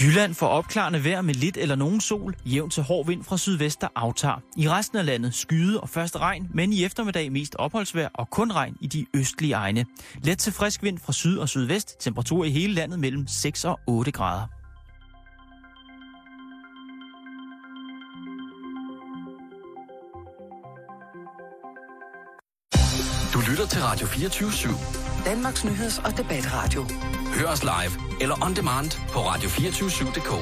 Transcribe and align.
Jylland 0.00 0.34
får 0.34 0.46
opklarende 0.46 1.04
vejr 1.04 1.20
med 1.22 1.34
lidt 1.34 1.56
eller 1.56 1.74
nogen 1.74 2.00
sol, 2.00 2.34
jævn 2.44 2.70
til 2.70 2.82
hård 2.82 3.06
vind 3.06 3.24
fra 3.24 3.38
sydvest, 3.38 3.80
der 3.80 3.88
aftager. 3.94 4.42
I 4.56 4.68
resten 4.68 4.98
af 4.98 5.06
landet 5.06 5.34
skyde 5.34 5.80
og 5.80 5.88
først 5.88 6.16
regn, 6.16 6.48
men 6.54 6.72
i 6.72 6.84
eftermiddag 6.84 7.32
mest 7.32 7.54
opholdsvejr 7.54 8.08
og 8.14 8.30
kun 8.30 8.52
regn 8.52 8.76
i 8.80 8.86
de 8.86 9.06
østlige 9.14 9.54
egne. 9.54 9.84
Let 10.22 10.38
til 10.38 10.52
frisk 10.52 10.82
vind 10.82 10.98
fra 10.98 11.12
syd 11.12 11.38
og 11.38 11.48
sydvest, 11.48 12.00
temperatur 12.00 12.44
i 12.44 12.50
hele 12.50 12.74
landet 12.74 12.98
mellem 12.98 13.26
6 13.26 13.64
og 13.64 13.80
8 13.86 14.10
grader. 14.10 14.55
Lytter 23.56 23.68
til 23.68 23.82
Radio 23.82 24.06
24 24.06 24.50
/7. 24.50 25.24
Danmarks 25.24 25.64
Nyheds- 25.64 26.04
og 26.04 26.16
Debatradio. 26.16 26.86
Hør 27.34 27.46
os 27.46 27.62
live 27.62 28.20
eller 28.20 28.44
on 28.44 28.56
demand 28.56 28.90
på 29.12 29.18
radio247.dk. 29.18 30.32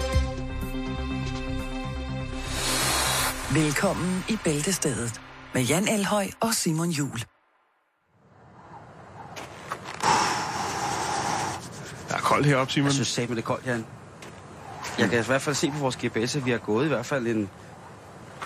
Velkommen 3.54 4.24
i 4.28 4.38
Bæltestedet 4.44 5.20
med 5.52 5.62
Jan 5.62 5.88
Elhøj 5.88 6.28
og 6.40 6.54
Simon 6.54 6.90
Jul. 6.90 7.18
Der 12.08 12.14
er 12.14 12.20
koldt 12.20 12.46
heroppe, 12.46 12.72
Simon. 12.72 12.86
Jeg 12.86 12.94
synes 12.94 13.14
det 13.14 13.38
er 13.38 13.42
koldt, 13.42 13.66
Jan. 13.66 13.86
Jeg 14.98 15.10
kan 15.10 15.20
i 15.20 15.24
hvert 15.26 15.42
fald 15.42 15.54
se 15.54 15.70
på 15.70 15.78
vores 15.78 15.96
GPS, 15.96 16.36
at 16.36 16.44
vi 16.44 16.50
har 16.50 16.58
gået 16.58 16.84
i 16.84 16.88
hvert 16.88 17.06
fald 17.06 17.26
en 17.26 17.50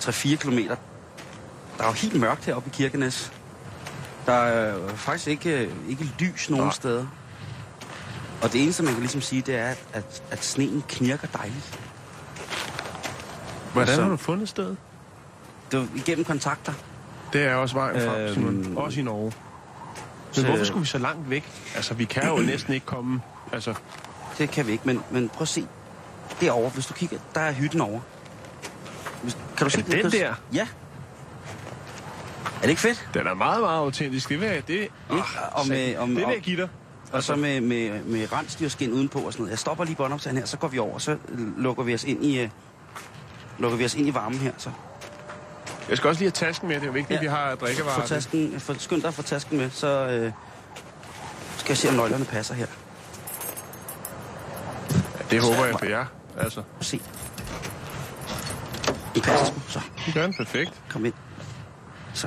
3-4 0.00 0.36
kilometer. 0.36 0.76
Der 1.78 1.84
er 1.84 1.88
jo 1.88 1.92
helt 1.92 2.20
mørkt 2.20 2.44
heroppe 2.44 2.70
i 2.70 2.72
Kirkenes. 2.76 3.32
Der 4.28 4.34
er 4.34 4.84
øh, 4.84 4.90
faktisk 4.96 5.28
ikke, 5.28 5.70
ikke 5.88 6.04
lys 6.18 6.50
nogen 6.50 6.64
Nej. 6.64 6.72
steder. 6.74 7.06
Og 8.42 8.52
det 8.52 8.62
eneste, 8.62 8.82
man 8.82 8.92
kan 8.92 9.00
ligesom 9.00 9.20
sige, 9.20 9.42
det 9.42 9.54
er, 9.56 9.74
at, 9.92 10.22
at, 10.30 10.44
sneen 10.44 10.84
knirker 10.88 11.26
dejligt. 11.28 11.78
Hvordan 13.72 13.88
altså- 13.88 14.02
har 14.02 14.10
du 14.10 14.16
fundet 14.16 14.48
stedet? 14.48 14.76
Det 15.70 15.76
er 15.78 15.82
jo 15.82 15.88
igennem 15.96 16.24
kontakter. 16.24 16.72
Det 17.32 17.42
er 17.42 17.54
også 17.54 17.74
vejen 17.74 18.00
frem, 18.00 18.20
Øhm, 18.20 18.34
Simon. 18.34 18.76
Også 18.76 19.00
i 19.00 19.02
Norge. 19.02 19.32
så- 20.32 20.40
Men 20.40 20.50
hvorfor 20.50 20.64
skulle 20.64 20.80
vi 20.80 20.86
så 20.86 20.98
langt 20.98 21.30
væk? 21.30 21.44
Altså, 21.76 21.94
vi 21.94 22.04
kan 22.04 22.26
jo 22.28 22.36
næsten 22.52 22.74
ikke 22.74 22.86
komme... 22.86 23.20
Altså, 23.52 23.74
Det 24.38 24.50
kan 24.50 24.66
vi 24.66 24.72
ikke, 24.72 24.84
men, 24.86 25.02
men 25.10 25.28
prøv 25.28 25.42
at 25.42 25.48
se. 25.48 25.66
Derovre, 26.40 26.70
hvis 26.70 26.86
du 26.86 26.94
kigger, 26.94 27.18
der 27.34 27.40
er 27.40 27.52
hytten 27.52 27.80
over. 27.80 28.00
Hvis, 29.22 29.36
kan 29.56 29.64
du 29.66 29.70
se 29.70 29.82
det 29.82 29.92
den 29.92 30.02
du- 30.04 30.10
der? 30.10 30.34
Ja. 30.52 30.66
Er 32.56 32.60
det 32.62 32.68
ikke 32.68 32.80
fedt? 32.80 33.08
den 33.14 33.26
er 33.26 33.34
meget, 33.34 33.60
meget 33.60 33.78
autentisk. 33.78 34.28
Det 34.28 34.40
vil 34.40 34.48
jeg... 34.48 34.68
Det, 34.68 34.88
oh, 35.10 35.18
og 35.52 35.68
med- 35.68 35.96
og- 35.96 36.08
det 36.08 36.16
vil 36.16 36.24
og- 36.24 36.32
jeg 36.32 36.40
give 36.40 36.56
dig. 36.60 36.68
Og 37.12 37.22
så 37.22 37.36
med, 37.36 37.60
med, 37.60 38.02
med 38.04 38.32
rensdyrskin 38.32 38.92
udenpå 38.92 39.18
og 39.18 39.32
sådan 39.32 39.42
noget. 39.42 39.50
Jeg 39.50 39.58
stopper 39.58 39.84
lige 39.84 39.96
båndoptagen 39.96 40.36
her, 40.38 40.44
så 40.46 40.56
går 40.56 40.68
vi 40.68 40.78
over, 40.78 40.98
så 40.98 41.16
lukker 41.56 41.82
vi 41.82 41.94
os 41.94 42.04
ind 42.04 42.24
i, 42.24 42.44
uh, 42.44 42.50
lukker 43.58 43.78
vi 43.78 43.84
os 43.84 43.94
ind 43.94 44.08
i 44.08 44.14
varmen 44.14 44.38
her. 44.38 44.52
Så 44.58 44.70
Jeg 45.88 45.96
skal 45.96 46.08
også 46.08 46.20
lige 46.20 46.26
have 46.26 46.46
tasken 46.46 46.68
med. 46.68 46.76
Det 46.76 46.82
er 46.82 46.86
jo 46.86 46.92
vigtigt, 46.92 47.18
at 47.18 47.24
Ja. 47.24 47.30
vi 47.30 47.34
har 47.36 47.54
drikkevarer. 47.54 48.00
få 48.00 48.06
tasken, 48.06 48.60
få, 48.60 48.74
skynd 48.78 49.00
dig 49.00 49.08
at 49.08 49.14
få 49.14 49.22
tasken 49.22 49.58
med, 49.58 49.70
så 49.70 50.22
uh, 50.26 50.32
skal 51.56 51.70
jeg 51.70 51.76
se, 51.78 51.88
om 51.88 51.94
nøglerne 51.94 52.24
passer 52.24 52.54
her. 52.54 52.66
Det 55.30 55.42
håber 55.42 55.64
jeg 55.64 55.74
for 55.78 55.86
jer. 55.86 56.04
Altså, 56.38 56.62
at 56.80 56.86
se. 56.86 57.00
De 59.14 59.20
passer 59.20 59.46
sgu. 59.46 59.60
Så, 59.68 59.80
det 60.06 60.14
gør 60.14 60.22
den 60.22 60.34
perfekt. 60.34 60.72
kom 60.90 61.04
ind. 61.04 61.14
Så. 62.18 62.26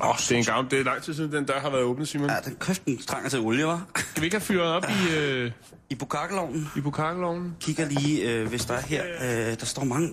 Åh, 0.00 0.08
oh, 0.10 0.16
det 0.18 0.32
er 0.32 0.36
en 0.36 0.44
gammel... 0.44 0.70
Det 0.70 0.80
er 0.80 0.84
lang 0.84 1.02
tid 1.02 1.14
siden, 1.14 1.32
den 1.32 1.44
dør 1.44 1.60
har 1.60 1.70
været 1.70 1.82
åbnet, 1.82 2.08
Simon. 2.08 2.30
Ja, 2.30 2.36
den 2.44 2.56
køft, 2.60 2.84
den 2.84 2.98
trænger 3.02 3.30
til 3.30 3.38
olie, 3.40 3.66
var. 3.66 3.86
Skal 3.96 4.20
vi 4.20 4.26
ikke 4.26 4.34
have 4.36 4.40
fyret 4.44 4.66
op 4.72 4.84
i, 4.84 5.14
øh, 5.16 5.52
I 5.90 5.94
bukakkelovnen 5.94 6.68
i 6.76 6.80
bukakkelovnen? 6.80 7.56
kigger 7.60 7.88
lige, 7.88 8.30
øh, 8.32 8.48
hvis 8.48 8.64
der 8.64 8.74
er 8.74 8.80
her. 8.80 9.04
Øh, 9.04 9.60
der 9.60 9.66
står 9.66 9.84
mange... 9.84 10.08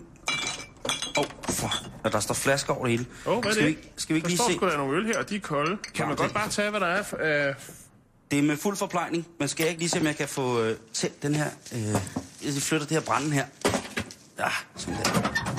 Åh, 1.18 1.24
oh, 1.24 1.26
for... 1.50 1.72
Og 2.04 2.12
der 2.12 2.20
står 2.20 2.34
flasker 2.34 2.74
over 2.74 2.84
det 2.86 2.92
hele. 2.92 3.06
Åh, 3.26 3.34
oh, 3.38 3.42
hvad 3.44 3.52
er 3.52 3.54
skal 3.56 3.68
det? 3.68 3.78
Vi, 3.78 3.90
skal 3.98 4.14
vi 4.14 4.18
ikke 4.18 4.24
der 4.24 4.30
lige 4.30 4.38
står 4.38 4.50
se? 4.50 4.56
sgu 4.56 4.70
da 4.70 4.78
nogle 4.78 4.98
øl 4.98 5.06
her, 5.06 5.20
og 5.20 5.30
de 5.30 5.36
er 5.36 5.40
kolde. 5.40 5.78
Kan 5.94 6.04
Nå, 6.04 6.06
man 6.06 6.12
det- 6.12 6.18
godt 6.18 6.34
bare 6.34 6.50
tage, 6.50 6.70
hvad 6.70 6.80
der 6.80 6.88
er? 6.88 7.48
Øh, 7.50 7.56
Det 8.32 8.40
er 8.40 8.44
med 8.44 8.58
fuld 8.58 8.78
forplejning, 8.78 9.28
men 9.40 9.48
skal 9.48 9.64
jeg 9.64 9.70
ikke 9.70 9.82
lige 9.82 9.90
se, 9.90 10.00
om 10.00 10.06
jeg 10.06 10.16
kan 10.16 10.28
få 10.28 10.62
øh, 10.62 10.76
tændt 10.94 11.24
den 11.24 11.36
her... 11.36 11.48
Øh, 11.74 11.80
jeg 12.44 12.54
flytter 12.62 12.88
det 12.88 12.98
her 12.98 13.02
brænde 13.06 13.32
her. 13.32 13.46
Ja, 14.40 14.48
sådan 14.76 14.96
der. 14.96 15.55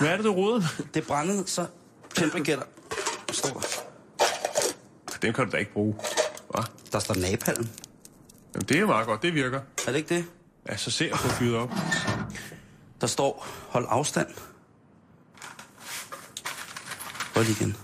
Hvad 0.00 0.08
er 0.08 0.16
det, 0.16 0.24
du 0.24 0.32
roder? 0.32 0.62
Det 0.94 1.06
brændet, 1.06 1.50
så 1.50 1.66
tændbriketter. 2.14 2.64
Står 3.32 3.48
der. 3.48 3.66
Den 5.22 5.32
kan 5.32 5.44
du 5.44 5.50
da 5.50 5.56
ikke 5.56 5.72
bruge. 5.72 5.94
Hva? 6.50 6.62
Der 6.92 6.98
står 6.98 7.14
napalm. 7.14 7.68
Jamen, 8.54 8.66
det 8.68 8.78
er 8.78 8.86
meget 8.86 9.06
godt. 9.06 9.22
Det 9.22 9.34
virker. 9.34 9.60
Er 9.86 9.92
det 9.92 9.96
ikke 9.96 10.14
det? 10.14 10.24
Ja, 10.68 10.76
så 10.76 10.90
ser 10.90 11.06
jeg 11.06 11.16
på 11.16 11.28
fyret 11.28 11.56
op. 11.56 11.70
Der 13.00 13.06
står, 13.06 13.46
hold 13.68 13.86
afstand. 13.88 14.26
Lige 17.36 17.50
igen. 17.50 17.76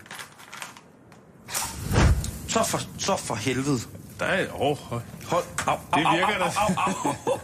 Så 2.49 2.65
for, 2.65 2.81
så 2.99 3.17
for 3.17 3.35
helvede. 3.35 3.79
Der 4.21 4.27
er... 4.27 4.55
Åh, 4.55 4.61
oh, 4.71 5.01
Hold. 5.27 5.45
Au, 5.67 5.73
au, 5.93 6.01
Det 6.01 6.07
au, 6.07 6.17
virker 6.17 6.35
au, 6.35 6.41
da. 6.41 6.45
au, 6.45 6.75
au, 6.87 7.39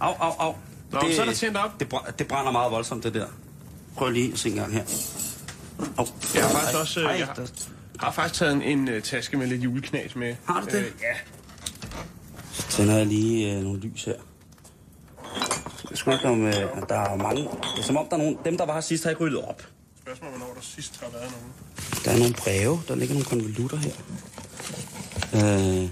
au, 0.00 0.14
au, 0.20 0.30
au, 0.30 0.32
au. 0.38 0.56
Nå, 0.90 1.00
men 1.00 1.14
så 1.14 1.20
er 1.20 1.26
der 1.26 1.34
tændt 1.34 1.56
op. 1.56 1.80
Det, 1.80 1.94
det 2.18 2.28
brænder 2.28 2.52
meget 2.52 2.72
voldsomt, 2.72 3.04
det 3.04 3.14
der. 3.14 3.26
Prøv 3.96 4.10
lige 4.10 4.32
at 4.32 4.38
se 4.38 4.48
en 4.48 4.54
gang 4.54 4.72
her. 4.72 4.84
Au. 5.98 6.06
Jeg 6.34 6.42
har 6.42 6.50
faktisk 6.50 6.78
også... 6.78 7.00
øh, 7.00 7.18
Jeg 7.18 7.26
har, 7.26 7.46
har 8.00 8.10
faktisk 8.10 8.38
taget 8.38 8.52
en, 8.52 8.62
en 8.62 8.88
uh, 8.96 9.02
taske 9.02 9.36
med 9.36 9.46
lidt 9.46 9.62
juleknas 9.64 10.16
med. 10.16 10.34
Har 10.46 10.60
du 10.60 10.66
det? 10.66 10.74
Øh, 10.74 10.84
ja. 10.84 11.14
Så 12.52 12.62
tænder 12.68 12.96
jeg 12.96 13.06
lige 13.06 13.52
øh, 13.56 13.62
nogle 13.62 13.80
lys 13.80 14.04
her. 14.04 14.14
Jeg 15.90 15.98
skulle 15.98 16.16
ikke 16.16 16.28
om, 16.28 16.46
øh, 16.46 16.52
der 16.88 16.94
er 16.94 17.16
mange... 17.16 17.42
Det 17.42 17.78
er 17.78 17.82
som 17.82 17.96
om, 17.96 18.06
der 18.10 18.16
er 18.16 18.18
nogen... 18.18 18.38
Dem, 18.44 18.56
der 18.58 18.66
var 18.66 18.74
her 18.74 18.80
sidst, 18.80 19.04
har 19.04 19.10
ikke 19.10 19.22
ryddet 19.24 19.38
op. 19.42 19.62
Spørgsmål, 20.02 20.30
hvornår 20.30 20.52
der 20.54 20.60
sidst 20.60 21.00
har 21.00 21.10
været 21.12 21.30
nogen. 21.30 21.52
Der 22.04 22.10
er 22.10 22.18
nogle 22.18 22.34
breve. 22.34 22.82
Der 22.88 22.94
ligger 22.94 23.14
nogle 23.14 23.24
konvolutter 23.26 23.76
her. 23.76 23.92
Øh, 25.34 25.88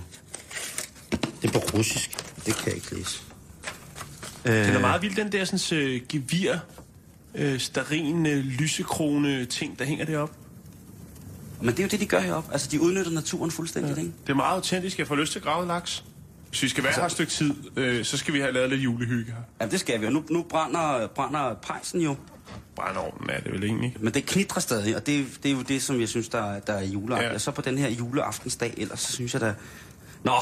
det 1.42 1.48
er 1.48 1.52
på 1.52 1.58
russisk. 1.78 2.10
Det 2.46 2.54
kan 2.56 2.66
jeg 2.66 2.74
ikke 2.74 2.94
læse. 2.94 3.22
Øh, 4.44 4.54
Den 4.66 4.74
er 4.76 4.80
meget 4.80 5.02
vild, 5.02 5.16
den 5.16 5.32
der 5.32 5.44
sådan, 5.44 5.78
uh, 5.78 6.00
gevir, 6.08 6.56
uh, 7.34 7.58
starin, 7.58 8.16
uh, 8.26 8.32
lysekrone 8.32 9.44
ting, 9.44 9.78
der 9.78 9.84
hænger 9.84 10.04
deroppe. 10.04 10.34
Men 11.60 11.68
det 11.70 11.78
er 11.78 11.82
jo 11.82 11.88
det, 11.88 12.00
de 12.00 12.06
gør 12.06 12.20
heroppe. 12.20 12.52
Altså, 12.52 12.68
de 12.70 12.80
udnytter 12.80 13.12
naturen 13.12 13.50
fuldstændig, 13.50 13.94
ja. 13.96 14.00
ikke? 14.00 14.12
Det 14.26 14.30
er 14.32 14.36
meget 14.36 14.54
autentisk. 14.54 14.98
Jeg 14.98 15.06
får 15.06 15.16
lyst 15.16 15.32
til 15.32 15.38
at 15.38 15.44
grave 15.44 15.66
laks. 15.66 16.04
Hvis 16.48 16.62
vi 16.62 16.68
skal 16.68 16.84
være 16.84 16.92
her 16.96 17.04
et 17.04 17.12
stykke 17.12 17.32
tid, 17.32 17.54
øh, 17.76 18.04
så 18.04 18.16
skal 18.16 18.34
vi 18.34 18.40
have 18.40 18.52
lavet 18.52 18.70
lidt 18.70 18.80
julehygge 18.80 19.32
her. 19.32 19.38
Ja, 19.60 19.66
det 19.66 19.80
skal 19.80 20.00
vi. 20.00 20.06
Og 20.06 20.12
nu, 20.12 20.24
nu 20.30 20.42
brænder, 20.42 21.06
brænder 21.06 21.54
pejsen 21.54 22.00
jo. 22.00 22.16
Brændeovnen 22.76 23.30
er 23.30 23.40
det 23.40 23.52
vel 23.52 23.64
egentlig. 23.64 23.96
Men 24.00 24.14
det 24.14 24.26
knitrer 24.26 24.60
stadig, 24.60 24.96
og 24.96 25.06
det, 25.06 25.20
er- 25.20 25.24
det 25.42 25.50
er 25.50 25.54
jo 25.54 25.62
det, 25.62 25.82
som 25.82 26.00
jeg 26.00 26.08
synes, 26.08 26.28
der, 26.28 26.42
er- 26.42 26.60
der 26.60 26.72
er 26.72 26.82
juleaften. 26.84 27.26
Ja. 27.26 27.32
Ja. 27.32 27.38
Så 27.38 27.50
på 27.50 27.62
den 27.62 27.78
her 27.78 27.90
juleaftensdag, 27.90 28.74
ellers 28.76 29.00
så 29.00 29.12
synes 29.12 29.32
jeg 29.34 29.40
da... 29.40 29.54
Nå, 30.24 30.32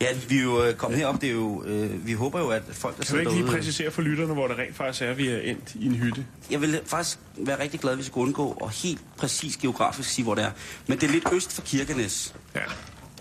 ja, 0.00 0.06
vi 0.28 0.38
er 0.38 0.42
jo 0.42 0.64
øh, 0.64 0.74
kommet 0.74 0.98
herop, 0.98 1.20
det 1.20 1.28
er 1.28 1.32
jo... 1.32 1.64
Øh, 1.66 2.06
vi 2.06 2.12
håber 2.12 2.40
jo, 2.40 2.48
at 2.48 2.62
folk, 2.72 2.98
der 2.98 3.04
Kan 3.04 3.14
du 3.14 3.20
ikke 3.20 3.32
lige 3.32 3.46
præcisere 3.46 3.90
for 3.90 4.02
lytterne, 4.02 4.32
hvor 4.34 4.48
det 4.48 4.58
rent 4.58 4.76
faktisk 4.76 5.02
er, 5.02 5.14
vi 5.14 5.28
er 5.28 5.38
endt 5.38 5.74
i 5.74 5.86
en 5.86 5.94
hytte? 5.94 6.26
Jeg 6.50 6.60
vil 6.60 6.80
faktisk 6.86 7.18
være 7.36 7.62
rigtig 7.62 7.80
glad, 7.80 7.94
hvis 7.94 8.06
vi 8.06 8.10
kunne 8.10 8.24
undgå 8.24 8.46
og 8.60 8.70
helt 8.70 9.00
præcis 9.16 9.56
geografisk 9.56 10.10
sige, 10.10 10.24
hvor 10.24 10.34
det 10.34 10.44
er. 10.44 10.50
Men 10.86 11.00
det 11.00 11.08
er 11.08 11.12
lidt 11.12 11.24
øst 11.32 11.52
for 11.52 11.62
Kirkenes. 11.62 12.34
Ja. 12.54 12.60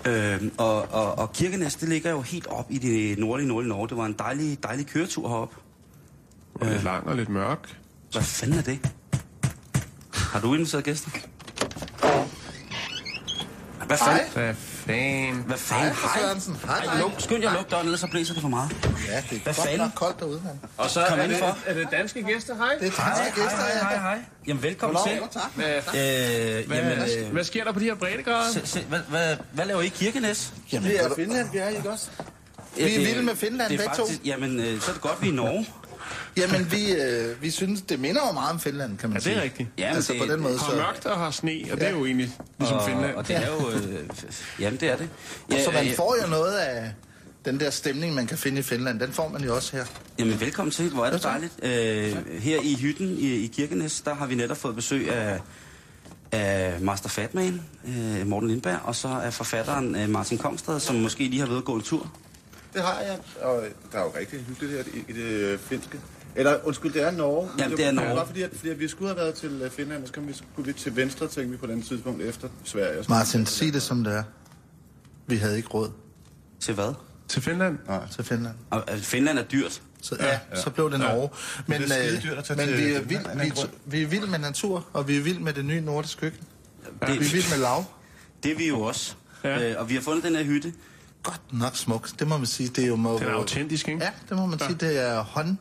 Øhm, 0.06 0.52
og, 0.58 0.92
og, 0.92 1.18
og 1.18 1.34
Kirkenes, 1.34 1.75
det 1.75 1.90
ligger 1.90 2.12
jo 2.12 2.22
helt 2.22 2.48
op 2.48 2.66
i 2.69 2.78
det 2.78 3.19
nordlige, 3.19 3.48
nordlige 3.48 3.69
Norge. 3.69 3.88
Det 3.90 3.98
var 3.98 4.06
en 4.06 4.16
dejlig, 4.19 4.64
dejlig 4.64 4.88
køretur 4.88 5.28
herop. 5.28 5.56
Og 6.54 6.68
lidt 6.68 6.84
lang 6.84 7.08
og 7.08 7.16
lidt 7.16 7.30
mørk. 7.30 7.78
Hvad 8.12 8.22
fanden 8.22 8.58
er 8.58 8.62
det? 8.62 8.92
Har 10.14 10.40
du 10.40 10.54
inviteret 10.54 10.84
gæster? 10.84 11.09
Hvad 13.88 13.98
fanden? 13.98 14.25
Hvad 14.34 14.54
fanden? 14.88 15.44
Hvad 15.48 15.57
fanden? 15.57 15.94
Hej, 15.95 16.19
Sørensen. 16.22 16.57
Hej, 16.66 16.81
hej. 16.86 17.00
Luk, 17.00 17.12
skynd 17.19 17.42
jer 17.44 17.50
at 17.50 17.56
lukke 17.56 17.69
døren, 17.72 17.86
ellers 17.86 18.00
så 18.00 18.07
blæser 18.07 18.34
det 18.34 18.42
for 18.42 18.50
meget. 18.50 18.72
Ja, 18.84 18.88
det 18.88 19.38
er 19.38 19.39
Hvad 19.44 19.54
godt 19.54 19.56
fanden? 19.56 19.78
nok 19.80 19.92
koldt 19.95 20.19
derude, 20.19 20.42
mand. 20.45 20.57
Og 20.78 20.89
så 20.89 21.06
Kom 21.10 21.19
er 21.19 21.28
det, 21.28 21.44
er 21.66 21.74
det 21.74 21.88
danske 21.92 22.24
gæster, 22.24 22.56
hej? 22.56 22.68
Det 22.81 22.88
er 22.88 23.16
danske 23.16 23.42
gæster, 23.42 23.66
ja. 23.92 24.00
hej. 24.00 24.18
Jamen, 24.48 24.63
velkommen 24.63 24.98
til. 25.07 25.19
Tak. 25.31 25.51
Hvad, 25.56 25.66
Øh, 25.68 26.78
jamen, 26.78 26.92
øh, 27.25 27.31
hvad 27.34 27.44
sker 27.44 27.63
der 27.63 27.72
på 27.72 27.80
de 27.80 27.86
her 27.86 27.95
breddegrader? 27.95 28.84
hvad, 28.89 29.00
hvad, 29.10 29.38
hvad 29.54 29.66
laver 29.66 29.81
I 29.81 29.86
i 29.86 29.89
Kirkenes? 29.89 30.54
Jamen, 30.74 30.90
det 30.90 31.04
er 31.04 31.16
Finland, 31.16 31.51
vi 31.51 31.57
er, 31.57 31.68
ikke 31.69 31.90
også? 31.92 32.07
Vi 32.78 32.83
er 32.83 32.88
det- 32.88 33.00
vilde 33.00 33.24
med 33.24 33.36
Finland, 33.36 33.69
det 33.72 33.75
er 33.80 33.83
begge 33.83 33.95
to. 33.98 34.04
faktisk, 34.06 34.25
Jamen, 34.25 34.60
øh, 34.60 34.81
så 34.81 34.90
er 34.92 34.94
det 34.94 35.01
godt, 35.01 35.22
vi 35.22 35.28
er 35.28 35.31
i 35.31 35.36
Norge. 35.36 35.68
Jamen, 36.38 36.72
vi, 36.72 36.92
øh, 36.94 37.42
vi 37.42 37.51
synes, 37.51 37.81
det 37.81 38.00
minder 38.00 38.22
jo 38.28 38.31
meget 38.34 38.51
om 38.51 38.60
Finland, 38.60 38.98
kan 38.98 39.10
man 39.10 39.18
Ja, 39.18 39.19
sige. 39.24 39.34
det 39.34 39.39
er 39.39 39.44
rigtigt. 39.44 39.69
Jamen, 39.78 39.95
altså 39.95 40.13
det, 40.13 40.22
på 40.22 40.28
den 40.28 40.39
måde, 40.42 40.57
Har 40.57 40.69
så... 40.72 40.75
mørkt 40.75 41.06
og 41.06 41.18
har 41.18 41.31
sne, 41.31 41.51
og 41.72 41.78
det 41.80 41.88
er 41.88 41.92
jo 41.92 42.06
egentlig 42.06 42.31
ligesom 42.60 42.78
og, 42.78 42.86
Finland. 42.86 43.16
Og 43.16 43.28
det 43.28 43.36
er 43.36 43.48
jo... 43.48 43.69
Øh, 43.72 44.06
jamen, 44.60 44.80
det 44.80 44.89
er 44.89 44.95
det. 44.98 45.10
Ja, 45.51 45.63
Så 45.63 45.72
man 45.72 45.86
ja, 45.86 45.94
får 45.98 46.18
jo 46.24 46.30
noget 46.30 46.54
af 46.57 46.92
den 47.45 47.60
der 47.60 47.69
stemning, 47.69 48.13
man 48.16 48.28
kan 48.28 48.38
finde 48.38 48.60
i 48.60 48.62
Finland. 48.62 49.00
Den 49.00 49.12
får 49.12 49.28
man 49.30 49.44
jo 49.44 49.56
også 49.56 49.75
her. 49.78 49.86
Jamen, 50.19 50.39
velkommen 50.39 50.72
til. 50.72 50.89
Hvor 50.89 51.06
er 51.06 51.12
det 51.12 51.25
Ja, 51.25 51.30
dejligt. 51.30 51.54
Øh, 51.63 52.40
her 52.40 52.60
i 52.63 52.75
hytten 52.81 53.18
i, 53.18 53.28
i 53.33 53.48
Kirkenes, 53.48 54.01
der 54.01 54.16
har 54.16 54.25
vi 54.25 54.36
netop 54.36 54.57
fået 54.57 54.75
besøg 54.75 55.12
af, 55.12 55.40
af 56.31 56.81
Master 56.81 57.10
Fatman, 57.10 57.62
øh, 57.88 58.28
Morten 58.28 58.50
Lindberg, 58.50 58.80
og 58.83 58.95
så 58.95 59.07
af 59.07 59.33
forfatteren 59.33 59.95
øh, 59.95 60.10
Martin 60.10 60.38
Kongstad, 60.38 60.80
som 60.80 60.95
måske 60.95 61.24
lige 61.28 61.40
har 61.40 61.48
været 61.48 61.57
at 61.57 61.66
gå 61.66 61.75
en 61.75 61.81
tur. 61.81 62.12
det 62.74 62.81
har 62.81 63.00
jeg. 63.00 63.18
Og 63.42 63.63
der 63.92 63.98
er 63.98 64.04
jo 64.04 64.13
rigtig 64.19 64.40
hyggeligt 64.48 64.74
her 64.74 64.83
i, 64.94 65.04
i 65.12 65.13
det 65.13 65.24
øh, 65.24 65.60
finske. 65.60 66.00
Eller 66.38 66.57
undskyld, 66.63 66.94
det 66.94 67.04
er 67.04 67.12
Norge. 67.12 67.50
Men 67.51 67.60
Jamen, 67.60 67.78
det 67.78 67.86
er 67.86 67.92
Norge. 67.92 68.16
Bare 68.16 68.25
fordi, 68.28 68.42
at, 68.42 68.50
fordi 68.56 68.69
at 68.69 68.80
vi 68.80 68.88
skulle 68.88 69.07
have 69.07 69.18
været 69.18 69.34
til 69.36 69.62
øh, 69.63 69.72
Finland, 69.72 70.01
og 70.01 70.07
så 70.07 70.13
kom 70.13 70.28
vi 70.28 70.34
skulle 70.34 70.74
vi 70.74 70.80
til 70.80 70.95
venstre, 70.95 71.28
tænkte 71.28 71.51
vi 71.51 71.57
på 71.57 71.68
den 71.68 71.81
tidspunkt 71.81 72.22
efter 72.22 72.50
Sverige. 72.63 73.04
Martin, 73.10 73.45
sig 73.45 73.74
det 73.74 73.81
som 73.81 74.04
det 74.04 74.13
er. 74.13 74.24
Vi 75.28 75.36
havde 75.36 75.57
ikke 75.57 75.69
råd 75.69 75.92
Til 76.60 76.74
hvad? 76.74 76.94
Til 77.28 77.42
Finland? 77.42 77.78
til 78.12 78.24
Finland. 78.24 78.56
Og, 78.69 78.84
øh, 78.92 78.98
Finland 78.98 79.39
er 79.39 79.44
dyrt. 79.44 79.81
Så, 80.01 80.16
ja, 80.19 80.28
ja, 80.28 80.62
så 80.62 80.69
blev 80.69 80.92
det 80.92 81.00
Norge. 81.00 81.30
Men, 81.68 81.81
det 81.81 81.92
er 81.92 81.94
skide 81.94 82.18
øh, 82.18 82.24
dyrt 82.24 82.38
at 82.38 82.44
tage 82.44 82.57
men 82.57 82.68
til 82.68 82.78
vi, 82.78 82.83
er 82.94 83.01
vild, 83.01 83.42
vi, 83.42 83.51
vi 83.86 84.01
er 84.01 84.07
vild 84.07 84.28
med 84.28 84.40
natur, 84.40 84.88
og 84.94 85.07
vi 85.07 85.18
er 85.18 85.22
vild 85.22 85.40
med 85.40 85.54
det 85.54 85.66
nye 85.66 85.81
nordiske 85.81 86.22
køkken. 86.22 86.42
Det, 86.86 87.07
Vi 87.07 87.13
er 87.13 87.31
vild 87.31 87.51
med 87.51 87.57
lav. 87.57 87.86
det 88.44 88.51
er 88.51 88.56
vi 88.56 88.68
jo 88.68 88.81
også. 88.81 89.16
Ja. 89.44 89.72
Øh, 89.72 89.81
og 89.81 89.90
vi 89.90 89.94
har 89.94 90.01
fundet 90.01 90.24
den 90.24 90.36
her 90.36 90.44
hytte. 90.44 90.74
Godt 91.24 91.42
nok 91.51 91.75
smuk. 91.75 92.10
Det 92.19 92.28
må 92.28 92.38
man 92.38 92.48
sige. 92.48 92.69
Det 92.69 92.83
er 92.83 92.88
jo 92.88 92.95
må, 92.95 93.19
Den 93.19 93.28
er 93.28 93.31
autentisk, 93.31 93.88
ikke? 93.88 94.04
Ja, 94.04 94.10
det 94.30 94.38
må 94.38 94.45
man 94.45 94.60
sige. 94.60 94.75
Det 94.75 95.00
er 95.00 95.22
hånd. 95.24 95.57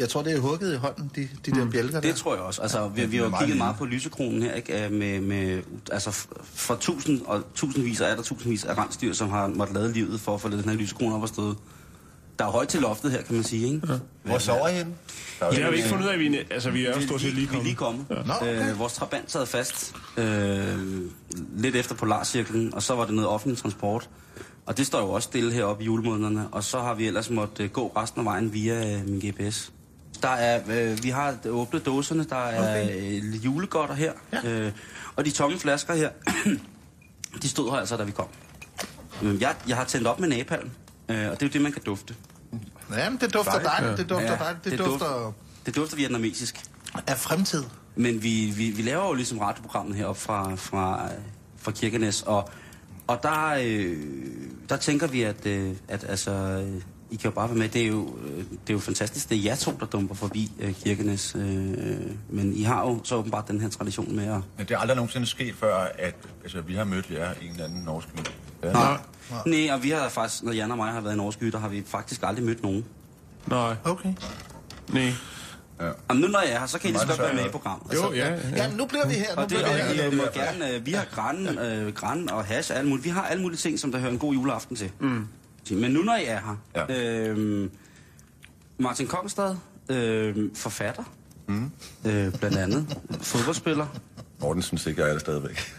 Jeg 0.00 0.08
tror, 0.08 0.22
det 0.22 0.32
er 0.36 0.40
hugget 0.40 0.74
i 0.74 0.76
hånden, 0.76 1.10
de, 1.16 1.28
de 1.46 1.50
der 1.50 1.70
bjælker 1.70 2.00
der. 2.00 2.08
Det 2.08 2.16
tror 2.16 2.34
jeg 2.34 2.42
også. 2.42 2.62
Altså, 2.62 2.88
vi, 2.88 3.04
vi 3.06 3.16
har 3.16 3.24
jo 3.24 3.30
kigget 3.30 3.48
lille. 3.48 3.58
meget 3.58 3.76
på 3.76 3.84
lysekronen 3.84 4.42
her, 4.42 4.52
ikke? 4.54 4.84
Øh, 4.84 4.92
Med, 4.92 5.20
med, 5.20 5.62
altså, 5.92 6.10
f- 6.10 6.42
for 6.54 6.74
tusind 6.74 7.20
og 7.26 7.42
tusindvis, 7.54 8.00
og 8.00 8.08
er 8.08 8.14
der 8.16 8.22
tusindvis 8.22 8.64
af 8.64 8.78
rensdyr, 8.78 9.12
som 9.12 9.28
har 9.30 9.46
måttet 9.48 9.76
lade 9.76 9.92
livet 9.92 10.20
for 10.20 10.34
at 10.34 10.40
få 10.40 10.48
den 10.48 10.60
her 10.64 10.72
lysekrone 10.72 11.14
op 11.14 11.22
at 11.22 11.28
stå. 11.28 11.54
Der 12.38 12.46
er 12.46 12.50
højt 12.50 12.68
til 12.68 12.80
loftet 12.80 13.10
her, 13.10 13.22
kan 13.22 13.34
man 13.34 13.44
sige, 13.44 13.66
ikke? 13.74 13.80
Ja. 13.88 13.98
Hvor 14.22 14.38
sover 14.38 14.68
I 14.68 14.72
henne? 14.74 14.92
Er 15.40 15.46
jo 15.46 15.52
Det 15.52 15.62
har 15.64 15.70
vi 15.70 15.76
ikke- 15.76 15.88
fundet 15.88 16.04
ud 16.04 16.10
af, 16.10 16.18
vi, 16.18 16.38
altså 16.50 16.70
vi 16.70 16.86
er 16.86 16.90
jo 16.92 16.98
Vi, 16.98 17.06
stort 17.06 17.20
set 17.20 17.34
lige 17.34 17.50
vi 17.50 17.56
er 17.58 17.62
lige 17.62 17.74
kommet. 17.74 18.06
kommet. 18.08 18.26
Nå, 18.26 18.32
okay. 18.40 18.70
øh, 18.70 18.78
vores 18.78 18.92
trabant 18.92 19.30
sad 19.32 19.46
fast 19.46 19.94
øh, 20.16 20.78
lidt 21.56 21.76
efter 21.76 21.94
Polarcirklen, 21.94 22.74
og 22.74 22.82
så 22.82 22.94
var 22.94 23.04
det 23.04 23.14
noget 23.14 23.28
offentlig 23.30 23.58
transport. 23.58 24.08
Og 24.66 24.76
det 24.76 24.86
står 24.86 25.00
jo 25.00 25.10
også 25.10 25.26
stille 25.26 25.52
heroppe 25.52 25.82
i 25.82 25.86
julemånederne, 25.86 26.48
og 26.52 26.64
så 26.64 26.78
har 26.80 26.94
vi 26.94 27.06
ellers 27.06 27.30
måttet 27.30 27.64
øh, 27.64 27.70
gå 27.70 27.92
resten 27.96 28.18
af 28.20 28.24
vejen 28.24 28.52
via 28.52 28.94
øh, 28.98 29.08
min 29.08 29.20
GPS. 29.30 29.72
Der 30.22 30.28
er, 30.28 30.60
øh, 30.68 31.02
vi 31.02 31.08
har 31.08 31.36
åbnet 31.46 31.86
dåserne, 31.86 32.24
der 32.24 32.36
er 32.36 32.82
okay. 32.84 33.22
øh, 33.22 33.44
julegodter 33.44 33.94
her, 33.94 34.12
ja. 34.32 34.48
øh, 34.50 34.72
og 35.16 35.24
de 35.24 35.30
tomme 35.30 35.58
flasker 35.58 35.94
her, 35.94 36.10
de 37.42 37.48
stod 37.48 37.70
her 37.70 37.76
altså, 37.78 37.96
da 37.96 38.04
vi 38.04 38.12
kom. 38.12 38.26
Øh, 39.22 39.40
Jeg, 39.42 39.54
jeg 39.68 39.76
har 39.76 39.84
tændt 39.84 40.06
op 40.06 40.20
med 40.20 40.28
napalm, 40.28 40.70
øh, 41.08 41.16
og 41.30 41.40
det 41.40 41.42
er 41.42 41.46
jo 41.46 41.52
det, 41.52 41.60
man 41.62 41.72
kan 41.72 41.82
dufte. 41.82 42.14
Ja, 42.96 43.10
men 43.10 43.18
det 43.20 43.34
dufter 43.34 43.62
Dejligt. 43.62 43.98
Det 43.98 44.08
dufter 44.10 44.32
Ja, 44.32 44.36
dejligt. 44.38 44.64
Det 44.64 44.72
det 44.72 44.78
dufter 44.78 45.32
Det 45.66 45.76
dufter 45.76 45.96
vietnamesisk. 45.96 46.60
af 47.06 47.16
fremtid. 47.18 47.64
Men 47.96 48.22
vi, 48.22 48.52
vi, 48.56 48.70
vi 48.70 48.82
laver 48.82 49.06
jo 49.06 49.12
ligesom 49.12 49.38
radioprogrammet 49.38 49.96
heroppe 49.96 50.20
fra, 50.20 50.54
fra, 50.54 51.08
fra 51.58 51.70
Kirkenes, 51.72 52.22
og, 52.22 52.48
og 53.06 53.18
der, 53.22 53.54
øh, 53.62 53.96
der 54.68 54.76
tænker 54.76 55.06
vi, 55.06 55.22
at, 55.22 55.46
øh, 55.46 55.72
at 55.88 56.04
altså, 56.08 56.30
øh, 56.30 56.82
I 57.10 57.16
kan 57.16 57.30
jo 57.30 57.34
bare 57.34 57.48
være 57.48 57.58
med. 57.58 57.68
Det 57.68 57.82
er 57.82 57.86
jo, 57.86 58.16
øh, 58.24 58.38
det 58.38 58.68
er 58.68 58.72
jo 58.72 58.78
fantastisk. 58.78 59.28
Det 59.30 59.38
er 59.38 59.42
jer 59.42 59.54
to, 59.54 59.76
der 59.80 59.86
dumper 59.86 60.14
forbi 60.14 60.52
øh, 60.60 60.74
Kirkenes. 60.74 61.34
Øh, 61.34 61.42
men 62.28 62.52
I 62.52 62.62
har 62.62 62.80
jo 62.80 63.00
så 63.04 63.14
åbenbart 63.14 63.48
den 63.48 63.60
her 63.60 63.68
tradition 63.68 64.16
med 64.16 64.24
at... 64.24 64.40
Men 64.56 64.66
det 64.66 64.70
er 64.70 64.78
aldrig 64.78 64.96
nogensinde 64.96 65.26
sket 65.26 65.54
før, 65.54 65.76
at 65.98 66.14
altså, 66.42 66.60
vi 66.60 66.74
har 66.74 66.84
mødt 66.84 67.10
jer 67.10 67.32
i 67.40 67.44
en 67.44 67.50
eller 67.50 67.64
anden 67.64 67.82
norsk 67.82 68.14
by. 68.14 68.20
Ja. 68.62 68.72
Nej. 68.72 68.96
Nej, 69.46 69.70
og 69.72 69.82
vi 69.82 69.90
har 69.90 70.08
faktisk, 70.08 70.42
når 70.42 70.52
Jan 70.52 70.70
og 70.70 70.76
mig 70.76 70.92
har 70.92 71.00
været 71.00 71.14
i 71.14 71.16
Norsk 71.16 71.40
der 71.40 71.58
har 71.58 71.68
vi 71.68 71.82
faktisk 71.86 72.22
aldrig 72.22 72.44
mødt 72.44 72.62
nogen. 72.62 72.84
Nej. 73.46 73.76
Okay. 73.84 74.14
Nej. 74.88 75.12
Og 76.08 76.16
nu 76.16 76.26
når 76.26 76.40
jeg 76.40 76.52
er 76.52 76.58
her, 76.58 76.66
så 76.66 76.78
kan 76.78 76.90
I 76.90 76.92
lige 76.92 77.00
så 77.00 77.06
godt 77.06 77.18
være 77.18 77.34
med 77.34 77.46
i 77.46 77.48
programmet. 77.48 77.94
Jo, 77.94 78.12
ja. 78.12 78.30
ja. 78.30 78.38
Jamen, 78.56 78.76
nu 78.76 78.86
bliver 78.86 79.06
vi 79.06 79.14
her. 79.14 79.36
Nu 79.36 79.42
Og 79.42 79.50
det, 79.50 79.58
bliver 79.58 79.74
vi 79.74 79.80
og 79.80 79.86
her. 79.86 80.10
I 80.12 80.16
må 80.16 80.22
gerne, 80.34 80.74
øh, 80.74 80.86
vi 80.86 80.92
har 80.92 81.04
græn, 81.14 81.58
øh, 81.58 81.94
græn 81.94 82.30
og 82.30 82.44
hash 82.44 82.72
og 82.72 82.78
alt 82.78 82.88
muligt. 82.88 83.04
Vi 83.04 83.10
har 83.10 83.22
alle 83.22 83.42
mulige 83.42 83.58
ting, 83.58 83.78
som 83.78 83.92
der 83.92 83.98
hører 83.98 84.12
en 84.12 84.18
god 84.18 84.34
juleaften 84.34 84.76
til. 84.76 84.90
Mm. 84.98 85.26
Men 85.70 85.90
nu 85.90 86.02
når 86.02 86.16
I 86.16 86.24
er 86.24 86.40
her, 86.40 86.84
Ja. 86.88 87.00
øh, 87.28 87.70
Martin 88.78 89.06
Kongstad, 89.06 89.56
øh, 89.88 90.36
forfatter, 90.54 91.02
mm. 91.48 91.70
øh, 92.04 92.32
blandt 92.38 92.56
andet, 92.58 92.96
fodboldspiller. 93.20 93.86
Morten 94.40 94.62
synes 94.62 94.86
ikke, 94.86 95.00
jeg 95.02 95.08
er 95.08 95.12
det 95.12 95.20
stadigvæk. 95.20 95.74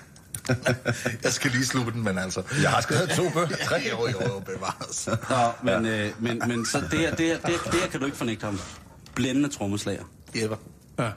Jeg 1.24 1.33
skal 1.33 1.51
lige 1.51 1.66
slutte 1.66 1.92
den, 1.92 2.04
men 2.04 2.18
altså... 2.18 2.44
Jeg 2.62 2.69
har 2.69 2.81
skrevet 2.81 3.10
to 3.10 3.30
bøger. 3.30 3.48
Tre 3.66 3.95
år 3.95 4.07
i 4.07 4.13
år 4.13 4.39
bevares. 4.39 5.10
Nå, 5.30 5.72
men, 5.72 5.86
øh, 5.86 6.10
men, 6.19 6.42
men 6.48 6.66
så 6.66 6.81
det, 6.92 7.00
her- 7.00 7.16
det, 7.16 7.25
her- 7.25 7.39
det, 7.39 7.50
her- 7.50 7.72
det 7.72 7.80
her 7.81 7.88
kan 7.88 8.00
du 8.00 8.06
ikke 8.06 8.18
fornægte 8.18 8.44
ham. 8.45 8.60
Blændende 9.16 9.50
trommeslager. 9.50 10.04
Jeppe. 10.36 10.57
ja. 11.00 11.10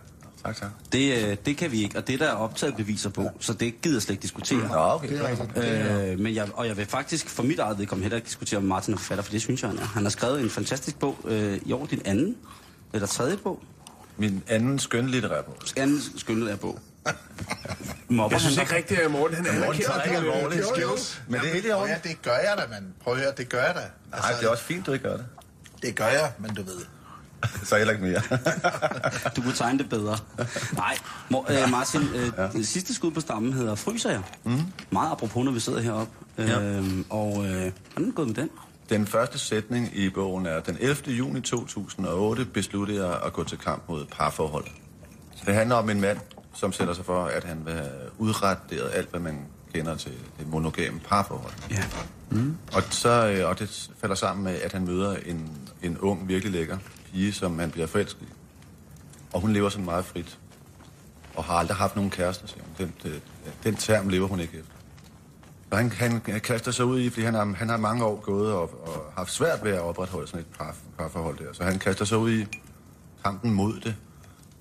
Tak, 0.45 0.57
tak. 0.57 0.71
Det, 0.93 1.25
øh, 1.31 1.37
det 1.47 1.57
kan 1.57 1.73
vi 1.73 1.83
ikke, 1.83 1.99
og 1.99 2.07
det 2.09 2.21
der 2.21 2.27
er 2.29 2.33
optaget 2.35 2.77
beviser 2.77 3.11
på, 3.11 3.31
så 3.41 3.53
det 3.53 3.83
gider 3.83 3.97
jeg 3.97 4.03
slet 4.03 4.13
ikke 4.15 4.23
diskutere. 4.23 4.69
Nå, 4.69 4.75
okay. 4.77 6.13
Øh, 6.13 6.19
men 6.19 6.35
jeg, 6.35 6.49
og 6.55 6.67
jeg 6.67 6.77
vil 6.77 6.87
faktisk 6.87 7.29
for 7.29 7.43
mit 7.43 7.59
eget 7.59 7.79
vedkommende 7.79 8.05
heller 8.05 8.17
ikke 8.17 8.27
diskutere 8.27 8.59
om 8.59 8.65
Martin 8.65 8.95
er 8.95 8.99
forfatter, 8.99 9.23
for 9.25 9.31
det 9.33 9.41
synes 9.41 9.63
jeg, 9.63 9.71
han 9.71 9.79
er. 9.79 9.85
Han 9.85 10.03
har 10.03 10.11
skrevet 10.11 10.41
en 10.41 10.51
fantastisk 10.51 10.99
bog 10.99 11.19
øh, 11.25 11.61
i 11.67 11.73
år, 11.73 11.87
din 11.87 12.03
anden, 12.05 12.37
eller 12.93 13.07
tredje 13.07 13.37
bog, 13.37 13.63
Min 14.17 14.43
anden 14.49 14.79
skønlitterær 14.79 15.43
bog. 15.43 15.57
anden 15.77 16.01
skønlitterær 16.17 16.57
bog. 16.57 16.79
Mobber 18.09 18.35
Jeg 18.37 18.41
synes 18.41 18.59
ikke 18.59 18.75
rigtigt, 18.77 19.01
at 19.01 19.11
Morten 19.11 19.37
han 19.37 19.47
anerkender 19.47 19.87
tager 19.89 20.03
ikke 20.03 20.17
det. 20.17 20.23
alvorligt. 20.35 20.61
Jo, 20.61 20.81
jo. 20.83 20.97
Men 21.29 21.41
det 21.41 21.49
er 21.49 21.53
helt 21.53 21.67
i 21.67 21.71
orden. 21.71 21.89
Ja, 22.05 22.09
det 22.09 22.23
gør 22.23 22.37
jeg 22.37 22.55
da, 22.59 22.63
mand. 22.71 22.85
Prøv 23.03 23.15
at 23.15 23.21
høre, 23.21 23.33
det 23.37 23.49
gør 23.49 23.63
jeg 23.65 23.75
da. 23.75 23.81
Altså, 24.13 24.31
Nej, 24.31 24.41
det 24.41 24.47
er 24.47 24.51
også 24.51 24.63
fint, 24.65 24.87
du 24.87 24.93
ikke 24.93 25.09
gør 25.09 25.17
det. 25.17 25.27
det 25.83 25.95
gør 25.95 26.07
jeg, 26.09 26.33
men 26.39 26.55
du 26.55 26.63
ved. 26.63 26.81
Så 27.69 27.77
heller 27.77 27.93
ikke 27.93 28.05
mere. 28.05 28.21
Du 29.37 29.43
kunne 29.43 29.55
tegne 29.55 29.79
det 29.79 29.89
bedre. 29.89 30.17
Nej, 30.73 30.99
Mor, 31.29 31.47
øh, 31.51 31.71
Martin, 31.71 32.01
øh, 32.15 32.33
ja. 32.39 32.49
det 32.49 32.67
sidste 32.67 32.95
skud 32.95 33.11
på 33.11 33.21
stammen 33.21 33.53
hedder 33.53 33.75
Fryser 33.75 34.11
jeg. 34.11 34.23
Mm. 34.45 34.61
Meget 34.91 35.11
apropos, 35.11 35.45
når 35.45 35.53
vi 35.53 35.61
sidder 35.61 35.81
heroppe. 35.81 36.13
Ja. 36.39 36.61
Øh, 36.61 36.85
og 37.11 37.29
øh, 37.29 37.51
hvordan 37.51 37.73
er 37.97 38.01
det 38.01 38.15
gået 38.15 38.29
med 38.29 38.35
den? 38.35 38.51
Den 38.89 39.07
første 39.07 39.39
sætning 39.39 39.91
i 39.97 40.11
bogen 40.11 40.47
er, 40.47 40.61
den 40.61 40.77
11. 40.81 41.15
juni 41.15 41.41
2008 41.41 42.45
besluttede 42.45 43.07
jeg 43.07 43.19
at 43.27 43.33
gå 43.33 43.45
til 43.45 43.59
kamp 43.59 43.83
mod 43.89 44.05
parforhold. 44.05 44.65
Det 45.47 45.55
handler 45.55 45.77
om 45.77 45.91
en 45.91 46.01
mand, 46.01 46.19
som 46.55 46.73
sætter 46.73 46.95
sig 46.95 47.05
for, 47.05 47.25
at 47.25 47.45
han 47.45 47.59
vil 47.65 47.73
have 47.75 47.91
udrettet 48.19 48.91
alt, 48.95 49.11
hvad 49.11 49.21
man 49.21 49.39
kender 49.75 49.97
til 49.97 50.13
det 50.39 50.49
monogame 50.49 51.01
parforhold. 51.09 51.53
Ja. 51.71 51.85
Og, 52.73 52.83
så, 52.91 53.29
øh, 53.29 53.49
og 53.49 53.59
det 53.59 53.91
falder 54.01 54.15
sammen 54.17 54.45
med, 54.45 54.61
at 54.61 54.73
han 54.73 54.85
møder 54.85 55.17
en, 55.27 55.51
en 55.83 55.99
ung, 55.99 56.29
virkelig 56.29 56.53
lækker 56.53 56.79
pige, 57.15 57.33
som 57.33 57.59
han 57.59 57.71
bliver 57.71 57.87
forelsket 57.87 58.23
i. 58.23 58.33
Og 59.33 59.41
hun 59.41 59.53
lever 59.53 59.69
sådan 59.69 59.85
meget 59.85 60.05
frit. 60.05 60.39
Og 61.35 61.45
har 61.45 61.55
aldrig 61.55 61.77
haft 61.77 61.97
nogen 61.97 62.11
kærester, 62.11 62.47
siger 62.47 62.63
hun. 62.63 62.75
Den, 62.79 62.95
den, 63.03 63.21
den 63.65 63.77
term 63.77 64.09
lever 64.09 64.29
hun 64.29 64.41
ikke 64.41 64.59
efter. 64.59 64.73
Og 65.71 65.79
han, 65.79 65.91
han 66.27 66.41
kaster 66.41 66.71
sig 66.71 66.85
ud 66.85 67.01
i, 67.01 67.11
fordi 67.11 67.25
han 67.25 67.35
har, 67.35 67.55
han 67.57 67.69
har 67.69 67.77
mange 67.77 68.05
år 68.05 68.21
gået 68.21 68.53
og, 68.53 68.89
og 68.89 69.13
haft 69.17 69.33
svært 69.33 69.65
ved 69.65 69.73
at 69.73 69.81
opretholde 69.81 70.27
sådan 70.27 70.41
et 70.41 70.47
par, 70.59 70.77
parforhold 70.99 71.39
der. 71.39 71.53
Så 71.53 71.65
han 71.65 71.79
kaster 71.79 72.05
sig 72.05 72.19
ud 72.19 72.31
i 72.31 72.47
kampen 73.25 73.55
mod 73.55 73.81
det. 73.81 73.97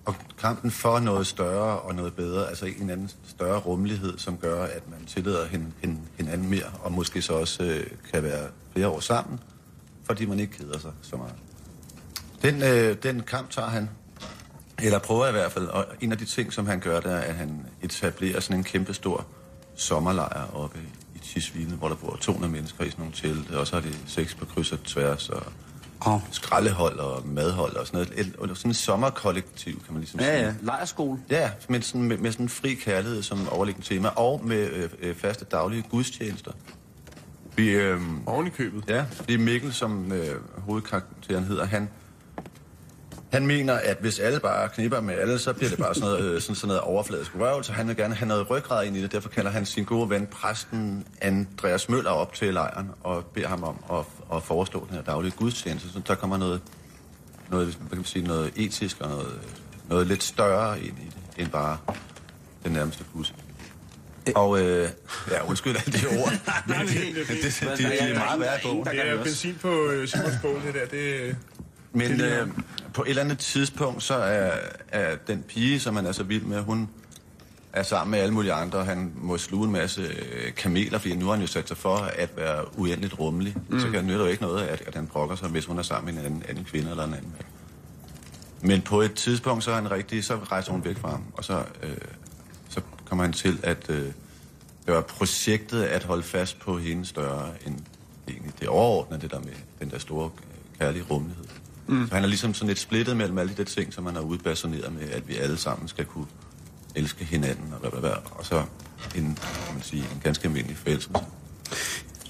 Og 0.05 0.15
kampen 0.38 0.72
for 0.72 1.00
noget 1.00 1.27
større 1.27 1.79
og 1.79 1.95
noget 1.95 2.13
bedre, 2.13 2.50
altså 2.50 2.65
en 2.65 2.89
anden 2.89 3.10
større 3.27 3.60
rummelighed, 3.60 4.17
som 4.17 4.38
gør, 4.38 4.63
at 4.63 4.89
man 4.89 5.05
tillader 5.05 5.45
hin, 5.45 5.74
hin, 5.81 6.00
hinanden 6.17 6.50
mere, 6.50 6.72
og 6.83 6.91
måske 6.91 7.22
så 7.22 7.33
også 7.33 7.63
øh, 7.63 7.88
kan 8.13 8.24
være 8.24 8.48
flere 8.72 8.88
år 8.88 9.00
sammen, 9.00 9.39
fordi 10.03 10.25
man 10.25 10.39
ikke 10.39 10.53
keder 10.53 10.79
sig 10.79 10.91
så 11.01 11.17
meget. 11.17 11.36
Den, 12.43 12.63
øh, 12.63 12.97
den 13.03 13.21
kamp 13.21 13.50
tager 13.50 13.67
han, 13.69 13.89
eller 14.83 15.00
prøver 15.00 15.27
i 15.27 15.31
hvert 15.31 15.51
fald, 15.51 15.67
og 15.67 15.85
en 16.01 16.12
af 16.12 16.17
de 16.17 16.25
ting, 16.25 16.53
som 16.53 16.67
han 16.67 16.79
gør, 16.79 17.00
der 17.00 17.09
er, 17.15 17.21
at 17.21 17.35
han 17.35 17.65
etablerer 17.81 18.39
sådan 18.39 18.57
en 18.57 18.63
kæmpe 18.63 18.93
stor 18.93 19.25
sommerlejr 19.75 20.55
oppe 20.55 20.79
i 21.15 21.19
Tisvilde, 21.19 21.75
hvor 21.75 21.88
der 21.88 21.95
bor 21.95 22.17
200 22.21 22.53
mennesker 22.53 22.83
i 22.83 22.89
sådan 22.89 23.01
nogle 23.01 23.15
telte, 23.15 23.59
og 23.59 23.67
så 23.67 23.75
har 23.75 23.81
de 23.81 23.93
sex 24.07 24.35
på 24.38 24.45
kryds 24.45 24.71
og 24.71 24.83
tværs, 24.83 25.29
og 25.29 25.43
Oh. 26.05 26.19
skraldehold 26.31 27.00
og 27.00 27.27
madhold 27.27 27.75
og 27.75 27.88
sådan 27.88 28.07
noget. 28.15 28.19
Et, 28.51 28.57
sådan 28.57 28.71
et 28.71 28.77
sommerkollektiv, 28.77 29.83
kan 29.85 29.93
man 29.93 30.00
ligesom 30.01 30.19
sige. 30.19 30.31
Ja, 30.31 30.41
ja. 30.41 30.53
Lejerskole. 30.62 31.19
Ja, 31.29 31.51
men 31.69 31.81
sådan, 31.81 32.03
med, 32.03 32.17
med 32.17 32.31
sådan 32.31 32.45
en 32.45 32.50
fri 32.50 32.73
kærlighed 32.73 33.23
som 33.23 33.50
overliggende 33.50 33.88
tema, 33.88 34.07
og 34.07 34.41
med 34.45 34.69
øh, 34.71 34.89
øh, 35.01 35.15
faste 35.15 35.45
daglige 35.45 35.83
gudstjenester. 35.89 36.51
Vi, 37.55 37.69
øh, 37.69 38.01
Oven 38.25 38.47
i 38.47 38.50
købet. 38.50 38.83
ja, 38.88 39.05
fordi 39.12 39.38
Mikkel, 39.38 39.73
som 39.73 40.12
øh, 40.12 40.35
hovedkarakteren 40.57 41.43
hedder, 41.43 41.65
han, 41.65 41.89
han 43.33 43.47
mener, 43.47 43.73
at 43.73 43.97
hvis 43.99 44.19
alle 44.19 44.39
bare 44.39 44.69
knipper 44.69 45.01
med 45.01 45.15
alle, 45.15 45.39
så 45.39 45.53
bliver 45.53 45.69
det 45.69 45.79
bare 45.79 45.95
sådan 45.95 46.09
noget, 46.09 46.23
øh, 46.23 46.41
sådan, 46.41 46.55
sådan 46.55 46.67
noget 46.67 46.81
overfladisk 46.81 47.31
røvelse. 47.39 47.73
Han 47.73 47.87
vil 47.87 47.95
gerne 47.95 48.15
have 48.15 48.27
noget 48.27 48.49
ryggrad 48.49 48.85
ind 48.85 48.97
i 48.97 49.01
det, 49.01 49.11
derfor 49.11 49.29
kalder 49.29 49.51
han 49.51 49.65
sin 49.65 49.85
gode 49.85 50.09
ven, 50.09 50.27
præsten 50.27 51.05
Andreas 51.21 51.89
Møller, 51.89 52.11
op 52.11 52.33
til 52.33 52.53
lejren 52.53 52.91
og 53.03 53.25
beder 53.25 53.47
ham 53.47 53.63
om 53.63 53.83
at, 53.91 54.05
at 54.37 54.43
forestå 54.43 54.87
den 54.89 54.95
her 54.95 55.03
daglige 55.03 55.31
gudstjeneste. 55.31 55.89
Så 55.93 56.01
der 56.07 56.15
kommer 56.15 56.37
noget, 56.37 56.61
noget, 57.49 57.67
hvad 57.67 57.89
kan 57.89 57.97
man 57.97 58.05
sige, 58.05 58.27
noget 58.27 58.53
etisk 58.55 59.01
og 59.01 59.09
noget, 59.09 59.39
noget 59.89 60.07
lidt 60.07 60.23
større 60.23 60.79
ind 60.79 60.97
i 60.97 61.05
det, 61.05 61.43
end 61.43 61.49
bare 61.49 61.77
den 62.63 62.71
nærmeste 62.71 63.03
pus. 63.03 63.33
Og 64.35 64.61
øh, 64.61 64.89
ja, 65.31 65.49
undskyld 65.49 65.75
alle 65.75 65.99
de 65.99 66.07
ord, 66.21 66.31
men 66.67 66.87
det, 66.87 66.87
det, 66.87 67.27
det, 67.27 67.77
det, 67.77 67.77
det 67.77 68.11
er 68.11 68.13
meget 68.13 68.39
værd 68.39 68.61
på. 68.61 68.83
Det 68.91 69.09
er 69.09 69.23
benzin 69.23 69.55
på 69.61 69.85
øh, 69.85 70.07
Simons 70.07 70.33
bål, 70.41 70.61
det 70.65 70.73
der. 70.73 70.85
Det, 70.85 71.35
Men 71.93 72.21
øh, 72.21 72.47
på 72.93 73.03
et 73.03 73.09
eller 73.09 73.21
andet 73.21 73.38
tidspunkt, 73.38 74.03
så 74.03 74.13
er, 74.13 74.51
er 74.88 75.15
den 75.27 75.43
pige, 75.43 75.79
som 75.79 75.95
han 75.95 76.05
er 76.05 76.12
så 76.12 76.23
vild 76.23 76.43
med, 76.43 76.62
hun, 76.62 76.89
er 77.73 77.83
sammen 77.83 78.12
med 78.12 78.19
alle 78.19 78.33
mulige 78.33 78.53
andre, 78.53 78.79
og 78.79 78.85
han 78.85 79.12
må 79.15 79.38
sluge 79.38 79.65
en 79.65 79.71
masse 79.71 80.01
øh, 80.01 80.53
kameler, 80.55 80.97
fordi 80.97 81.15
nu 81.15 81.25
har 81.25 81.31
han 81.31 81.41
jo 81.41 81.47
sat 81.47 81.67
sig 81.67 81.77
for 81.77 81.95
at 81.95 82.29
være 82.38 82.79
uendeligt 82.79 83.19
rummelig. 83.19 83.55
Mm. 83.69 83.79
Så 83.79 83.85
kan 83.85 83.95
det 83.95 84.05
nytte 84.05 84.19
jo 84.19 84.25
ikke 84.25 84.43
noget, 84.43 84.62
at, 84.62 84.83
at 84.88 84.95
han 84.95 85.07
brokker 85.07 85.35
sig, 85.35 85.50
hvis 85.50 85.65
hun 85.65 85.79
er 85.79 85.83
sammen 85.83 86.15
med 86.15 86.23
en 86.23 86.27
anden, 86.27 86.43
anden 86.50 86.63
kvinde 86.63 86.89
eller 86.89 87.03
en 87.03 87.13
anden 87.13 87.31
mand. 87.31 87.45
Men 88.62 88.81
på 88.81 89.01
et 89.01 89.13
tidspunkt, 89.13 89.63
så 89.63 89.71
er 89.71 89.75
han 89.75 89.91
rigtig, 89.91 90.23
så 90.23 90.35
rejser 90.35 90.71
hun 90.71 90.85
væk 90.85 90.97
fra 90.97 91.09
ham, 91.09 91.23
og 91.33 91.43
så, 91.43 91.63
øh, 91.83 91.97
så 92.69 92.81
kommer 93.05 93.23
han 93.23 93.33
til 93.33 93.59
at 93.63 93.89
øh, 93.89 94.12
gøre 94.85 95.03
projektet 95.03 95.83
at 95.83 96.03
holde 96.03 96.23
fast 96.23 96.59
på 96.59 96.77
hende 96.77 97.05
større 97.05 97.50
end 97.65 97.79
egentlig 98.27 98.53
det 98.59 98.67
overordnede, 98.67 99.21
det 99.21 99.31
der 99.31 99.39
med 99.39 99.53
den 99.79 99.89
der 99.89 100.00
store 100.00 100.29
øh, 100.38 100.79
kærlige 100.79 101.03
rummelighed. 101.09 101.45
Mm. 101.87 102.07
Så 102.07 102.13
han 102.15 102.23
er 102.23 102.27
ligesom 102.27 102.53
sådan 102.53 102.67
lidt 102.67 102.79
splittet 102.79 103.17
mellem 103.17 103.37
alle 103.37 103.51
de 103.53 103.57
der 103.57 103.63
ting, 103.63 103.93
som 103.93 104.05
han 104.05 104.15
har 104.15 104.21
udbasoneret 104.21 104.93
med, 104.93 105.09
at 105.09 105.27
vi 105.27 105.35
alle 105.35 105.57
sammen 105.57 105.87
skal 105.87 106.05
kunne 106.05 106.25
elske 106.95 107.25
hinanden 107.25 107.73
og 107.73 107.79
hvad, 107.79 107.89
hvad, 107.89 107.99
hvad. 107.99 108.11
Og 108.31 108.45
så 108.45 108.63
en, 109.15 109.37
kan 109.65 109.73
man 109.73 109.83
sige, 109.83 110.01
en 110.01 110.21
ganske 110.23 110.45
almindelig 110.47 110.77
forelskelse. 110.77 111.25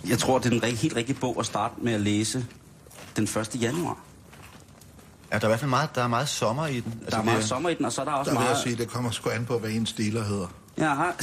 Jeg 0.07 0.19
tror, 0.19 0.39
det 0.39 0.53
er 0.53 0.59
den 0.59 0.75
helt 0.77 0.95
rigtige 0.95 1.17
bog 1.19 1.35
at 1.39 1.45
starte 1.45 1.73
med 1.81 1.93
at 1.93 2.01
læse 2.01 2.45
den 3.15 3.23
1. 3.23 3.49
januar. 3.61 3.97
Ja, 5.31 5.37
der 5.37 5.43
er 5.43 5.47
i 5.47 5.49
hvert 5.49 5.59
fald 5.59 5.69
meget, 5.69 5.95
der 5.95 6.03
er 6.03 6.07
meget 6.07 6.29
sommer 6.29 6.67
i 6.67 6.79
den. 6.79 6.93
Altså, 7.01 7.09
Der 7.09 7.17
er 7.17 7.23
meget 7.23 7.43
sommer 7.43 7.69
i 7.69 7.73
den, 7.73 7.85
og 7.85 7.91
så 7.91 8.01
er 8.01 8.05
der 8.05 8.11
også 8.11 8.31
Der 8.31 8.37
vil 8.37 8.43
jeg 8.43 8.51
meget... 8.51 8.63
sige, 8.63 8.75
det 8.75 8.87
kommer 8.87 9.11
sgu 9.11 9.29
an 9.29 9.45
på, 9.45 9.59
hvad 9.59 9.69
en 9.69 9.85
stiler 9.85 10.23
hedder. 10.23 10.47
Ja, 10.77 10.95
Nej. 10.95 11.13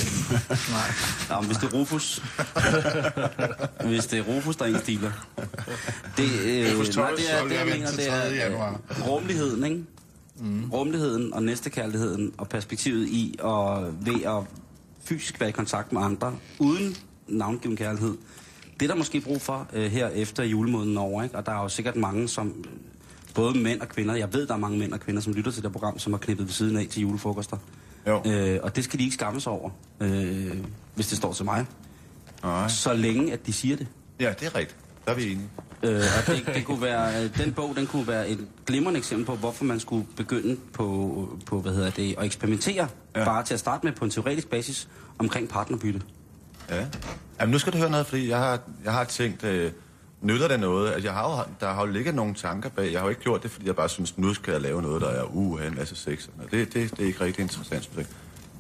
Nå, 1.31 1.47
hvis 1.47 1.57
det 1.57 1.73
er 1.73 1.79
Rufus. 1.79 2.23
hvis 3.85 4.07
det 4.07 4.19
er 4.19 4.23
Rufus, 4.23 4.57
der 4.57 4.67
indstiler. 4.67 5.11
Det, 6.17 6.31
øh, 6.45 6.79
Rufus 6.79 6.97
nej, 6.97 7.11
det 7.11 7.33
er, 7.33 7.43
det, 7.43 7.51
jeg 7.51 7.59
jeg 7.59 7.67
mener, 7.67 7.87
det 7.91 7.99
til 7.99 8.09
3. 8.09 8.15
er 8.17 8.73
øh, 8.73 9.09
rummeligheden, 9.09 9.65
ikke? 9.65 9.85
Mm. 10.39 10.71
Rummeligheden 10.71 11.35
og 11.35 11.43
næstekærligheden 11.43 12.33
og 12.39 12.49
perspektivet 12.49 13.09
i 13.09 13.37
og 13.41 13.93
ved 14.01 14.23
at 14.25 14.43
fysisk 15.05 15.41
være 15.41 15.49
i 15.49 15.53
kontakt 15.53 15.93
med 15.93 16.03
andre, 16.03 16.37
uden 16.59 16.97
navngiven 17.29 17.77
kærlighed. 17.77 18.17
Det 18.81 18.87
er 18.87 18.91
der 18.91 18.99
måske 18.99 19.21
brug 19.21 19.43
for 19.43 19.69
øh, 19.73 19.91
her 19.91 20.09
efter 20.09 20.45
julemåden 20.45 20.97
over, 20.97 21.23
ikke? 21.23 21.37
Og 21.37 21.47
der 21.47 21.53
er 21.53 21.63
jo 21.63 21.69
sikkert 21.69 21.97
mange, 21.97 22.29
som 22.29 22.65
både 23.35 23.59
mænd 23.59 23.81
og 23.81 23.89
kvinder, 23.89 24.15
jeg 24.15 24.33
ved, 24.33 24.47
der 24.47 24.55
er 24.55 24.59
mange 24.59 24.79
mænd 24.79 24.93
og 24.93 25.01
kvinder, 25.01 25.21
som 25.21 25.33
lytter 25.33 25.51
til 25.51 25.63
det 25.63 25.73
program, 25.73 25.99
som 25.99 26.13
har 26.13 26.19
knippet 26.19 26.47
ved 26.47 26.53
siden 26.53 26.77
af 26.77 26.87
til 26.91 27.03
julefrokoster. 27.03 27.57
Jo. 28.07 28.23
Øh, 28.27 28.61
og 28.63 28.77
det 28.77 28.85
skal 28.85 28.99
de 28.99 29.05
ikke 29.05 29.15
skamme 29.15 29.41
sig 29.41 29.53
over, 29.53 29.71
øh, 30.01 30.57
hvis 30.95 31.07
det 31.09 31.19
står 31.19 31.33
til 31.33 31.45
mig. 31.45 31.67
Nej. 32.43 32.69
Så 32.69 32.93
længe, 32.93 33.33
at 33.33 33.47
de 33.47 33.53
siger 33.53 33.77
det. 33.77 33.87
Ja, 34.21 34.33
det 34.41 34.47
er 34.47 34.55
rigtigt. 34.55 34.77
Der 35.05 35.11
er 35.11 35.17
vi 35.17 35.33
enige. 35.33 35.49
Øh, 35.83 36.03
og 36.19 36.27
det, 36.27 36.55
det 36.55 36.65
kunne 36.67 36.83
være, 36.83 37.25
øh, 37.25 37.39
den 37.39 37.53
bog, 37.53 37.77
den 37.77 37.87
kunne 37.87 38.07
være 38.09 38.29
et 38.29 38.47
glimrende 38.67 38.99
eksempel 38.99 39.27
på, 39.27 39.35
hvorfor 39.35 39.65
man 39.65 39.81
skulle 39.81 40.07
begynde 40.17 40.57
på, 40.73 41.39
på 41.47 41.61
hvad 41.61 41.73
hedder 41.73 41.91
det, 41.91 42.15
at 42.19 42.25
eksperimentere, 42.25 42.89
ja. 43.15 43.21
Ja. 43.21 43.25
bare 43.25 43.45
til 43.45 43.55
at 43.55 43.61
starte 43.61 43.87
med 43.87 43.93
på 43.93 44.05
en 44.05 44.11
teoretisk 44.11 44.49
basis, 44.51 44.89
omkring 45.19 45.49
partnerbytte. 45.49 46.03
Ja. 46.71 46.87
Jamen, 47.41 47.53
nu 47.53 47.59
skal 47.59 47.73
du 47.73 47.79
høre 47.79 47.91
noget, 47.91 48.07
fordi 48.07 48.29
jeg 48.29 48.39
har, 48.39 48.61
jeg 48.85 48.93
har 48.93 49.05
tænkt, 49.05 49.45
øh, 49.45 49.73
nytter 50.21 50.49
det 50.49 50.61
noget? 50.61 50.93
Altså, 50.93 51.09
jeg 51.09 51.15
har 51.15 51.31
jo, 51.31 51.55
der 51.61 51.73
har 51.73 51.87
jo 51.87 51.93
ligget 51.93 52.15
nogle 52.15 52.35
tanker 52.35 52.69
bag. 52.69 52.93
Jeg 52.93 53.01
har 53.01 53.07
jo 53.07 53.11
ikke 53.11 53.23
gjort 53.23 53.43
det, 53.43 53.51
fordi 53.51 53.67
jeg 53.67 53.77
bare 53.77 53.89
synes, 53.89 54.19
nu 54.19 54.35
skal 54.35 54.53
jeg 54.53 54.61
lave 54.61 54.83
noget, 54.83 55.03
der 55.03 55.09
er 55.09 55.25
uh, 55.25 55.67
en 55.67 55.75
masse 55.75 55.97
sex. 55.97 56.27
og 56.27 56.33
noget. 56.37 56.53
Det, 56.53 56.75
det, 56.75 56.91
det 56.91 57.03
er 57.03 57.07
ikke 57.07 57.21
rigtig 57.21 57.43
interessant, 57.43 57.85
synes 57.85 57.97
jeg. 57.97 58.07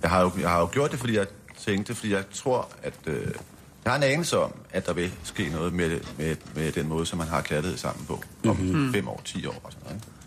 Jeg 0.02 0.11
har, 0.11 0.23
jo, 0.23 0.31
jeg 0.40 0.50
har 0.50 0.61
jo 0.61 0.69
gjort 0.73 0.90
det, 0.90 0.99
fordi 0.99 1.17
jeg 1.17 1.26
tænkte, 1.59 1.95
fordi 1.95 2.12
jeg 2.12 2.25
tror, 2.33 2.69
at... 2.83 2.95
Øh, 3.07 3.33
jeg 3.85 3.93
har 3.93 3.97
en 3.97 4.02
anelse 4.02 4.38
om, 4.38 4.52
at 4.71 4.87
der 4.87 4.93
vil 4.93 5.12
ske 5.23 5.49
noget 5.49 5.73
med, 5.73 6.00
med, 6.19 6.37
med 6.55 6.73
den 6.73 6.88
måde, 6.88 7.07
som 7.07 7.19
man 7.19 7.29
har 7.29 7.40
kærlighed 7.40 7.76
sammen 7.79 8.07
på. 8.07 8.23
Om 8.49 8.57
mm-hmm. 8.57 8.93
fem 8.93 9.09
år, 9.09 9.21
ti 9.25 9.47
år 9.47 9.61
og 9.64 9.73
sådan 9.73 9.85
noget. 9.85 9.97
ikke? 9.97 10.21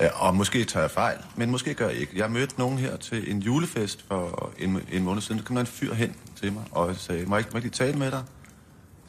Ja, 0.00 0.26
og 0.26 0.34
måske 0.34 0.64
tager 0.64 0.82
jeg 0.82 0.90
fejl, 0.90 1.18
men 1.36 1.50
måske 1.50 1.74
gør 1.74 1.88
jeg 1.88 1.98
ikke. 1.98 2.12
Jeg 2.16 2.30
mødte 2.30 2.54
nogen 2.58 2.78
her 2.78 2.96
til 2.96 3.30
en 3.30 3.38
julefest 3.38 4.04
for 4.08 4.52
en, 4.58 4.80
en 4.92 5.02
måned 5.04 5.22
siden. 5.22 5.38
Så 5.38 5.44
kom 5.44 5.56
der 5.56 5.60
en 5.60 5.66
fyr 5.66 5.94
hen 5.94 6.16
til 6.40 6.52
mig 6.52 6.62
og 6.70 6.96
sagde, 6.96 7.26
må 7.26 7.36
jeg 7.36 7.40
ikke, 7.40 7.50
må 7.52 7.58
jeg 7.58 7.64
ikke 7.64 7.78
lige 7.78 7.86
tale 7.86 7.98
med 7.98 8.10
dig? 8.10 8.22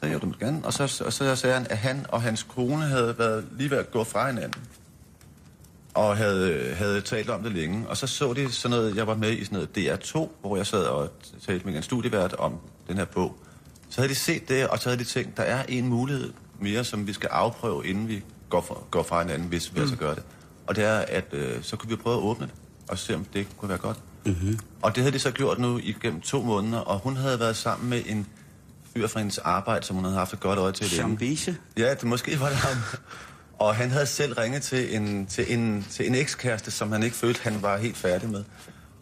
Jeg, 0.02 0.14
jo, 0.14 0.20
det 0.20 0.28
må 0.28 0.34
du 0.40 0.46
gerne. 0.46 0.62
Og 0.64 0.74
så, 0.74 1.04
og 1.06 1.14
så 1.14 1.36
sagde 1.36 1.54
han, 1.54 1.68
at 1.70 1.78
han 1.78 2.06
og 2.10 2.22
hans 2.22 2.44
kone 2.44 2.84
havde 2.84 3.16
været 3.18 3.46
lige 3.52 3.70
ved 3.70 3.78
at 3.78 3.92
gå 3.92 4.04
fra 4.04 4.28
hinanden. 4.28 4.64
Og 5.94 6.18
havde, 6.18 6.74
havde 6.76 7.02
talt 7.02 7.30
om 7.30 7.44
det 7.44 7.52
længe. 7.52 7.88
Og 7.90 7.98
så 7.98 8.08
så 8.08 8.34
de 8.34 8.52
sådan 8.52 8.78
noget, 8.78 8.96
jeg 8.96 9.08
var 9.08 9.16
med 9.16 9.32
i 9.32 9.46
sådan 9.46 9.68
noget 9.76 9.78
DR2, 9.78 10.30
hvor 10.42 10.58
jeg 10.58 10.68
sad 10.68 10.84
og 10.84 11.10
talte 11.46 11.66
med 11.66 11.76
en 11.76 11.84
studievært 11.84 12.34
om 12.34 12.54
den 12.88 12.98
her 12.98 13.06
bog. 13.06 13.38
Så 13.90 14.02
havde 14.02 14.10
de 14.10 14.16
set 14.16 14.50
det, 14.50 14.68
og 14.68 14.80
så 14.80 14.90
havde 14.90 15.00
de 15.00 15.04
tænkt, 15.04 15.38
der 15.38 15.44
er 15.44 15.64
en 15.70 15.88
mulighed 15.88 16.34
mere, 16.60 16.84
som 16.84 17.08
vi 17.08 17.14
skal 17.14 17.30
afprøve, 17.30 17.88
inden 17.88 18.08
vi 18.08 18.24
går 18.50 18.62
fra, 18.62 18.76
går 18.92 19.04
fra 19.04 19.22
hinanden, 19.22 19.48
hvis 19.48 19.74
vi 19.74 19.76
mm. 19.76 19.82
altså 19.82 19.96
gør 19.96 20.14
det. 20.14 20.24
Og 20.68 20.76
det 20.76 20.84
er, 20.84 20.98
at 20.98 21.26
øh, 21.34 21.64
så 21.64 21.76
kunne 21.76 21.90
vi 21.90 21.96
prøve 21.96 22.18
at 22.18 22.24
åbne 22.24 22.46
det, 22.46 22.54
og 22.90 22.98
se, 22.98 23.16
om 23.16 23.26
det 23.26 23.48
kunne 23.58 23.70
være 23.70 23.78
godt. 23.78 23.98
Mm-hmm. 24.26 24.60
Og 24.82 24.96
det 24.96 25.04
havde 25.04 25.14
de 25.14 25.20
så 25.20 25.32
gjort 25.32 25.60
nu 25.60 25.78
igennem 25.84 26.22
to 26.22 26.42
måneder, 26.42 26.80
og 26.80 27.00
hun 27.00 27.16
havde 27.16 27.40
været 27.40 27.56
sammen 27.56 27.90
med 27.90 28.02
en 28.06 28.28
fyr 28.98 29.08
fra 29.08 29.20
hendes 29.20 29.38
arbejde, 29.38 29.86
som 29.86 29.96
hun 29.96 30.06
havde 30.06 30.18
haft 30.18 30.34
et 30.34 30.40
godt 30.40 30.60
øje 30.60 30.72
til. 30.72 30.90
Chambise. 30.90 31.58
Ja, 31.78 31.94
det 31.94 32.04
måske 32.04 32.40
var 32.40 32.48
det 32.48 32.58
ham. 32.58 32.78
Og 33.60 33.76
han 33.76 33.92
havde 33.92 34.06
selv 34.06 34.34
ringet 34.34 34.62
til 34.62 34.96
en, 34.96 35.26
til 35.26 35.54
en, 35.54 35.86
til 35.90 36.08
en 36.08 36.16
ekskæreste, 36.16 36.72
som 36.72 36.92
han 36.92 37.04
ikke 37.04 37.16
følte, 37.16 37.40
han 37.44 37.62
var 37.62 37.78
helt 37.78 37.98
færdig 37.98 38.30
med. 38.30 38.44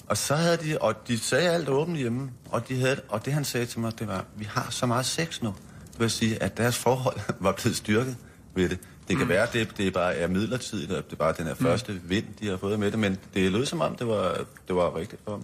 Og 0.08 0.18
så 0.18 0.36
havde 0.36 0.58
de, 0.58 0.78
og 0.78 1.08
de 1.08 1.20
sagde 1.20 1.50
alt 1.50 1.70
åbent 1.70 1.98
hjemme, 1.98 2.32
og, 2.50 2.70
de 2.70 2.80
havde, 2.80 3.02
og 3.10 3.26
det 3.26 3.34
han 3.34 3.46
sagde 3.46 3.66
til 3.66 3.80
mig, 3.80 4.00
det 4.00 4.08
var, 4.08 4.26
vi 4.38 4.46
har 4.46 4.68
så 4.70 4.86
meget 4.86 5.06
sex 5.06 5.42
nu. 5.42 5.56
Det 5.92 6.00
vil 6.00 6.10
sige, 6.10 6.44
at 6.44 6.58
deres 6.58 6.78
forhold 6.78 7.20
var 7.40 7.52
blevet 7.52 7.78
styrket 7.78 8.16
ved 8.56 8.70
det. 8.70 8.80
Det 9.08 9.18
kan 9.18 9.26
mm. 9.26 9.30
være, 9.30 9.48
det, 9.54 9.78
det 9.78 9.94
bare 9.94 10.16
er 10.16 10.28
midlertidigt, 10.28 10.92
og 10.92 11.06
det 11.06 11.12
er 11.12 11.16
bare 11.16 11.34
den 11.38 11.46
her 11.46 11.54
første 11.54 12.02
vind, 12.04 12.26
de 12.40 12.48
har 12.48 12.58
fået 12.58 12.80
med 12.80 12.92
det, 12.92 13.00
men 13.00 13.18
det 13.34 13.52
lød 13.52 13.66
som 13.66 13.82
om, 13.82 13.96
det 13.96 14.08
var, 14.08 14.46
det 14.68 14.76
var 14.76 14.98
rigtigt 14.98 15.22
for 15.26 15.32
dem. 15.32 15.44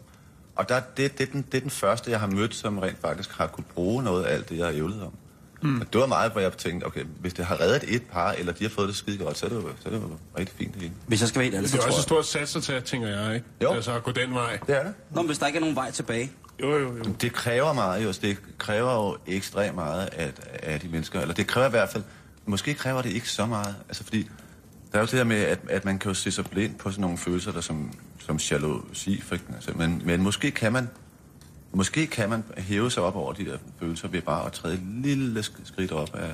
Og 0.61 0.69
der, 0.69 0.79
det, 0.97 1.17
det, 1.17 1.27
er 1.27 1.31
den, 1.31 1.45
det 1.51 1.57
er 1.57 1.61
den 1.61 1.69
første, 1.69 2.11
jeg 2.11 2.19
har 2.19 2.27
mødt, 2.27 2.55
som 2.55 2.77
rent 2.77 3.01
faktisk 3.01 3.31
har 3.37 3.47
kunne 3.47 3.63
bruge 3.73 4.03
noget 4.03 4.23
af 4.23 4.33
alt 4.33 4.49
det, 4.49 4.57
jeg 4.57 4.65
har 4.65 4.73
ævlet 4.73 5.01
om. 5.03 5.13
Mm. 5.61 5.81
Og 5.81 5.93
det 5.93 6.01
var 6.01 6.07
meget, 6.07 6.31
hvor 6.31 6.41
jeg 6.41 6.53
tænkte, 6.53 6.85
okay, 6.85 7.03
hvis 7.19 7.33
det 7.33 7.45
har 7.45 7.61
reddet 7.61 7.83
et 7.95 8.03
par, 8.11 8.31
eller 8.31 8.53
de 8.53 8.63
har 8.63 8.69
fået 8.69 8.87
det 8.87 8.95
skide 8.95 9.17
godt, 9.17 9.37
så 9.37 9.45
er 9.45 9.49
det 9.49 9.55
jo, 9.55 9.61
så 9.61 9.89
er 9.89 9.93
det 9.93 10.01
jo 10.01 10.09
rigtig 10.37 10.55
fint 10.57 10.73
det 10.73 10.81
hele. 10.81 10.93
Hvis 11.07 11.21
jeg 11.21 11.29
skal 11.29 11.39
være 11.39 11.43
helt 11.43 11.55
ærlig, 11.55 11.69
så 11.69 11.77
Det 11.77 11.83
er 11.83 11.87
også 11.87 11.99
et 11.99 12.03
stort 12.03 12.25
sats 12.25 12.55
at 12.55 12.63
tage, 12.63 12.81
tænker 12.81 13.07
jeg, 13.07 13.35
ikke? 13.35 13.45
Jo. 13.63 13.73
Altså 13.73 13.91
at 13.93 14.03
gå 14.03 14.11
den 14.11 14.33
vej. 14.33 14.59
Det 14.67 14.77
er 14.77 14.83
det. 14.83 14.93
Nå, 15.11 15.21
men 15.21 15.27
hvis 15.27 15.37
der 15.37 15.47
ikke 15.47 15.57
er 15.57 15.61
nogen 15.61 15.75
vej 15.75 15.91
tilbage, 15.91 16.31
Jo, 16.61 16.77
jo, 16.77 16.97
jo. 16.97 17.03
Det 17.21 17.33
kræver 17.33 17.73
meget, 17.73 18.03
jo. 18.03 18.11
Det 18.21 18.37
kræver 18.57 18.93
jo 18.93 19.17
ekstremt 19.27 19.75
meget 19.75 20.09
af, 20.11 20.31
af 20.63 20.79
de 20.79 20.87
mennesker. 20.87 21.21
Eller 21.21 21.33
det 21.33 21.47
kræver 21.47 21.67
i 21.67 21.69
hvert 21.69 21.89
fald... 21.89 22.03
Måske 22.45 22.73
kræver 22.73 23.01
det 23.01 23.11
ikke 23.11 23.29
så 23.29 23.45
meget. 23.45 23.75
Altså 23.87 24.03
fordi... 24.03 24.29
Der 24.91 24.97
er 24.97 25.01
jo 25.01 25.05
det 25.05 25.13
her 25.13 25.23
med, 25.23 25.37
at, 25.37 25.59
at 25.69 25.85
man 25.85 25.99
kan 25.99 26.09
jo 26.09 26.15
se 26.15 26.31
sig 26.31 26.45
blind 26.45 26.75
på 26.75 26.91
sådan 26.91 27.01
nogle 27.01 27.17
følelser, 27.17 27.51
der 27.51 27.61
som, 27.61 27.91
som 28.19 28.37
jalousi, 28.51 29.21
for 29.21 29.35
eksempel. 29.35 29.89
Men, 29.89 30.01
men 30.05 30.21
måske 30.21 30.51
kan 30.51 30.73
man... 30.73 30.89
Måske 31.73 32.07
kan 32.07 32.29
man 32.29 32.43
hæve 32.57 32.91
sig 32.91 33.03
op 33.03 33.15
over 33.15 33.33
de 33.33 33.45
der 33.45 33.57
følelser 33.79 34.07
ved 34.07 34.21
bare 34.21 34.45
at 34.45 34.51
træde 34.51 34.73
et 34.73 34.81
lille 35.03 35.39
sk- 35.39 35.61
skridt 35.67 35.91
op 35.91 36.15
af 36.15 36.31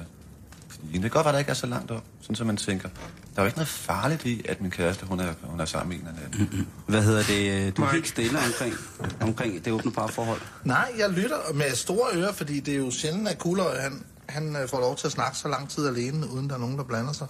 stigen. 0.70 0.94
Det 0.94 1.02
kan 1.02 1.10
godt 1.10 1.26
være, 1.26 1.34
der 1.34 1.40
ikke 1.40 1.50
er 1.50 1.54
så 1.56 1.68
langt 1.68 1.92
op. 1.92 2.04
Sådan 2.22 2.36
så 2.36 2.44
man 2.44 2.58
tænker, 2.58 2.90
der 2.90 3.38
er 3.38 3.42
jo 3.42 3.46
ikke 3.46 3.58
noget 3.58 3.68
farligt 3.68 4.26
i, 4.26 4.42
at 4.50 4.62
min 4.62 4.72
kæreste, 4.72 5.06
hun 5.06 5.20
er, 5.20 5.34
hun 5.44 5.60
er 5.60 5.66
sammen 5.66 5.90
med 5.90 5.98
en 6.04 6.08
eller 6.08 6.48
anden. 6.48 6.68
hvad 6.88 7.04
hedder 7.04 7.24
det, 7.24 7.78
du 7.78 7.84
er 7.84 7.88
helt 7.90 8.08
stille 8.08 8.40
omkring, 8.40 8.74
omkring 9.22 9.66
det 9.66 9.74
åbne 9.74 9.92
parforhold. 9.92 10.42
Nej, 10.64 10.92
jeg 10.98 11.10
lytter 11.10 11.54
med 11.54 11.76
store 11.76 12.10
ører, 12.14 12.34
fordi 12.34 12.60
det 12.60 12.74
er 12.74 12.78
jo 12.78 12.92
sjældent, 12.92 13.28
at 13.28 13.38
Kuløj, 13.40 13.80
han, 13.82 14.04
han 14.30 14.56
øh, 14.56 14.70
får 14.70 14.80
lov 14.80 14.96
til 14.96 15.08
at 15.08 15.12
snakke 15.14 15.38
så 15.38 15.48
lang 15.48 15.70
tid 15.70 15.88
alene, 15.88 16.30
uden 16.30 16.50
der 16.50 16.56
er 16.56 16.60
nogen, 16.60 16.78
der 16.78 16.84
blander 16.84 17.14
sig. 17.14 17.28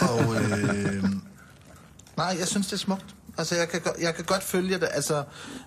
Og 0.00 0.34
øh, 0.36 1.04
nej, 2.16 2.36
jeg 2.38 2.48
synes, 2.48 2.66
det 2.66 2.72
er 2.72 2.76
smukt. 2.76 3.14
Altså, 3.38 3.54
jeg 3.56 3.68
kan, 3.68 3.80
jeg 4.00 4.14
kan 4.14 4.24
godt 4.24 4.42
følge 4.42 4.74
det, 4.80 4.88
altså, 4.92 5.24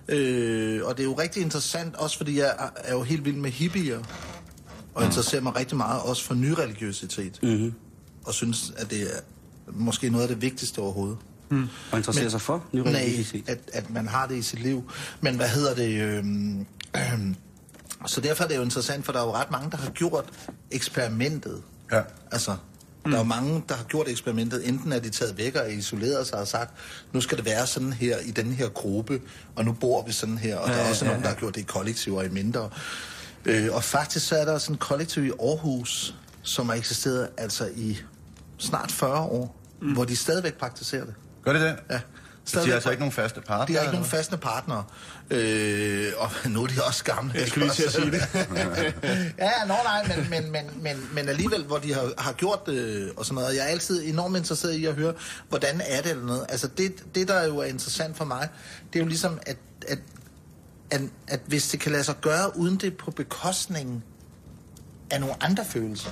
øh, 0.08 0.84
og 0.84 0.96
det 0.96 1.02
er 1.02 1.08
jo 1.08 1.14
rigtig 1.18 1.42
interessant, 1.42 1.96
også 1.96 2.16
fordi 2.16 2.38
jeg 2.38 2.54
er, 2.58 2.68
er 2.76 2.92
jo 2.92 3.02
helt 3.02 3.24
vild 3.24 3.36
med 3.36 3.50
hippier, 3.50 4.00
og 4.94 5.04
interesserer 5.04 5.42
mig 5.42 5.56
rigtig 5.56 5.76
meget 5.76 6.02
også 6.02 6.24
for 6.24 6.34
nyreligiøsitet, 6.34 7.38
mm-hmm. 7.42 7.72
og 8.24 8.34
synes, 8.34 8.72
at 8.76 8.90
det 8.90 9.02
er 9.02 9.20
måske 9.66 10.10
noget 10.10 10.22
af 10.22 10.28
det 10.28 10.42
vigtigste 10.42 10.78
overhovedet. 10.78 11.18
Og 11.90 11.96
interesserer 11.98 12.24
Men- 12.24 12.30
sig 12.30 12.40
for 12.40 12.64
Nej, 12.72 12.82
nyreligiøsitet. 12.82 13.48
at, 13.48 13.58
at 13.72 13.90
man 13.90 14.08
har 14.08 14.26
det 14.26 14.36
i 14.36 14.42
sit 14.42 14.60
liv. 14.62 14.90
Men 15.20 15.36
hvad 15.36 15.48
hedder 15.48 15.74
det? 15.74 16.00
Øhm, 16.00 16.66
øhm, 17.12 17.36
så 18.06 18.20
derfor 18.20 18.44
er 18.44 18.48
det 18.48 18.56
jo 18.56 18.62
interessant, 18.62 19.04
for 19.04 19.12
der 19.12 19.20
er 19.20 19.24
jo 19.24 19.32
ret 19.32 19.50
mange, 19.50 19.70
der 19.70 19.76
har 19.76 19.90
gjort 19.90 20.24
eksperimentet. 20.70 21.62
Ja. 21.92 22.00
Altså, 22.30 22.56
der 23.04 23.12
er 23.12 23.18
jo 23.18 23.22
mange, 23.22 23.64
der 23.68 23.74
har 23.74 23.84
gjort 23.84 24.08
eksperimentet. 24.08 24.68
Enten 24.68 24.92
er 24.92 24.98
de 24.98 25.10
taget 25.10 25.38
væk 25.38 25.56
og 25.56 25.72
isoleret 25.72 26.26
sig 26.26 26.38
og 26.38 26.48
sagt, 26.48 26.70
nu 27.12 27.20
skal 27.20 27.38
det 27.38 27.44
være 27.44 27.66
sådan 27.66 27.92
her 27.92 28.18
i 28.18 28.30
den 28.30 28.52
her 28.52 28.68
gruppe, 28.68 29.20
og 29.54 29.64
nu 29.64 29.72
bor 29.72 30.02
vi 30.06 30.12
sådan 30.12 30.38
her. 30.38 30.56
Og 30.56 30.68
ja, 30.68 30.74
der 30.74 30.80
er 30.80 30.88
også 30.88 31.04
ja, 31.04 31.10
nogen, 31.10 31.22
der 31.22 31.28
har 31.28 31.36
gjort 31.36 31.54
det 31.54 31.60
i 31.60 31.64
kollektiver 31.64 32.18
og 32.18 32.26
i 32.26 32.28
mindre. 32.28 32.70
Øh, 33.44 33.68
og 33.72 33.84
faktisk 33.84 34.26
så 34.26 34.36
er 34.36 34.44
der 34.44 34.58
sådan 34.58 34.74
en 34.74 34.78
kollektiv 34.78 35.24
i 35.24 35.30
Aarhus, 35.30 36.14
som 36.42 36.68
har 36.68 36.76
eksisteret 36.76 37.28
altså 37.36 37.70
i 37.76 37.98
snart 38.58 38.92
40 38.92 39.20
år, 39.20 39.60
mm. 39.80 39.92
hvor 39.92 40.04
de 40.04 40.16
stadigvæk 40.16 40.54
praktiserer 40.54 41.04
det. 41.04 41.14
Gør 41.44 41.52
det 41.52 41.60
det? 41.60 41.76
Ja. 41.90 42.00
Så 42.44 42.60
de 42.60 42.66
har 42.66 42.74
altså 42.74 42.90
ikke 42.90 43.00
nogen 43.00 43.12
faste 43.12 43.40
partner? 43.40 43.66
De 43.66 43.72
har 43.74 43.80
ikke 43.80 43.92
nogen 43.92 44.08
faste 44.08 44.36
partnere. 44.36 44.84
Øh, 45.30 46.12
og 46.16 46.30
nu 46.50 46.62
er 46.62 46.66
de 46.66 46.74
også 46.86 47.04
gamle. 47.04 47.32
Jeg 47.34 47.48
skulle 47.48 47.66
lige 47.66 47.74
til 47.74 47.82
at 47.82 47.92
sige 47.92 48.10
det. 48.10 48.22
ja, 49.38 49.50
nå 49.66 49.74
nej, 49.84 50.16
men, 50.16 50.30
men, 50.30 50.52
men, 50.52 50.82
men, 50.82 51.08
men 51.12 51.28
alligevel, 51.28 51.64
hvor 51.64 51.78
de 51.78 51.94
har, 51.94 52.12
har 52.18 52.32
gjort 52.32 52.66
det 52.66 53.12
og 53.16 53.24
sådan 53.24 53.34
noget. 53.34 53.48
Og 53.48 53.56
jeg 53.56 53.62
er 53.64 53.68
altid 53.68 54.08
enormt 54.08 54.36
interesseret 54.36 54.72
i 54.72 54.84
at 54.84 54.94
høre, 54.94 55.14
hvordan 55.48 55.80
er 55.86 56.02
det 56.02 56.10
eller 56.10 56.24
noget. 56.24 56.46
Altså 56.48 56.68
det, 56.68 57.04
det 57.14 57.28
der 57.28 57.44
jo 57.44 57.58
er 57.58 57.64
interessant 57.64 58.16
for 58.16 58.24
mig, 58.24 58.48
det 58.92 58.98
er 58.98 59.02
jo 59.02 59.08
ligesom, 59.08 59.38
at, 59.46 59.56
at, 59.88 59.98
at, 60.90 61.00
at 61.28 61.40
hvis 61.46 61.68
det 61.68 61.80
kan 61.80 61.92
lade 61.92 62.04
sig 62.04 62.14
gøre, 62.20 62.56
uden 62.56 62.76
det 62.76 62.96
på 62.96 63.10
bekostning 63.10 64.04
af 65.10 65.20
nogle 65.20 65.42
andre 65.42 65.64
følelser. 65.64 66.10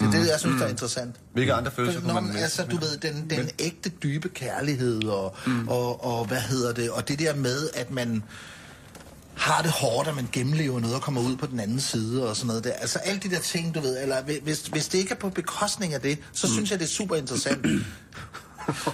Det 0.00 0.06
er 0.06 0.10
det, 0.10 0.26
jeg 0.26 0.40
synes, 0.40 0.56
der 0.60 0.66
er 0.66 0.70
interessant. 0.70 1.14
Hvilke 1.32 1.54
andre 1.54 1.70
følelser 1.70 2.00
Nå, 2.00 2.12
kunne 2.12 2.26
man 2.26 2.36
altså, 2.36 2.64
du 2.64 2.76
ved, 2.76 2.96
den, 2.96 3.30
den 3.30 3.50
ægte 3.58 3.90
dybe 3.90 4.28
kærlighed, 4.28 5.04
og, 5.04 5.36
mm. 5.46 5.68
og, 5.68 6.04
og 6.04 6.26
hvad 6.26 6.40
hedder 6.40 6.72
det, 6.72 6.90
og 6.90 7.08
det 7.08 7.18
der 7.18 7.34
med, 7.34 7.68
at 7.74 7.90
man 7.90 8.22
har 9.34 9.62
det 9.62 9.70
hårdt, 9.70 10.08
at 10.08 10.14
man 10.16 10.28
gennemlever 10.32 10.80
noget 10.80 10.96
og 10.96 11.02
kommer 11.02 11.20
ud 11.20 11.36
på 11.36 11.46
den 11.46 11.60
anden 11.60 11.80
side 11.80 12.28
og 12.28 12.36
sådan 12.36 12.46
noget 12.46 12.64
der. 12.64 12.72
Altså 12.72 12.98
alle 12.98 13.20
de 13.20 13.30
der 13.30 13.40
ting, 13.40 13.74
du 13.74 13.80
ved, 13.80 14.02
eller 14.02 14.22
hvi- 14.22 14.42
hvis, 14.42 14.66
hvis 14.66 14.88
det 14.88 14.98
ikke 14.98 15.10
er 15.14 15.18
på 15.18 15.28
bekostning 15.28 15.94
af 15.94 16.00
det, 16.00 16.18
så 16.32 16.46
mm. 16.46 16.52
synes 16.52 16.70
jeg, 16.70 16.78
det 16.78 16.84
er 16.84 16.88
super 16.88 17.16
interessant. 17.16 17.66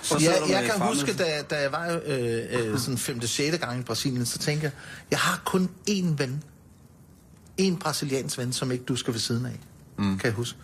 Så 0.03 0.19
jeg, 0.21 0.43
jeg 0.49 0.65
kan 0.65 0.81
huske, 0.81 1.13
da, 1.13 1.43
da 1.51 1.61
jeg 1.61 1.73
var 1.73 2.01
øh, 2.07 2.39
øh, 2.51 2.79
sådan 2.79 2.99
5. 2.99 3.27
6. 3.27 3.59
gang 3.59 3.81
i 3.81 3.83
Brasilien, 3.83 4.27
så 4.27 4.39
tænkte 4.39 4.65
jeg, 4.65 4.73
jeg 5.11 5.19
har 5.19 5.43
kun 5.45 5.69
én 5.91 6.07
ven. 6.17 6.43
En 7.57 7.77
brasiliansk 7.77 8.39
ven, 8.39 8.53
som 8.53 8.73
ikke 8.73 8.85
du 8.85 8.97
skal 8.97 9.13
ved 9.13 9.21
siden 9.21 9.47
af. 9.47 9.61
Mm. 9.99 10.19
Kan 10.19 10.27
jeg 10.27 10.33
huske. 10.33 10.59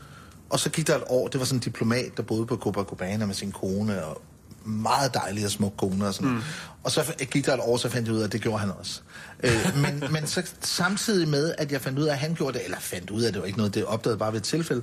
Og 0.50 0.60
så 0.60 0.70
gik 0.70 0.86
der 0.86 0.96
et 0.96 1.04
år, 1.06 1.28
det 1.28 1.40
var 1.40 1.46
sådan 1.46 1.56
en 1.56 1.62
diplomat, 1.62 2.16
der 2.16 2.22
boede 2.22 2.46
på 2.46 2.56
Copacabana 2.56 3.26
med 3.26 3.34
sin 3.34 3.52
kone, 3.52 4.04
og 4.04 4.22
meget 4.64 5.14
dejlig 5.14 5.44
og 5.44 5.50
smuk 5.50 5.72
kone 5.76 6.06
og 6.06 6.14
sådan 6.14 6.30
mm. 6.30 6.40
Og 6.82 6.90
så 6.90 7.14
gik 7.30 7.46
der 7.46 7.54
et 7.54 7.60
år, 7.60 7.76
så 7.76 7.88
fandt 7.88 8.08
jeg 8.08 8.14
ud 8.14 8.20
af, 8.20 8.24
at 8.24 8.32
det 8.32 8.40
gjorde 8.40 8.58
han 8.58 8.70
også. 8.78 9.00
Øh, 9.42 9.76
men, 9.82 10.04
men 10.14 10.26
så 10.26 10.50
samtidig 10.60 11.28
med, 11.28 11.54
at 11.58 11.72
jeg 11.72 11.80
fandt 11.80 11.98
ud 11.98 12.04
af, 12.04 12.12
at 12.12 12.18
han 12.18 12.34
gjorde 12.34 12.58
det, 12.58 12.64
eller 12.64 12.78
fandt 12.80 13.10
ud 13.10 13.22
af, 13.22 13.32
det 13.32 13.40
var 13.40 13.46
ikke 13.46 13.58
noget, 13.58 13.74
det 13.74 13.84
opdagede 13.84 14.18
bare 14.18 14.32
ved 14.32 14.40
et 14.40 14.44
tilfælde, 14.44 14.82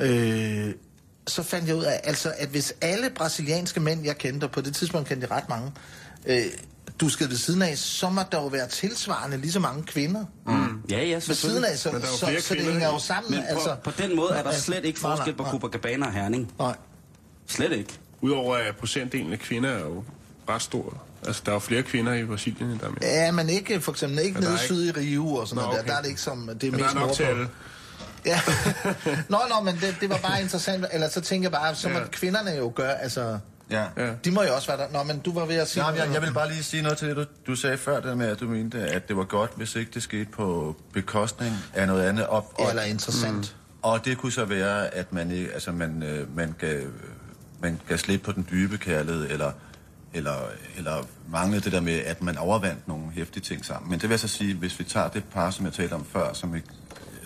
øh, 0.00 0.74
så 1.26 1.42
fandt 1.42 1.68
jeg 1.68 1.76
ud 1.76 1.84
af, 1.84 2.00
altså, 2.04 2.32
at 2.38 2.48
hvis 2.48 2.74
alle 2.80 3.10
brasilianske 3.10 3.80
mænd, 3.80 4.04
jeg 4.04 4.18
kendte, 4.18 4.44
og 4.44 4.50
på 4.50 4.60
det 4.60 4.74
tidspunkt 4.74 5.08
kendte 5.08 5.26
jeg 5.30 5.36
ret 5.36 5.48
mange, 5.48 5.72
øh, 6.26 6.44
du 7.00 7.08
skal 7.08 7.28
ved 7.28 7.36
siden 7.36 7.62
af, 7.62 7.78
så 7.78 8.08
må 8.10 8.20
der 8.32 8.38
jo 8.40 8.46
være 8.46 8.68
tilsvarende 8.68 9.36
lige 9.36 9.52
så 9.52 9.60
mange 9.60 9.82
kvinder. 9.82 10.24
Mm. 10.46 10.82
Ja, 10.90 11.04
ja, 11.04 11.14
Ved 11.14 11.20
siden 11.20 11.34
selvfølgelig. 11.36 11.70
af, 11.70 11.78
så, 11.78 11.88
der 11.90 11.96
er 11.96 12.00
så, 12.06 12.26
flere 12.26 12.40
så 12.40 12.54
det 12.54 12.62
hænger 12.64 12.86
jo 12.88 12.92
ikke? 12.94 13.04
sammen. 13.06 13.30
Men 13.32 13.40
på, 13.42 13.46
altså, 13.54 13.76
på 13.84 13.90
den 13.98 14.16
måde 14.16 14.30
er 14.32 14.42
der 14.42 14.50
Altså, 14.50 14.62
slet 14.62 14.84
ikke 14.84 15.00
forskel 15.00 15.34
på 15.34 15.44
Copacabana 15.44 16.06
og 16.06 16.12
Herning. 16.12 16.52
Nej. 16.58 16.76
Slet 17.46 17.72
ikke. 17.72 17.92
Udover 18.20 18.56
at 18.56 18.76
procentdelen 18.76 19.32
af 19.32 19.38
kvinder 19.38 19.70
er 19.70 19.80
jo 19.80 20.04
ret 20.48 20.62
stor. 20.62 21.02
Altså, 21.26 21.42
der 21.44 21.50
er 21.50 21.54
jo 21.54 21.58
flere 21.58 21.82
kvinder 21.82 22.12
i 22.14 22.24
Brasilien, 22.24 22.70
end 22.70 22.78
der 22.80 22.86
er 22.86 22.90
mænd. 22.90 23.02
Ja, 23.02 23.30
men 23.30 23.48
ikke 23.48 23.80
for 23.80 23.92
eksempel 23.92 24.18
ikke 24.18 24.34
der 24.34 24.40
nede 24.40 24.52
er 24.52 24.58
syd 24.58 24.88
i 24.88 24.90
Rio 24.90 25.34
og 25.34 25.48
sådan 25.48 25.62
Nå, 25.64 25.70
noget 25.70 25.76
der. 25.76 25.82
okay. 25.82 25.90
Der 25.92 25.98
er 25.98 26.02
det 26.02 26.08
ikke 26.08 26.20
som, 26.20 26.50
det 26.60 26.66
er 26.66 26.70
Men 26.70 26.80
der 26.80 26.84
mest 26.86 26.96
er 26.96 27.00
nok 27.00 27.12
til 27.12 27.22
alle. 27.22 27.48
Ja. 28.26 28.40
nå, 29.28 29.38
nå, 29.54 29.60
men 29.64 29.74
det, 29.80 29.96
det 30.00 30.08
var 30.10 30.18
bare 30.18 30.42
interessant. 30.42 30.84
Eller 30.92 31.08
så 31.10 31.20
tænker 31.20 31.44
jeg 31.44 31.52
bare, 31.52 31.74
så 31.74 31.88
må 31.88 31.98
Ja. 31.98 32.06
kvinderne 32.06 32.50
jo 32.50 32.72
gøre, 32.74 33.02
altså... 33.02 33.38
Ja. 33.70 33.84
Ja. 33.96 34.12
De 34.24 34.30
må 34.30 34.42
jo 34.42 34.54
også 34.54 34.68
være 34.68 34.78
der. 34.78 34.92
Nå, 34.92 35.02
men 35.02 35.18
du 35.18 35.32
var 35.32 35.46
ved 35.46 35.56
at 35.56 35.68
sige... 35.68 35.86
Ja, 35.86 36.04
jeg, 36.04 36.12
jeg 36.12 36.22
vil 36.22 36.32
bare 36.32 36.48
lige 36.48 36.62
sige 36.62 36.82
noget 36.82 36.98
til 36.98 37.08
det, 37.08 37.16
du, 37.16 37.24
du 37.46 37.56
sagde 37.56 37.78
før, 37.78 38.00
det 38.00 38.18
med, 38.18 38.26
at 38.28 38.40
du 38.40 38.48
mente, 38.48 38.78
at 38.78 39.08
det 39.08 39.16
var 39.16 39.24
godt, 39.24 39.50
hvis 39.56 39.76
ikke 39.76 39.90
det 39.94 40.02
skete 40.02 40.30
på 40.30 40.76
bekostning 40.92 41.54
af 41.74 41.86
noget 41.86 42.08
andet. 42.08 42.26
Og, 42.26 42.52
og, 42.58 42.68
Eller 42.68 42.82
interessant. 42.82 43.56
og 43.82 44.04
det 44.04 44.18
kunne 44.18 44.32
så 44.32 44.44
være, 44.44 44.94
at 44.94 45.12
man, 45.12 45.30
ikke, 45.30 45.52
altså 45.52 45.72
man, 45.72 46.02
øh, 46.02 46.36
man, 46.36 46.54
gav, 46.58 46.80
man 47.60 47.80
gav 47.88 47.98
slip 47.98 48.22
på 48.22 48.32
den 48.32 48.46
dybe 48.50 48.78
kærlighed, 48.78 49.30
eller, 49.30 49.52
eller, 50.14 50.36
eller 50.76 51.06
manglede 51.28 51.60
det 51.60 51.72
der 51.72 51.80
med, 51.80 51.98
at 51.98 52.22
man 52.22 52.38
overvandt 52.38 52.88
nogle 52.88 53.04
hæftige 53.12 53.42
ting 53.42 53.64
sammen. 53.64 53.90
Men 53.90 54.00
det 54.00 54.08
vil 54.08 54.12
jeg 54.12 54.20
så 54.20 54.28
sige, 54.28 54.54
hvis 54.54 54.78
vi 54.78 54.84
tager 54.84 55.08
det 55.08 55.24
par, 55.24 55.50
som 55.50 55.64
jeg 55.64 55.72
talte 55.72 55.92
om 55.92 56.04
før, 56.12 56.32
som 56.32 56.54
et 56.54 56.64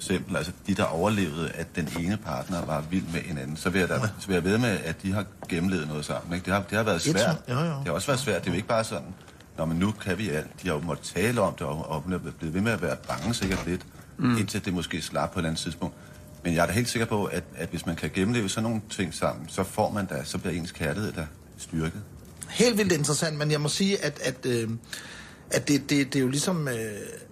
eksempel, 0.03 0.37
altså 0.37 0.53
de, 0.67 0.75
der 0.75 0.85
overlevede, 0.85 1.51
at 1.51 1.77
den 1.77 1.89
ene 2.01 2.17
partner 2.17 2.65
var 2.65 2.81
vild 2.91 3.07
med 3.13 3.21
hinanden, 3.21 3.57
så 3.57 3.71
vil 3.71 3.79
jeg, 3.79 3.89
da, 3.89 4.01
så 4.19 4.27
vil 4.27 4.35
jeg 4.35 4.45
ved 4.45 4.59
med, 4.59 4.79
at 4.85 5.03
de 5.03 5.13
har 5.13 5.25
gennemlevet 5.49 5.89
noget 5.89 6.05
sammen. 6.05 6.35
Ikke? 6.35 6.45
Det, 6.45 6.53
har, 6.53 6.63
det 6.63 6.77
har 6.77 6.85
været 6.85 7.03
svært. 7.03 7.37
jo, 7.49 7.55
jo. 7.55 7.65
Det 7.65 7.87
har 7.87 7.93
også 7.93 8.07
været 8.07 8.21
svært. 8.21 8.41
Det 8.41 8.49
er 8.49 8.53
jo 8.53 8.57
ikke 8.57 8.69
bare 8.69 8.85
sådan, 8.85 9.15
Nå, 9.59 9.65
men 9.65 9.77
nu 9.77 9.91
kan 9.91 10.19
vi 10.19 10.29
alt. 10.31 10.63
De 10.63 10.69
har 10.69 10.75
jo 10.75 10.81
måttet 10.81 11.07
tale 11.15 11.41
om 11.41 11.55
det, 11.55 11.67
og, 11.67 11.91
og 11.91 12.01
hun 12.01 12.13
er 12.13 12.19
blevet 12.19 12.55
ved 12.55 12.61
med 12.61 12.73
at 12.73 12.83
være 12.83 12.97
bange 13.09 13.35
sikkert 13.35 13.67
lidt, 13.67 13.87
mm. 14.19 14.39
indtil 14.39 14.65
det 14.65 14.75
måske 14.75 15.03
slap 15.03 15.33
på 15.33 15.39
et 15.39 15.41
eller 15.41 15.51
andet 15.51 15.63
tidspunkt. 15.63 15.97
Men 16.45 16.55
jeg 16.55 16.63
er 16.63 16.67
da 16.67 16.73
helt 16.73 16.89
sikker 16.89 17.07
på, 17.07 17.25
at, 17.25 17.45
at 17.57 17.69
hvis 17.69 17.87
man 17.87 17.97
kan 17.97 18.11
gennemleve 18.15 18.49
sådan 18.49 18.63
nogle 18.63 18.83
ting 18.91 19.15
sammen, 19.15 19.49
så 19.49 19.65
får 19.65 19.91
man 19.91 20.07
da, 20.07 20.25
så 20.25 20.39
bliver 20.39 20.55
ens 20.55 20.73
kærlighed 20.73 21.13
da 21.13 21.27
styrket. 21.59 22.03
Helt 22.49 22.79
vildt 22.79 22.93
interessant, 22.93 23.39
men 23.39 23.51
jeg 23.51 23.61
må 23.61 23.69
sige, 23.69 24.05
at, 24.05 24.21
at, 24.21 24.47
øh, 24.47 24.71
at 25.51 25.69
det, 25.69 25.91
det, 25.91 26.13
det 26.13 26.17
er 26.17 26.23
jo 26.23 26.29
ligesom... 26.29 26.69
Øh, 26.69 26.75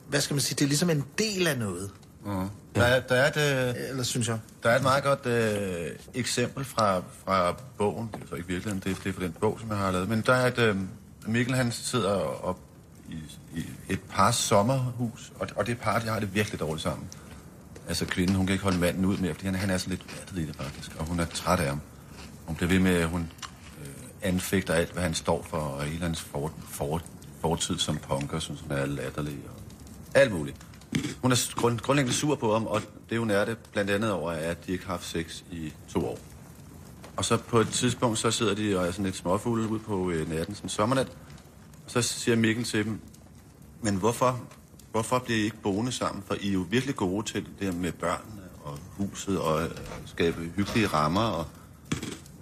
hvad 0.09 0.21
skal 0.21 0.35
man 0.35 0.41
sige? 0.41 0.57
Det 0.57 0.65
er 0.65 0.69
ligesom 0.69 0.91
en 0.91 1.05
del 1.19 1.47
af 1.47 1.59
noget. 1.59 1.91
Der, 2.75 2.83
er, 2.83 3.01
der, 3.01 3.15
er 3.15 3.29
et, 3.29 3.69
øh, 3.69 3.89
Eller 3.89 4.03
synes 4.03 4.29
jeg. 4.29 4.39
der 4.63 4.71
er 4.71 4.77
et 4.77 4.83
meget 4.83 5.05
godt 5.05 5.27
øh, 5.27 5.91
eksempel 6.15 6.65
fra, 6.65 7.03
fra 7.25 7.57
bogen. 7.79 8.11
Det 8.15 8.23
er 8.23 8.27
så 8.29 8.35
ikke 8.35 8.49
virkeligheden, 8.49 8.83
det, 8.85 9.05
det 9.05 9.11
er 9.11 9.13
fra 9.13 9.23
den 9.23 9.33
bog, 9.33 9.59
som 9.61 9.69
jeg 9.69 9.79
har 9.79 9.91
lavet. 9.91 10.09
Men 10.09 10.21
der 10.21 10.35
er 10.35 10.47
et... 10.47 10.59
Øh, 10.59 10.77
Mikkel, 11.27 11.55
han 11.55 11.73
sidder 11.73 12.45
op 12.45 12.59
i, 13.09 13.15
i 13.57 13.65
et 13.89 14.01
par 14.11 14.31
sommerhus, 14.31 15.33
og, 15.39 15.49
og 15.57 15.67
det 15.67 15.79
par, 15.79 15.99
de 15.99 16.07
har 16.07 16.21
det 16.21 16.35
virkelig 16.35 16.61
dårligt 16.61 16.83
sammen. 16.83 17.09
Altså 17.89 18.05
kvinden, 18.07 18.37
hun 18.37 18.47
kan 18.47 18.53
ikke 18.53 18.63
holde 18.65 18.79
manden 18.79 19.05
ud 19.05 19.17
mere, 19.17 19.35
fordi 19.35 19.47
han, 19.47 19.55
han 19.55 19.71
er 19.71 19.79
så 19.79 19.89
lidt 19.89 20.19
vattet 20.19 20.39
i 20.39 20.47
det 20.47 20.57
faktisk, 20.57 20.91
og 20.99 21.07
hun 21.07 21.21
er 21.21 21.25
træt 21.25 21.61
af 21.61 21.69
ham. 21.69 21.81
Hun 22.47 22.57
bliver 22.57 22.69
ved 22.69 22.79
med, 22.79 22.95
at 22.95 23.09
hun 23.09 23.33
øh, 23.81 23.89
anfægter 24.23 24.75
alt, 24.75 24.93
hvad 24.93 25.03
han 25.03 25.15
står 25.15 25.47
for, 25.51 25.57
og 25.57 25.83
hele 25.83 26.03
hans 26.03 26.21
for, 26.21 26.53
for, 26.69 27.01
fortid 27.41 27.79
som 27.79 27.97
punker, 27.97 28.39
synes 28.39 28.61
hun 28.61 28.71
er 28.73 28.87
latterlig, 28.87 29.39
og 29.49 29.63
alt 30.21 30.33
muligt. 30.33 30.57
Hun 31.23 31.33
er 31.33 31.55
grund, 31.57 31.79
grundlæggende 31.79 32.17
sur 32.17 32.35
på 32.35 32.53
ham, 32.53 32.67
og 32.67 32.83
det 33.11 33.19
hun 33.19 33.31
er 33.31 33.45
det 33.45 33.57
blandt 33.73 33.91
andet 33.91 34.13
over, 34.13 34.33
er, 34.33 34.51
at 34.51 34.67
de 34.67 34.73
ikke 34.73 34.85
har 34.85 34.93
haft 34.93 35.07
sex 35.07 35.43
i 35.53 35.73
to 35.89 36.07
år. 36.07 36.19
Og 37.17 37.25
så 37.25 37.37
på 37.37 37.61
et 37.61 37.69
tidspunkt, 37.69 38.19
så 38.19 38.31
sidder 38.31 38.55
de 38.55 38.79
og 38.79 38.87
er 38.87 38.91
sådan 38.91 39.05
lidt 39.05 39.17
småfulde 39.17 39.69
ude 39.69 39.81
på 39.81 40.11
øh, 40.11 40.31
natten, 40.31 40.55
sådan 40.55 40.71
sommernat. 40.71 41.09
Og 41.85 41.91
så 41.91 42.03
siger 42.03 42.37
Mikkel 42.37 42.65
til 42.65 42.85
dem, 42.85 43.01
men 43.83 43.97
hvorfor, 43.97 44.41
hvorfor 44.91 45.19
bliver 45.19 45.41
I 45.41 45.43
ikke 45.43 45.57
boende 45.63 45.93
sammen? 45.93 46.23
For 46.27 46.35
I 46.41 46.49
er 46.49 46.53
jo 46.53 46.67
virkelig 46.71 46.97
gode 46.97 47.27
til 47.27 47.45
det 47.45 47.53
der 47.61 47.73
med 47.73 47.93
børnene 47.93 48.43
og 48.65 48.79
huset 48.97 49.39
og 49.39 49.63
øh, 49.63 49.71
skabe 50.07 50.51
hyggelige 50.57 50.87
rammer. 50.87 51.21
Og 51.21 51.47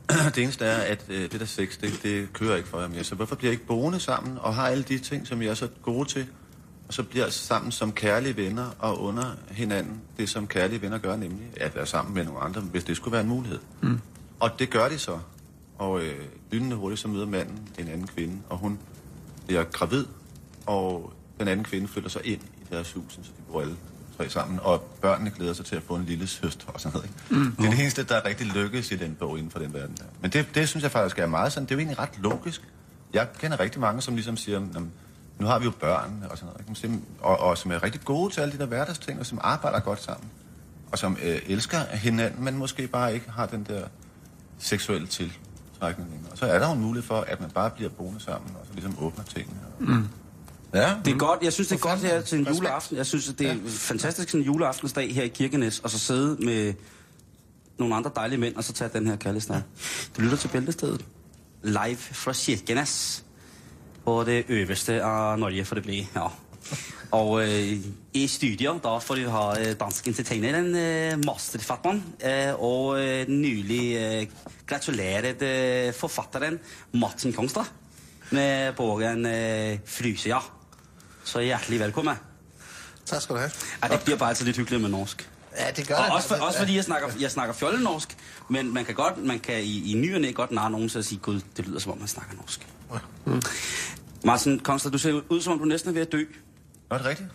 det 0.34 0.42
eneste 0.42 0.64
er, 0.64 0.78
at 0.78 1.04
øh, 1.08 1.32
det 1.32 1.40
der 1.40 1.46
sex, 1.46 1.78
det, 1.78 2.00
det 2.02 2.32
kører 2.32 2.56
ikke 2.56 2.68
for 2.68 2.80
jer 2.80 2.88
mere. 2.88 3.04
Så 3.04 3.14
hvorfor 3.14 3.36
bliver 3.36 3.50
I 3.50 3.52
ikke 3.52 3.66
boende 3.66 4.00
sammen 4.00 4.38
og 4.38 4.54
har 4.54 4.66
alle 4.66 4.82
de 4.82 4.98
ting, 4.98 5.26
som 5.26 5.42
I 5.42 5.46
er 5.46 5.54
så 5.54 5.68
gode 5.82 6.08
til? 6.08 6.26
Og 6.88 6.94
så 6.94 7.02
bliver 7.02 7.30
sammen 7.30 7.72
som 7.72 7.92
kærlige 7.92 8.36
venner 8.36 8.70
og 8.78 9.02
under 9.02 9.34
hinanden 9.50 10.00
det, 10.18 10.28
som 10.28 10.46
kærlige 10.46 10.82
venner 10.82 10.98
gør, 10.98 11.16
nemlig 11.16 11.46
at 11.56 11.74
være 11.76 11.86
sammen 11.86 12.14
med 12.14 12.24
nogle 12.24 12.40
andre, 12.40 12.60
hvis 12.60 12.84
det 12.84 12.96
skulle 12.96 13.12
være 13.12 13.22
en 13.22 13.28
mulighed. 13.28 13.58
Mm. 13.80 14.00
Og 14.40 14.50
det 14.58 14.70
gør 14.70 14.88
de 14.88 14.98
så. 14.98 15.18
Og 15.78 16.00
øh, 16.02 16.14
lynende 16.50 16.76
hurtigt, 16.76 17.00
så 17.00 17.08
møder 17.08 17.26
manden 17.26 17.68
en 17.78 17.88
anden 17.88 18.06
kvinde, 18.06 18.36
og 18.48 18.58
hun 18.58 18.78
bliver 19.46 19.64
gravid, 19.64 20.04
og 20.66 21.12
den 21.40 21.48
anden 21.48 21.64
kvinde 21.64 21.88
flytter 21.88 22.10
sig 22.10 22.26
ind 22.26 22.40
i 22.40 22.64
deres 22.70 22.92
hus, 22.92 23.12
så 23.12 23.20
de 23.20 23.42
bor 23.52 23.60
alle 23.60 23.76
tre 24.16 24.28
sammen, 24.30 24.60
og 24.62 24.80
børnene 24.80 25.30
glæder 25.30 25.52
sig 25.52 25.64
til 25.64 25.76
at 25.76 25.82
få 25.82 25.94
en 25.96 26.04
lille 26.04 26.26
søster 26.26 26.66
og 26.66 26.80
sådan 26.80 26.92
noget. 26.96 27.10
Ikke? 27.30 27.44
Mm. 27.44 27.52
Det 27.56 27.66
er 27.66 27.70
det 27.70 27.80
eneste, 27.80 28.04
der 28.04 28.24
rigtig 28.24 28.46
lykkes 28.46 28.92
i 28.92 28.96
den 28.96 29.14
bog 29.14 29.38
inden 29.38 29.50
for 29.50 29.58
den 29.58 29.74
verden 29.74 29.96
der. 29.96 30.04
Men 30.20 30.30
det, 30.30 30.46
det 30.54 30.68
synes 30.68 30.82
jeg 30.82 30.90
faktisk 30.90 31.18
er 31.18 31.26
meget 31.26 31.52
sådan, 31.52 31.64
det 31.66 31.70
er 31.70 31.76
jo 31.76 31.80
egentlig 31.80 31.98
ret 31.98 32.18
logisk. 32.18 32.62
Jeg 33.12 33.28
kender 33.40 33.60
rigtig 33.60 33.80
mange, 33.80 34.02
som 34.02 34.14
ligesom 34.14 34.36
siger, 34.36 34.60
"Nå, 34.60 34.80
nu 35.38 35.46
har 35.46 35.58
vi 35.58 35.64
jo 35.64 35.70
børn 35.70 36.24
og 36.30 36.38
sådan 36.38 36.54
noget, 36.68 36.84
ikke? 36.84 37.00
Og, 37.20 37.38
og 37.40 37.58
som 37.58 37.70
er 37.70 37.82
rigtig 37.82 38.00
gode 38.00 38.34
til 38.34 38.40
alle 38.40 38.52
de 38.52 38.58
der 38.58 38.66
hverdagsting, 38.66 39.20
og 39.20 39.26
som 39.26 39.38
arbejder 39.42 39.80
godt 39.80 40.02
sammen, 40.02 40.30
og 40.92 40.98
som 40.98 41.16
øh, 41.22 41.40
elsker 41.46 41.78
hinanden, 41.92 42.44
men 42.44 42.56
måske 42.56 42.86
bare 42.86 43.14
ikke 43.14 43.30
har 43.30 43.46
den 43.46 43.66
der 43.68 43.82
seksuelle 44.58 45.06
tiltrækning. 45.06 46.28
Og 46.30 46.38
så 46.38 46.46
er 46.46 46.58
der 46.58 46.66
jo 46.66 46.72
en 46.74 46.80
mulighed 46.80 47.06
for, 47.06 47.20
at 47.20 47.40
man 47.40 47.50
bare 47.50 47.70
bliver 47.70 47.90
boende 47.90 48.20
sammen, 48.20 48.50
og 48.60 48.66
så 48.66 48.72
ligesom 48.72 48.96
åbner 49.00 49.24
tingene. 49.24 49.58
Mm. 49.78 50.08
Ja, 50.74 50.94
Det 51.04 51.12
er 51.12 51.18
godt. 51.18 51.42
Jeg 51.42 51.52
synes, 51.52 51.68
det 51.68 51.76
er 51.76 51.80
godt 51.80 52.00
her 52.00 52.20
til 52.20 52.38
en 52.38 52.46
juleaften. 52.54 52.96
Jeg 52.96 53.06
synes, 53.06 53.28
at 53.28 53.38
det 53.38 53.50
er 53.50 53.56
fantastisk 53.68 54.28
sådan 54.28 54.40
en 54.40 54.46
juleaftensdag 54.46 55.14
her 55.14 55.22
i 55.22 55.28
Kirkenes, 55.28 55.80
og 55.80 55.90
så 55.90 55.98
sidde 55.98 56.44
med 56.44 56.74
nogle 57.78 57.94
andre 57.96 58.10
dejlige 58.16 58.38
mænd, 58.38 58.56
og 58.56 58.64
så 58.64 58.72
tage 58.72 58.90
den 58.92 59.06
her 59.06 59.16
kærlighedssnak. 59.16 59.62
Du 60.16 60.22
lytter 60.22 60.36
til 60.36 60.48
Bæltestedet. 60.48 61.04
Live 61.62 61.96
fra 61.96 62.32
Kirkenes. 62.32 63.24
På 64.08 64.24
det 64.24 64.44
øverste 64.48 65.02
af 65.02 65.38
Norge, 65.38 65.64
for 65.64 65.74
det 65.74 65.84
bliver. 65.84 66.04
Ja. 66.16 66.26
Og 67.10 67.42
øh, 67.42 67.76
i 68.14 68.26
studio, 68.26 68.78
da 68.84 68.98
får 68.98 69.14
vi 69.14 69.22
ha 69.22 69.60
øh, 69.60 69.74
dansk 69.80 70.08
entertaineren, 70.08 70.76
øh, 70.76 71.24
masterfatteren, 71.26 72.04
øh, 72.24 72.54
og 72.60 73.00
øh, 73.00 73.28
nylig 73.28 73.96
øh, 73.96 74.26
gratuleret 74.66 75.42
øh, 75.42 75.94
forfatteren 75.94 76.58
Madsen 76.94 77.32
Kongstad 77.32 77.64
med 78.30 78.72
bogen 78.72 79.26
øh, 79.26 79.78
Frysøya. 79.86 80.38
Så 81.24 81.40
hjertelig 81.40 81.80
velkommen. 81.80 82.14
Tak 83.06 83.22
skal 83.22 83.34
du 83.34 83.40
have. 83.40 83.50
Ja, 83.82 83.88
det 83.88 84.00
bliver 84.04 84.18
bare 84.18 84.28
altid 84.28 84.46
lidt 84.46 84.56
hyggeligt 84.56 84.82
med 84.82 84.90
norsk. 84.90 85.30
Ja, 85.58 85.70
det 85.70 85.88
gør 85.88 85.94
Og 85.94 86.04
det. 86.04 86.12
også, 86.12 86.28
for, 86.28 86.34
også 86.34 86.58
fordi 86.58 86.76
jeg 86.76 86.84
snakker, 86.84 87.08
jeg 87.20 87.30
snakker 87.30 87.54
fjollenorsk, 87.54 88.16
men 88.48 88.74
man 88.74 88.84
kan 88.84 88.94
godt, 88.94 89.24
man 89.24 89.38
kan 89.38 89.62
i, 89.62 89.92
i 89.92 89.94
ny 89.94 90.14
og 90.14 90.20
næ 90.20 90.30
godt 90.30 90.50
narre 90.50 90.70
nogen 90.70 90.88
til 90.88 90.98
at 90.98 91.04
sige, 91.04 91.18
gud, 91.18 91.40
det 91.56 91.66
lyder 91.66 91.78
som 91.78 91.92
om, 91.92 91.98
man 91.98 92.08
snakker 92.08 92.34
norsk. 92.36 92.66
Mm. 93.24 93.42
Martin 94.24 94.58
Kongstad, 94.60 94.90
du 94.90 94.98
ser 94.98 95.20
ud 95.28 95.40
som 95.40 95.52
om, 95.52 95.58
du 95.58 95.64
næsten 95.64 95.90
er 95.90 95.94
ved 95.94 96.02
at 96.02 96.12
dø. 96.12 96.24
Nå, 96.90 96.94
er 96.96 96.98
det 96.98 97.06
rigtigt? 97.06 97.28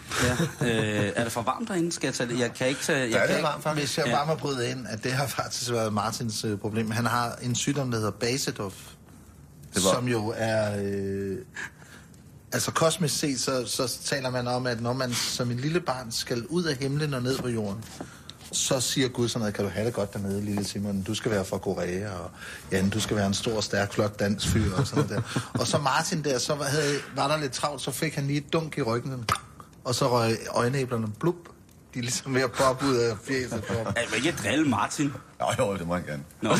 Ja. 0.61 0.67
øh, 0.67 1.11
er 1.15 1.23
det 1.23 1.31
for 1.31 1.41
varmt 1.41 1.67
derinde? 1.67 1.91
Skal 1.91 2.07
jeg 2.07 2.13
tage 2.13 2.29
det? 2.29 2.39
Jeg 2.39 2.53
kan 2.53 2.67
ikke 2.67 2.81
tage... 2.81 2.99
Jeg 2.99 3.11
Der 3.11 3.17
er 3.17 3.21
kan 3.21 3.29
det 3.29 3.35
ikke, 3.39 3.47
varmt, 3.47 3.63
faktisk. 3.63 3.87
Hvis 3.87 3.97
jeg 3.97 4.05
Ja. 4.07 4.15
bare 4.15 4.27
må 4.27 4.35
bryde 4.35 4.69
ind, 4.69 4.85
at 4.89 5.03
det 5.03 5.11
har 5.11 5.27
faktisk 5.27 5.71
været 5.71 5.93
Martins 5.93 6.43
øh, 6.45 6.57
problem. 6.57 6.91
Han 6.91 7.05
har 7.05 7.35
en 7.41 7.55
sygdom, 7.55 7.91
der 7.91 7.97
hedder 7.97 8.11
var- 9.83 9.93
som 9.93 10.07
jo 10.07 10.33
er... 10.37 10.83
Øh, 10.83 11.37
Altså 12.53 12.71
kosmisk 12.71 13.17
set, 13.19 13.39
så, 13.39 13.65
så 13.65 13.99
taler 14.05 14.29
man 14.29 14.47
om, 14.47 14.67
at 14.67 14.81
når 14.81 14.93
man 14.93 15.13
som 15.13 15.51
en 15.51 15.59
lille 15.59 15.79
barn 15.79 16.11
skal 16.11 16.45
ud 16.47 16.63
af 16.63 16.75
himlen 16.75 17.13
og 17.13 17.23
ned 17.23 17.37
på 17.37 17.47
jorden, 17.47 17.83
så 18.53 18.79
siger 18.79 19.07
Gud 19.07 19.27
sådan 19.29 19.39
noget, 19.39 19.53
kan 19.55 19.63
du 19.65 19.71
have 19.71 19.85
det 19.85 19.93
godt 19.93 20.13
dernede, 20.13 20.41
lille 20.45 20.63
Simon, 20.63 21.01
du 21.01 21.15
skal 21.15 21.31
være 21.31 21.45
fra 21.45 21.57
Korea, 21.57 22.09
og 22.09 22.31
Jan, 22.71 22.89
du 22.89 22.99
skal 22.99 23.17
være 23.17 23.27
en 23.27 23.33
stor, 23.33 23.61
stærk, 23.61 23.93
flot 23.93 24.19
dansk 24.19 24.47
fyr, 24.47 24.75
og 24.75 24.87
sådan 24.87 25.03
noget 25.09 25.23
der. 25.35 25.49
Og 25.59 25.67
så 25.67 25.77
Martin 25.77 26.23
der, 26.23 26.37
så 26.37 26.55
var, 26.55 26.65
havde, 26.65 26.95
var 27.15 27.27
der 27.27 27.37
lidt 27.37 27.51
travlt, 27.51 27.81
så 27.81 27.91
fik 27.91 28.15
han 28.15 28.27
lige 28.27 28.37
et 28.37 28.53
dunk 28.53 28.77
i 28.77 28.81
ryggen, 28.81 29.25
og 29.83 29.95
så 29.95 30.09
røg 30.11 30.37
øjenæblerne 30.49 31.07
blub. 31.19 31.35
De 31.93 31.99
er 31.99 32.03
ligesom 32.03 32.35
ved 32.35 32.41
at 32.41 32.51
poppe 32.51 32.85
ud 32.85 32.95
af 32.95 33.17
fjeset 33.23 33.63
på 33.63 33.73
ham. 33.73 33.85
Er 33.95 34.01
du 34.09 34.15
ikke 34.15 34.35
drille 34.43 34.65
Martin? 34.69 35.13
Jo, 35.41 35.65
jo, 35.65 35.77
det 35.77 35.87
må 35.87 35.93
han 35.95 36.03
gerne. 36.05 36.23
Nå. 36.41 36.49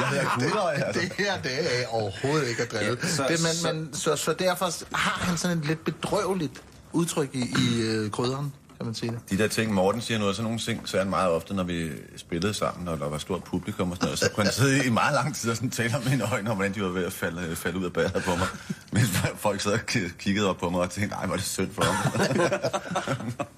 Jeg 0.00 0.08
hedder 0.10 0.34
Gudøj, 0.38 0.72
altså. 0.74 1.00
Det 1.00 1.12
her, 1.18 1.42
det 1.42 1.52
er 1.82 1.86
overhovedet 1.88 2.48
ikke 2.48 2.62
at 2.62 2.72
drille. 2.72 2.86
Ja, 3.02 3.08
Ja, 3.08 3.14
så- 3.14 3.22
det, 3.28 3.42
men, 3.42 3.52
så- 3.54 3.72
men, 3.72 3.94
så, 3.94 4.16
så 4.16 4.32
derfor 4.32 4.96
har 4.96 5.24
han 5.24 5.36
sådan 5.38 5.58
et 5.58 5.64
lidt 5.64 5.84
bedrøveligt 5.84 6.62
udtryk 6.92 7.28
i, 7.34 7.38
i 7.58 7.80
øh, 7.80 8.10
krydderen, 8.10 8.52
kan 8.78 8.86
man 8.86 8.94
sige 8.94 9.10
det. 9.12 9.20
De 9.30 9.38
der 9.38 9.48
ting, 9.48 9.74
Morten 9.74 10.00
siger 10.00 10.18
noget, 10.18 10.36
sådan 10.36 10.44
nogle 10.44 10.58
ting, 10.58 10.88
så 10.88 10.96
er 10.96 11.00
han 11.00 11.10
meget 11.10 11.30
ofte, 11.30 11.54
når 11.54 11.62
vi 11.64 11.90
spillede 12.16 12.54
sammen, 12.54 12.88
og 12.88 12.98
der 12.98 13.08
var 13.08 13.18
stort 13.18 13.44
publikum 13.44 13.90
og 13.90 13.96
sådan 13.96 14.06
noget, 14.06 14.18
så 14.18 14.30
kunne 14.34 14.44
han 14.44 14.52
sidde 14.52 14.86
i 14.86 14.90
meget 14.90 15.14
lang 15.14 15.34
tid 15.36 15.50
og 15.50 15.56
sådan 15.56 15.70
tale 15.70 15.96
om 15.96 16.02
mine 16.10 16.32
øjne, 16.32 16.50
om 16.50 16.56
hvordan 16.56 16.74
de 16.74 16.82
var 16.82 16.88
ved 16.88 17.04
at 17.04 17.12
falde, 17.12 17.56
falde 17.56 17.78
ud 17.78 17.84
af 17.84 17.92
badet 17.92 18.22
på 18.24 18.36
mig. 18.36 18.46
Mens 18.92 19.08
folk 19.36 19.60
sad 19.60 19.72
og 19.72 19.80
ki- 19.90 20.16
kiggede 20.18 20.48
op 20.50 20.56
på 20.58 20.70
mig 20.70 20.80
og 20.80 20.90
tænkte, 20.90 21.16
nej, 21.16 21.26
hvor 21.26 21.34
er 21.34 21.38
det 21.38 21.46
synd 21.46 21.70
for 21.72 21.82
ham. 21.84 22.12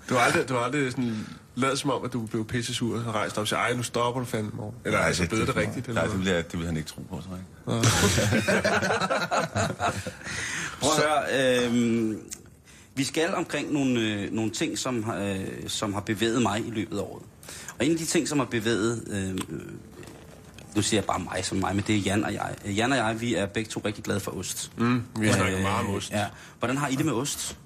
Du 0.09 0.15
har 0.15 0.21
aldrig, 0.23 0.49
du 0.49 0.55
har 0.55 0.61
aldrig 0.61 0.91
sådan 0.91 1.27
lavet 1.55 1.79
som 1.79 1.91
om, 1.91 2.05
at 2.05 2.13
du 2.13 2.27
blev 2.27 2.47
pisse 2.47 2.75
sur 2.75 3.03
og 3.07 3.15
rejst 3.15 3.39
op 3.39 3.43
og 3.43 3.49
sagde, 3.49 3.63
ej, 3.65 3.73
nu 3.73 3.83
stopper 3.83 4.21
du 4.21 4.27
fandme, 4.27 4.51
Morten. 4.55 4.81
Eller 4.85 4.99
altså, 4.99 5.27
blev 5.29 5.47
det 5.47 5.57
rigtigt? 5.57 5.89
Eller 5.89 6.01
Nej, 6.03 6.11
det 6.11 6.19
ville, 6.19 6.37
det 6.37 6.53
ville 6.53 6.67
han 6.67 6.77
ikke 6.77 6.89
tro 6.89 7.01
på, 7.11 7.23
tror 7.27 7.37
jeg. 7.37 7.45
Prøv 10.81 10.91
at 10.91 11.03
høre, 11.03 11.23
øh, 11.69 12.15
vi 12.95 13.05
skal 13.05 13.35
omkring 13.35 13.73
nogle, 13.73 14.01
øh, 14.01 14.33
nogle 14.33 14.51
ting, 14.51 14.79
som, 14.79 15.03
har, 15.03 15.17
øh, 15.17 15.39
som 15.67 15.93
har 15.95 16.01
bevæget 16.01 16.43
mig 16.43 16.67
i 16.67 16.71
løbet 16.71 16.99
af 16.99 17.03
året. 17.03 17.23
Og 17.79 17.87
en 17.87 17.93
af 17.93 17.99
de 17.99 18.05
ting, 18.05 18.29
som 18.29 18.39
har 18.39 18.47
bevæget, 18.47 19.05
øh, 19.11 19.39
nu 20.77 20.83
siger 20.83 21.01
jeg 21.01 21.05
bare 21.05 21.19
mig 21.19 21.45
som 21.45 21.59
mig, 21.59 21.77
men 21.77 21.85
det 21.87 21.95
er 21.95 21.99
Jan 21.99 22.25
og 22.25 22.35
jeg. 22.35 22.55
Øh, 22.65 22.79
Jan 22.79 22.93
og 22.93 22.99
jeg, 22.99 23.21
vi 23.21 23.35
er 23.35 23.47
begge 23.47 23.71
to 23.71 23.83
rigtig 23.85 24.05
glade 24.05 24.21
for 24.21 24.31
ost. 24.31 24.73
Mm, 24.77 25.03
vi 25.19 25.27
har 25.27 25.35
snakket 25.35 25.63
meget 25.63 25.87
om 25.87 25.95
ost. 25.95 26.11
Ja. 26.11 26.27
Hvordan 26.59 26.77
har 26.77 26.89
I 26.89 26.95
det 26.95 27.05
med 27.05 27.13
ost? 27.13 27.57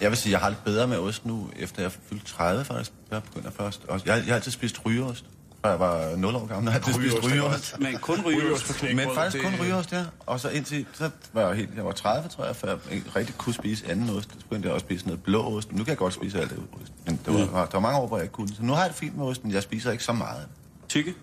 Jeg 0.00 0.10
vil 0.10 0.18
sige, 0.18 0.32
jeg 0.32 0.40
har 0.40 0.48
lidt 0.48 0.64
bedre 0.64 0.88
med 0.88 0.98
ost 0.98 1.26
nu, 1.26 1.50
efter 1.56 1.82
jeg 1.82 1.86
er 1.86 1.98
fyldt 2.08 2.26
30 2.26 2.64
faktisk. 2.64 2.92
Jeg 3.10 3.22
begynder 3.22 3.50
først. 3.50 3.82
Jeg, 3.88 4.02
jeg 4.06 4.24
har 4.24 4.34
altid 4.34 4.52
spist 4.52 4.86
rygeost. 4.86 5.24
Jeg 5.64 5.80
var 5.80 6.16
0 6.16 6.34
år 6.36 6.46
gammel, 6.46 6.72
har 6.72 6.78
jeg 6.78 6.88
altid 6.88 7.10
spist 7.10 7.24
Rygeost. 7.32 7.76
Men 7.80 7.96
kun 7.98 8.20
Rygeost 8.26 8.44
rygeost. 8.44 8.66
på 8.66 8.72
knækbrød. 8.72 9.06
Men 9.06 9.14
faktisk 9.14 9.44
det- 9.44 9.52
kun 9.58 9.66
rygeost, 9.66 9.92
ja. 9.92 10.04
Og 10.26 10.40
så 10.40 10.48
indtil, 10.48 10.86
så 10.92 11.10
var 11.32 11.46
jeg 11.48 11.56
helt, 11.56 11.70
jeg 11.76 11.84
var 11.84 11.92
30, 11.92 12.28
tror 12.28 12.44
jeg, 12.44 12.56
før 12.56 12.68
jeg 12.68 12.78
ikke 12.90 13.10
rigtig 13.16 13.34
kunne 13.38 13.54
spise 13.54 13.90
anden 13.90 14.16
ost. 14.16 14.28
Så 14.38 14.44
begyndte 14.44 14.66
jeg 14.66 14.74
også 14.74 14.84
at 14.84 14.88
spise 14.90 15.06
noget 15.06 15.22
blå 15.22 15.56
ost. 15.56 15.72
Nu 15.72 15.78
kan 15.78 15.88
jeg 15.88 15.96
godt 15.96 16.14
spise 16.14 16.40
alt 16.40 16.50
det 16.50 16.58
ost. 16.82 16.92
Men 17.06 17.20
der 17.26 17.32
var, 17.32 17.38
Mm. 17.38 17.46
der 17.52 17.66
var 17.72 17.80
mange 17.80 17.98
år, 17.98 18.06
hvor 18.06 18.16
jeg 18.16 18.24
ikke 18.24 18.32
kunne. 18.32 18.48
Så 18.48 18.62
nu 18.62 18.72
har 18.72 18.80
jeg 18.80 18.88
det 18.90 18.98
fint 18.98 19.16
med 19.16 19.26
ost, 19.26 19.44
men 19.44 19.52
jeg 19.52 19.62
spiser 19.62 19.90
ikke 19.92 20.04
så 20.04 20.12
meget. 20.12 20.46
Tykke? 20.88 21.14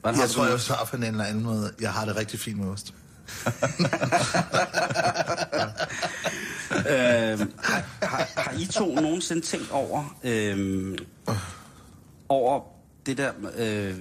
Hvordan 0.00 0.14
har 0.16 0.22
Jeg 0.22 0.30
tror, 0.30 0.42
det 0.42 0.48
jeg 0.48 0.52
med 0.52 0.58
vil 0.58 0.64
svare 0.64 0.86
på 0.86 0.96
en 0.96 1.04
eller 1.04 1.24
anden 1.24 1.44
måde. 1.44 1.70
Jeg 1.80 1.92
har 1.92 2.04
det 2.04 2.16
rigtig 2.16 2.40
fint 2.40 2.58
med 2.58 2.68
ost. 2.68 2.94
øh, 6.70 7.38
har, 7.62 7.82
har, 8.02 8.28
har 8.36 8.52
I 8.58 8.66
to 8.66 8.94
nogensinde 8.94 9.42
tænkt 9.42 9.70
over, 9.70 10.16
øh, 10.24 10.98
over 12.30 12.60
det 13.06 13.18
der, 13.18 13.32
øh, 13.56 13.98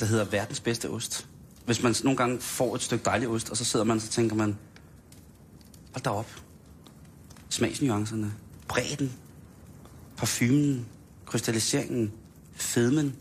der 0.00 0.06
hedder 0.06 0.24
verdens 0.24 0.60
bedste 0.60 0.90
ost? 0.90 1.26
Hvis 1.64 1.82
man 1.82 1.94
nogle 2.04 2.16
gange 2.16 2.40
får 2.40 2.74
et 2.74 2.82
stykke 2.82 3.04
dejlig 3.04 3.28
ost, 3.28 3.50
og 3.50 3.56
så 3.56 3.64
sidder 3.64 3.84
man, 3.84 4.00
så 4.00 4.08
tænker 4.08 4.36
man, 4.36 4.58
hold 5.92 6.02
da 6.02 6.10
op. 6.10 6.30
Smagsnuancerne, 7.48 8.32
bredden, 8.68 9.12
parfumen, 10.16 10.86
krystalliseringen, 11.26 12.12
fedmen, 12.52 13.16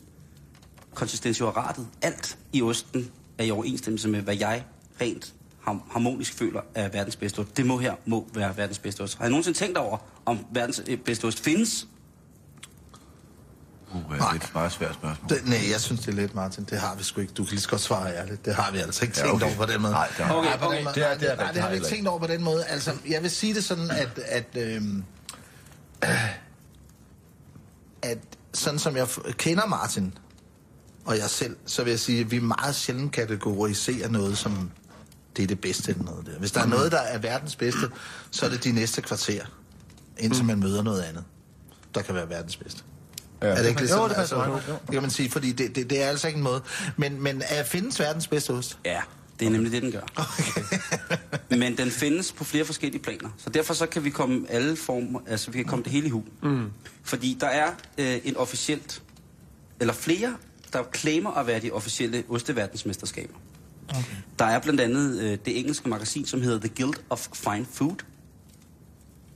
konsistensioratet, 0.93 1.87
alt 2.01 2.37
i 2.53 2.61
osten 2.61 3.11
er 3.37 3.43
i 3.43 3.51
overensstemmelse 3.51 4.09
med, 4.09 4.21
hvad 4.21 4.37
jeg 4.37 4.63
rent 5.01 5.33
harmonisk 5.65 6.33
føler 6.33 6.61
er 6.75 6.89
verdens 6.89 7.15
bedste 7.15 7.39
ost. 7.39 7.57
Det 7.57 7.65
må 7.65 7.77
her 7.77 7.95
må 8.05 8.27
være 8.33 8.57
verdens 8.57 8.79
bedste 8.79 9.01
ost. 9.01 9.17
Har 9.17 9.23
jeg 9.23 9.29
nogensinde 9.29 9.57
tænkt 9.57 9.77
over, 9.77 9.97
om 10.25 10.45
verdens 10.51 10.83
øh, 10.87 10.97
bedste 10.97 11.25
ost 11.25 11.39
findes? 11.39 11.87
Uh, 13.93 14.13
det 14.15 14.21
er 14.21 14.31
et 14.33 14.51
meget 14.53 14.71
svært 14.71 14.93
spørgsmål. 14.93 15.29
Det, 15.29 15.47
nej, 15.47 15.59
jeg 15.71 15.81
synes, 15.81 16.01
det 16.01 16.07
er 16.07 16.11
lidt, 16.15 16.35
Martin. 16.35 16.63
Det 16.69 16.79
har 16.79 16.95
vi 16.95 17.03
sgu 17.03 17.21
ikke. 17.21 17.33
Du 17.33 17.43
kan 17.43 17.49
lige 17.49 17.61
så 17.61 17.69
godt 17.69 17.81
svare 17.81 18.15
ærligt. 18.15 18.45
Det 18.45 18.55
har 18.55 18.71
vi 18.71 18.77
altså 18.77 19.05
ikke 19.05 19.17
Ja, 19.19 19.23
tænkt 19.25 19.43
okay. 19.43 19.45
over 19.57 19.65
på 19.65 19.71
den 19.71 19.81
måde. 19.81 19.93
Nej, 19.93 20.07
det 20.17 20.25
har 20.25 20.33
Okay, 20.33 20.49
okay. 20.61 20.83
måde. 20.83 20.95
Det 20.95 21.11
er- 21.11 21.17
det 21.17 21.31
er 21.31 21.35
nej, 21.35 21.51
det 21.51 21.61
har 21.61 21.69
vi 21.69 21.75
ikke 21.75 21.87
tænkt 21.87 22.07
over 22.07 22.19
på 22.19 22.27
den 22.27 22.43
måde. 22.43 22.65
Altså, 22.65 22.91
jeg 23.09 23.21
vil 23.21 23.31
sige 23.31 23.53
det 23.53 23.63
sådan, 23.63 23.91
at... 23.91 24.19
at 24.19 24.47
øhm, 24.55 25.03
at 28.01 28.17
sådan 28.53 28.79
som 28.79 28.95
jeg 28.97 29.07
kender 29.37 29.65
Martin, 29.65 30.13
og 31.05 31.17
jeg 31.17 31.29
selv, 31.29 31.55
så 31.65 31.83
vil 31.83 31.91
jeg 31.91 31.99
sige, 31.99 32.19
at 32.19 32.31
vi 32.31 32.39
meget 32.39 32.75
sjældent 32.75 33.11
kategoriserer 33.11 34.09
noget 34.09 34.37
som 34.37 34.71
det 35.37 35.43
er 35.43 35.47
det 35.47 35.61
bedste 35.61 35.91
eller 35.91 36.03
noget 36.03 36.25
der. 36.25 36.39
Hvis 36.39 36.51
der 36.51 36.61
er 36.61 36.65
noget, 36.65 36.91
der 36.91 36.99
er 36.99 37.17
verdens 37.17 37.55
bedste, 37.55 37.89
så 38.31 38.45
er 38.45 38.49
det 38.49 38.63
de 38.63 38.71
næste 38.71 39.01
kvarter, 39.01 39.45
indtil 40.17 40.45
man 40.45 40.59
møder 40.59 40.83
noget 40.83 41.01
andet, 41.01 41.23
der 41.95 42.01
kan 42.01 42.15
være 42.15 42.29
verdens 42.29 42.57
bedste. 42.57 42.83
Ja, 43.43 43.47
er 43.47 43.55
det 43.55 43.69
ikke 43.69 43.79
Jo, 43.79 43.85
ligesom, 43.85 44.09
det 44.09 44.17
altså. 44.17 44.35
Jo. 44.35 44.53
det 44.55 44.91
kan 44.91 45.01
man 45.01 45.11
sige, 45.11 45.29
fordi 45.29 45.51
det, 45.51 45.75
det, 45.75 45.89
det 45.89 46.03
er 46.03 46.07
altså 46.07 46.27
ikke 46.27 46.37
en 46.37 46.43
måde. 46.43 46.61
Men, 46.97 47.21
men 47.23 47.41
er 47.49 47.63
findes 47.63 47.99
verdens 47.99 48.27
bedste 48.27 48.51
ost? 48.51 48.77
Ja, 48.85 49.01
det 49.39 49.45
er 49.45 49.49
nemlig 49.49 49.71
det, 49.71 49.81
den 49.81 49.91
gør. 49.91 50.29
Men 51.57 51.77
den 51.77 51.91
findes 51.91 52.31
på 52.31 52.43
flere 52.43 52.65
forskellige 52.65 53.01
planer. 53.01 53.29
Så 53.37 53.49
derfor 53.49 53.73
så 53.73 53.85
kan 53.85 54.03
vi 54.03 54.09
komme 54.09 54.45
alle 54.49 54.75
former, 54.75 55.19
altså 55.27 55.51
vi 55.51 55.57
kan 55.57 55.65
komme 55.65 55.83
det 55.83 55.91
hele 55.91 56.07
i 56.07 56.09
hu. 56.09 56.23
Mm. 56.43 56.71
Fordi 57.03 57.37
der 57.41 57.47
er 57.47 57.67
øh, 57.97 58.17
en 58.23 58.37
officielt, 58.37 59.01
eller 59.79 59.93
flere, 59.93 60.35
der 60.73 60.83
claimer 60.95 61.31
at 61.31 61.47
være 61.47 61.59
de 61.59 61.71
officielle 61.71 62.23
osteverdensmesterskaber. 62.29 63.33
Okay. 63.89 64.03
Der 64.39 64.45
er 64.45 64.59
blandt 64.59 64.81
andet 64.81 65.19
øh, 65.21 65.37
det 65.45 65.59
engelske 65.59 65.89
magasin, 65.89 66.25
som 66.25 66.41
hedder 66.41 66.59
The 66.59 66.69
Guild 66.69 66.95
of 67.09 67.27
Fine 67.33 67.65
Food. 67.71 67.95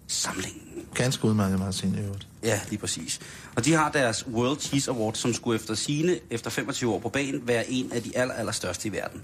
Samlingen. 0.07 0.61
Ganske 0.95 1.25
udmærket 1.25 1.59
magasin 1.59 1.95
i 1.95 1.99
øvrigt. 2.01 2.27
Ja, 2.43 2.61
lige 2.69 2.79
præcis. 2.79 3.19
Og 3.55 3.65
de 3.65 3.73
har 3.73 3.91
deres 3.91 4.27
World 4.27 4.59
Cheese 4.59 4.91
Award, 4.91 5.13
som 5.13 5.33
skulle 5.33 5.55
efter 5.55 5.75
sine 5.75 6.19
efter 6.29 6.49
25 6.49 6.93
år 6.93 6.99
på 6.99 7.09
banen 7.09 7.47
være 7.47 7.71
en 7.71 7.91
af 7.91 8.03
de 8.03 8.17
aller, 8.17 8.33
allerstørste 8.35 8.87
i 8.87 8.91
verden. 8.91 9.21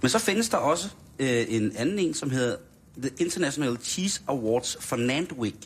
Men 0.00 0.08
så 0.10 0.18
findes 0.18 0.48
der 0.48 0.56
også 0.56 0.88
øh, 1.18 1.44
en 1.48 1.76
anden 1.76 1.98
en, 1.98 2.14
som 2.14 2.30
hedder 2.30 2.56
The 3.02 3.10
International 3.18 3.76
Cheese 3.82 4.20
Awards 4.28 4.76
for 4.80 4.96
Nantwich. 4.96 5.56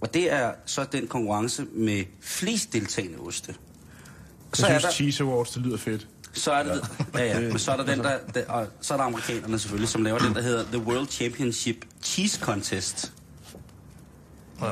Og 0.00 0.14
det 0.14 0.32
er 0.32 0.52
så 0.66 0.84
den 0.92 1.06
konkurrence 1.08 1.64
med 1.72 2.04
flest 2.20 2.72
deltagende 2.72 3.18
oste. 3.18 3.54
Og 4.50 4.56
så 4.56 4.66
Jeg 4.66 4.74
er 4.74 4.78
synes, 4.78 4.82
der, 4.92 4.96
Cheese 4.96 5.22
Awards, 5.24 5.50
det 5.50 5.62
lyder 5.62 5.76
fedt. 5.76 6.08
så 6.32 6.52
er 6.52 6.62
det, 6.62 6.82
ja, 7.14 7.24
ja, 7.24 7.40
men 7.40 7.58
så 7.58 7.72
er 7.72 7.76
der 7.76 7.84
den 7.84 7.98
der, 7.98 8.18
der 8.34 8.44
og 8.48 8.66
så 8.80 8.94
er 8.94 8.98
der 8.98 9.04
amerikanerne 9.04 9.58
selvfølgelig, 9.58 9.88
som 9.88 10.02
laver 10.04 10.18
den, 10.18 10.34
der 10.34 10.40
hedder 10.42 10.64
The 10.64 10.78
World 10.78 11.08
Championship 11.08 11.84
Cheese 12.02 12.40
Contest. 12.40 13.12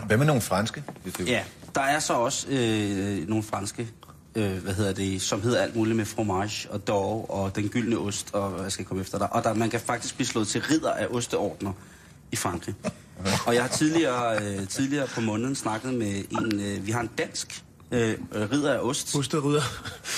Hvad 0.07 0.17
med 0.17 0.27
nogle 0.27 0.43
franske? 0.43 0.85
Ja, 1.27 1.43
der 1.75 1.81
er 1.81 1.99
så 1.99 2.13
også 2.13 2.47
øh, 2.49 3.29
nogle 3.29 3.43
franske, 3.43 3.89
øh, 4.35 4.57
hvad 4.63 4.75
hedder 4.75 4.93
det, 4.93 5.23
som 5.23 5.43
hedder 5.43 5.63
alt 5.63 5.77
muligt 5.77 5.97
med 5.97 6.05
fromage 6.05 6.71
og 6.71 6.87
dog 6.87 7.31
og 7.31 7.57
den 7.57 7.69
gyldne 7.69 7.99
ost, 7.99 8.31
og 8.33 8.51
hvad 8.51 8.71
skal 8.71 8.83
jeg 8.83 8.89
komme 8.89 9.01
efter 9.01 9.19
dig. 9.19 9.33
Og 9.33 9.45
der, 9.45 9.55
man 9.55 9.71
kan 9.71 9.81
faktisk 9.81 10.15
blive 10.15 10.27
slået 10.27 10.49
til 10.49 10.63
ridder 10.63 10.91
af 10.91 11.07
osteordner 11.11 11.73
i 12.33 12.37
Frankrig. 12.37 12.75
Og 13.47 13.55
jeg 13.55 13.63
har 13.63 13.69
tidligere, 13.69 14.43
øh, 14.43 14.69
tidligere 14.69 15.07
på 15.07 15.21
måneden 15.21 15.55
snakket 15.55 15.95
med 15.95 16.25
en, 16.31 16.61
øh, 16.61 16.87
vi 16.87 16.93
har 16.93 17.01
en 17.01 17.11
dansk 17.19 17.65
øh, 17.91 18.19
øh, 18.33 18.51
ridder 18.53 18.75
af 18.75 18.79
ost. 18.79 19.17
Osterydder. 19.17 19.63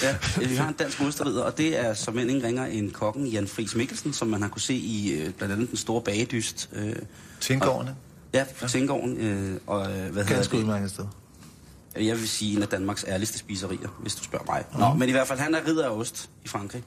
Ja, 0.02 0.16
øh, 0.42 0.50
vi 0.50 0.57
har 0.57 0.68
en 0.68 0.74
dansk 0.74 1.00
osterridder, 1.00 1.42
og 1.42 1.59
det 1.59 1.79
er 1.79 1.94
som 1.94 2.18
end 2.18 2.31
ingen 2.31 2.44
ringer 2.44 2.64
en 2.66 2.90
kokken, 2.90 3.26
Jan 3.26 3.46
Friis 3.48 3.74
Mikkelsen, 3.74 4.12
som 4.12 4.29
man 4.29 4.42
har 4.42 4.48
kunne 4.48 4.61
se 4.61 4.74
i 4.74 5.12
øh, 5.12 5.33
blandt 5.33 5.55
andet 5.55 5.68
den 5.68 5.76
store 5.76 6.02
bagedyst. 6.02 6.70
Øh, 6.72 6.96
Tingårdene? 7.40 7.94
Ja, 8.37 8.44
på 8.61 8.68
Tingården. 8.68 9.16
Øh, 9.16 9.61
og 9.66 9.83
øh, 9.83 9.92
hvad 9.92 10.03
hedder 10.03 10.25
Ganske 10.25 10.57
udmærket 10.57 10.90
sted. 10.90 11.05
Jeg 11.96 12.16
vil 12.16 12.29
sige 12.29 12.57
en 12.57 12.62
af 12.62 12.68
Danmarks 12.68 13.05
ærligste 13.09 13.38
spiserier, 13.38 13.88
hvis 14.01 14.14
du 14.14 14.25
spørger 14.25 14.44
mig. 14.44 14.64
Nå, 14.79 14.94
men 14.94 15.09
i 15.09 15.12
hvert 15.12 15.29
fald, 15.29 15.38
han 15.38 15.55
er 15.55 15.61
ridder 15.66 15.87
af 15.87 15.90
ost 15.90 16.31
i 16.44 16.49
Frankrig. 16.49 16.83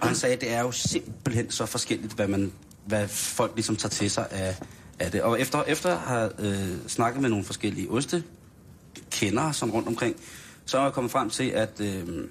Og 0.00 0.06
han 0.06 0.16
sagde, 0.16 0.34
at 0.34 0.40
det 0.40 0.52
er 0.52 0.60
jo 0.60 0.70
simpelthen 0.70 1.50
så 1.50 1.66
forskelligt, 1.66 2.12
hvad, 2.12 2.28
man, 2.28 2.52
hvad 2.86 3.08
folk 3.08 3.52
ligesom 3.54 3.76
tager 3.76 3.90
til 3.90 4.10
sig 4.10 4.26
af, 4.30 4.56
af 4.98 5.10
det. 5.10 5.22
Og 5.22 5.40
efter, 5.40 5.62
efter 5.62 5.90
at 5.90 5.98
have 5.98 6.30
øh, 6.38 6.88
snakket 6.88 7.22
med 7.22 7.30
nogle 7.30 7.44
forskellige 7.44 7.90
oste, 7.90 8.22
kender 9.10 9.52
som 9.52 9.70
rundt 9.70 9.88
omkring, 9.88 10.16
så 10.64 10.78
er 10.78 10.82
jeg 10.82 10.92
kommet 10.92 11.10
frem 11.12 11.30
til, 11.30 11.48
at, 11.48 11.80
øh, 11.80 12.28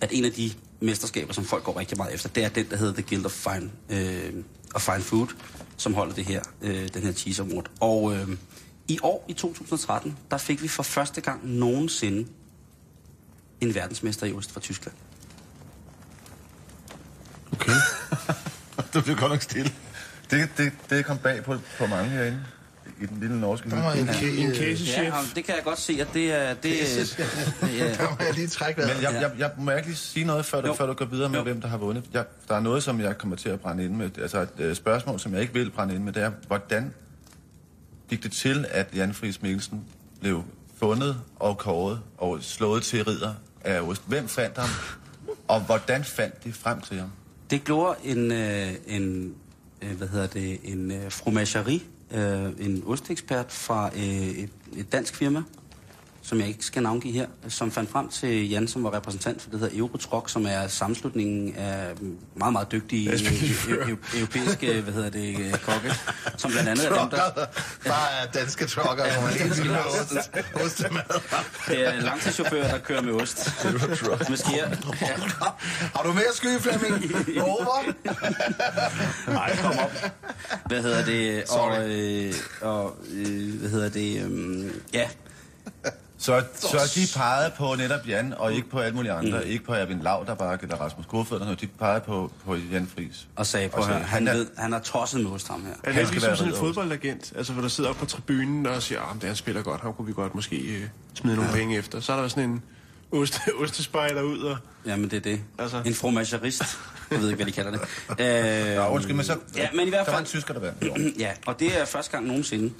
at 0.00 0.10
en 0.12 0.24
af 0.24 0.32
de 0.32 0.52
mesterskaber, 0.80 1.32
som 1.32 1.44
folk 1.44 1.64
går 1.64 1.78
rigtig 1.78 1.96
meget 1.96 2.14
efter, 2.14 2.28
det 2.28 2.44
er 2.44 2.48
den, 2.48 2.70
der 2.70 2.76
hedder 2.76 2.92
The 2.92 3.02
Guild 3.02 3.24
of 3.24 3.32
Fine, 3.32 3.70
øh, 3.88 4.34
of 4.74 4.82
Fine 4.82 5.00
Food, 5.00 5.28
som 5.76 5.94
holder 5.94 6.14
det 6.14 6.24
her, 6.24 6.42
øh, 6.62 6.88
den 6.94 7.02
her 7.02 7.12
cheese 7.12 7.42
award. 7.42 7.70
Og 7.80 8.14
øh, 8.14 8.28
i 8.88 8.98
år, 9.02 9.24
i 9.28 9.32
2013, 9.32 10.18
der 10.30 10.38
fik 10.38 10.62
vi 10.62 10.68
for 10.68 10.82
første 10.82 11.20
gang 11.20 11.48
nogensinde 11.48 12.28
en 13.60 13.74
verdensmester 13.74 14.26
i 14.26 14.32
ost 14.32 14.52
fra 14.52 14.60
Tyskland. 14.60 14.96
Okay. 17.52 17.72
Du 18.94 19.00
blev 19.00 19.16
godt 19.16 19.32
nok 19.32 19.42
stille. 19.42 19.72
Det, 20.30 20.48
det, 20.56 20.72
det 20.90 21.04
kom 21.04 21.18
bag 21.18 21.44
på, 21.44 21.56
på 21.78 21.86
mange 21.86 22.10
herinde. 22.10 22.44
I 23.00 23.06
den 23.06 23.20
lille 23.20 23.40
norske 23.40 23.70
Der 23.70 23.94
lige, 23.94 24.38
En 24.38 24.50
øh, 24.50 24.56
casechef. 24.56 24.98
Ja, 24.98 25.12
det 25.34 25.44
kan 25.44 25.54
jeg 25.54 25.64
godt 25.64 25.78
se, 25.80 25.98
at 26.00 26.08
det 26.14 26.32
er... 26.32 26.54
Det, 26.54 26.70
ja, 27.62 27.92
der 27.96 28.10
må 28.10 28.16
jeg 28.20 28.34
lige 28.34 28.46
trække 28.48 28.80
vejret. 28.80 28.96
Men 28.96 29.02
jeg, 29.02 29.12
jeg, 29.22 29.30
jeg 29.38 29.50
må 29.58 29.70
jeg 29.70 29.78
ikke 29.78 29.88
lige 29.88 29.96
sige 29.98 30.26
noget, 30.26 30.44
før 30.44 30.60
du, 30.60 30.66
Jo. 30.66 30.74
før 30.74 30.86
du 30.86 30.92
går 30.92 31.04
videre 31.04 31.28
med, 31.28 31.38
Jo. 31.38 31.42
hvem 31.44 31.60
der 31.60 31.68
har 31.68 31.76
vundet. 31.76 32.04
Jeg, 32.12 32.24
der 32.48 32.54
er 32.54 32.60
noget, 32.60 32.82
som 32.82 33.00
jeg 33.00 33.18
kommer 33.18 33.36
til 33.36 33.48
at 33.48 33.60
brænde 33.60 33.84
ind 33.84 33.94
med. 33.94 34.18
Altså 34.18 34.40
et 34.40 34.48
øh, 34.58 34.76
spørgsmål, 34.76 35.20
som 35.20 35.32
jeg 35.32 35.40
ikke 35.40 35.52
vil 35.54 35.70
brænde 35.70 35.94
ind 35.94 36.02
med, 36.02 36.12
det 36.12 36.22
er, 36.22 36.30
hvordan 36.46 36.94
gik 38.10 38.22
det 38.22 38.32
til, 38.32 38.66
at 38.70 38.86
Jan 38.94 39.14
Friis 39.14 39.42
Mikkelsen 39.42 39.84
blev 40.20 40.42
fundet 40.80 41.16
og 41.36 41.58
kåret 41.58 42.00
og 42.18 42.38
slået 42.42 42.82
til 42.82 43.04
ridder 43.04 43.34
af 43.64 43.80
ost? 43.80 44.02
Hvem 44.06 44.28
fandt 44.28 44.58
ham? 44.58 44.68
Og 45.48 45.60
hvordan 45.60 46.04
fandt 46.04 46.44
de 46.44 46.52
frem 46.52 46.80
til 46.80 46.98
ham? 46.98 47.10
Det 47.50 47.64
gjorde 47.64 47.96
en, 48.04 48.32
øh, 48.32 48.68
en 48.86 49.34
øh, 49.82 49.96
hvad 49.96 50.08
hedder 50.08 50.26
det, 50.26 50.58
en 50.64 50.90
øh, 50.90 51.12
fromagerie, 51.12 51.80
øh, 52.10 52.66
en 52.66 52.82
ostekspert 52.86 53.52
fra 53.52 53.90
øh, 53.96 54.02
et, 54.02 54.50
et 54.76 54.92
dansk 54.92 55.14
firma, 55.14 55.42
som 56.28 56.40
jeg 56.40 56.48
ikke 56.48 56.64
skal 56.64 56.82
navngive 56.82 57.12
her, 57.12 57.26
som 57.48 57.70
fandt 57.70 57.90
frem 57.90 58.08
til 58.08 58.50
Jan, 58.50 58.68
som 58.68 58.84
var 58.84 58.94
repræsentant 58.94 59.42
for 59.42 59.50
det 59.50 59.60
der 59.60 59.68
Eurotrok, 59.72 60.30
som 60.30 60.46
er 60.46 60.66
sammenslutningen 60.68 61.54
af 61.56 61.92
meget, 62.36 62.52
meget 62.52 62.72
dygtige 62.72 63.10
eu- 63.12 63.16
eu- 63.16 64.16
europæiske, 64.18 64.80
hvad 64.80 64.92
hedder 64.92 65.10
det, 65.10 65.38
øh, 65.40 65.52
kokke, 65.52 65.94
som 66.36 66.50
blandt 66.50 66.68
andet 66.68 66.86
er 66.86 67.00
dem, 67.00 67.10
der... 67.10 67.46
Bare 67.86 68.26
danske 68.34 68.66
trucker, 68.66 69.04
hvor 69.12 69.22
man 69.22 69.32
have 69.74 69.84
ost- 69.84 70.64
ostemad. 70.64 71.20
Det 71.68 71.86
er 71.86 72.00
langtidschauffører, 72.00 72.70
der 72.70 72.78
kører 72.78 73.02
med 73.02 73.12
ost. 73.12 73.50
Med 74.30 74.36
skær. 74.36 74.68
Ja. 75.00 75.06
Har 75.94 76.02
du 76.04 76.12
mere 76.12 76.32
sky, 76.34 76.58
Flemming? 76.60 77.12
Over? 77.42 77.92
Nej, 79.30 79.56
kom 79.56 79.78
op. 79.78 79.92
Hvad 80.66 80.82
hedder 80.82 81.04
det? 81.04 81.44
Og, 81.50 81.90
øh, 81.90 82.34
og 82.60 82.96
øh, 83.12 83.54
hvad 83.60 83.70
hedder 83.70 83.88
det? 83.88 84.22
Øh, 84.30 84.70
ja, 84.94 85.08
Så, 86.26 86.42
så 86.60 86.92
de 86.94 87.06
pegede 87.18 87.52
på 87.56 87.74
netop 87.74 88.06
Jan, 88.08 88.34
og 88.38 88.52
ikke 88.54 88.70
på 88.70 88.78
alle 88.78 88.96
mulige 88.96 89.12
andre. 89.12 89.40
Mm. 89.40 89.50
Ikke 89.50 89.64
på 89.64 89.72
Erwin 89.74 89.98
Lauterbach 90.02 90.62
eller 90.62 90.76
Rasmus 90.76 91.06
Kofod, 91.06 91.36
eller 91.36 91.44
noget. 91.46 91.60
De 91.60 91.66
pegede 91.66 92.00
på, 92.00 92.32
på 92.46 92.54
Jan 92.72 92.88
Friis. 92.94 93.26
og 93.36 93.46
sagde 93.46 93.68
på, 93.68 93.76
Og 93.76 93.84
sagde, 93.84 93.98
han, 94.00 94.08
han 94.08 94.28
er- 94.28 94.32
ved, 94.32 94.46
han 94.56 94.72
er 94.72 94.78
tosset 94.78 95.20
med 95.20 95.30
ost, 95.30 95.48
ham 95.48 95.64
her. 95.66 95.72
Er 95.84 95.92
det 96.02 96.10
ligesom 96.10 96.36
sådan 96.36 96.52
en 96.52 96.58
fodboldagent, 96.58 97.32
altså 97.36 97.52
hvor 97.52 97.62
der 97.62 97.68
sidder 97.68 97.90
op 97.90 97.96
på 97.96 98.06
tribunen 98.06 98.66
og 98.66 98.82
siger, 98.82 99.16
at 99.22 99.26
han 99.28 99.36
spiller 99.36 99.62
godt, 99.62 99.80
ham 99.80 99.92
kunne 99.94 100.06
vi 100.06 100.12
godt 100.12 100.34
måske 100.34 100.56
øh, 100.56 100.82
smide 101.14 101.36
nogle 101.36 101.50
penge 101.52 101.76
efter. 101.78 102.00
Så 102.00 102.12
er 102.12 102.20
der 102.20 102.28
sådan 102.28 102.50
en 102.50 102.62
oste, 103.12 103.40
ostespejder 103.62 104.22
ud 104.22 104.38
og... 104.38 104.56
Jamen, 104.86 105.10
det 105.10 105.16
er 105.16 105.20
det. 105.20 105.40
Altså. 105.58 105.82
En 105.84 105.94
fromagerist. 105.94 106.62
Jeg 107.10 107.20
ved 107.20 107.26
ikke, 107.28 107.36
hvad 107.36 107.46
de 107.46 107.52
kalder 107.52 107.70
det. 107.70 107.80
Øh, 108.10 108.26
Ja, 108.74 108.92
undskyld, 108.92 109.14
men 109.16 109.24
så... 109.24 109.36
Ja, 109.56 109.68
men 109.74 109.86
i 109.86 109.90
hvert 109.90 110.06
Der 110.06 110.12
var 110.12 110.18
fald... 110.18 110.26
en 110.26 110.30
tysker, 110.30 110.54
der 110.54 110.60
vandt. 110.60 111.18
Ja, 111.24 111.30
og 111.46 111.60
det 111.60 111.80
er 111.80 111.84
første 111.84 112.10
gang 112.12 112.26
nogensinde. 112.26 112.72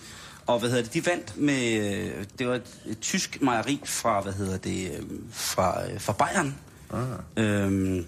Og 0.47 0.59
hvad 0.59 0.69
hedder 0.71 0.83
det, 0.85 0.95
de 0.95 1.07
vandt 1.07 1.37
med, 1.41 1.73
øh, 2.19 2.25
det 2.39 2.49
var 2.49 2.55
et, 2.55 2.81
et 2.87 3.01
tysk 3.01 3.39
mejeri 3.43 3.81
fra, 3.85 4.21
hvad 4.21 4.33
hedder 4.33 4.57
det, 4.57 4.91
øh, 4.99 5.03
fra, 5.33 5.91
øh, 5.91 6.01
fra 6.01 6.13
Bayern. 6.13 6.55
Ah. 6.91 7.03
Øhm, 7.45 8.07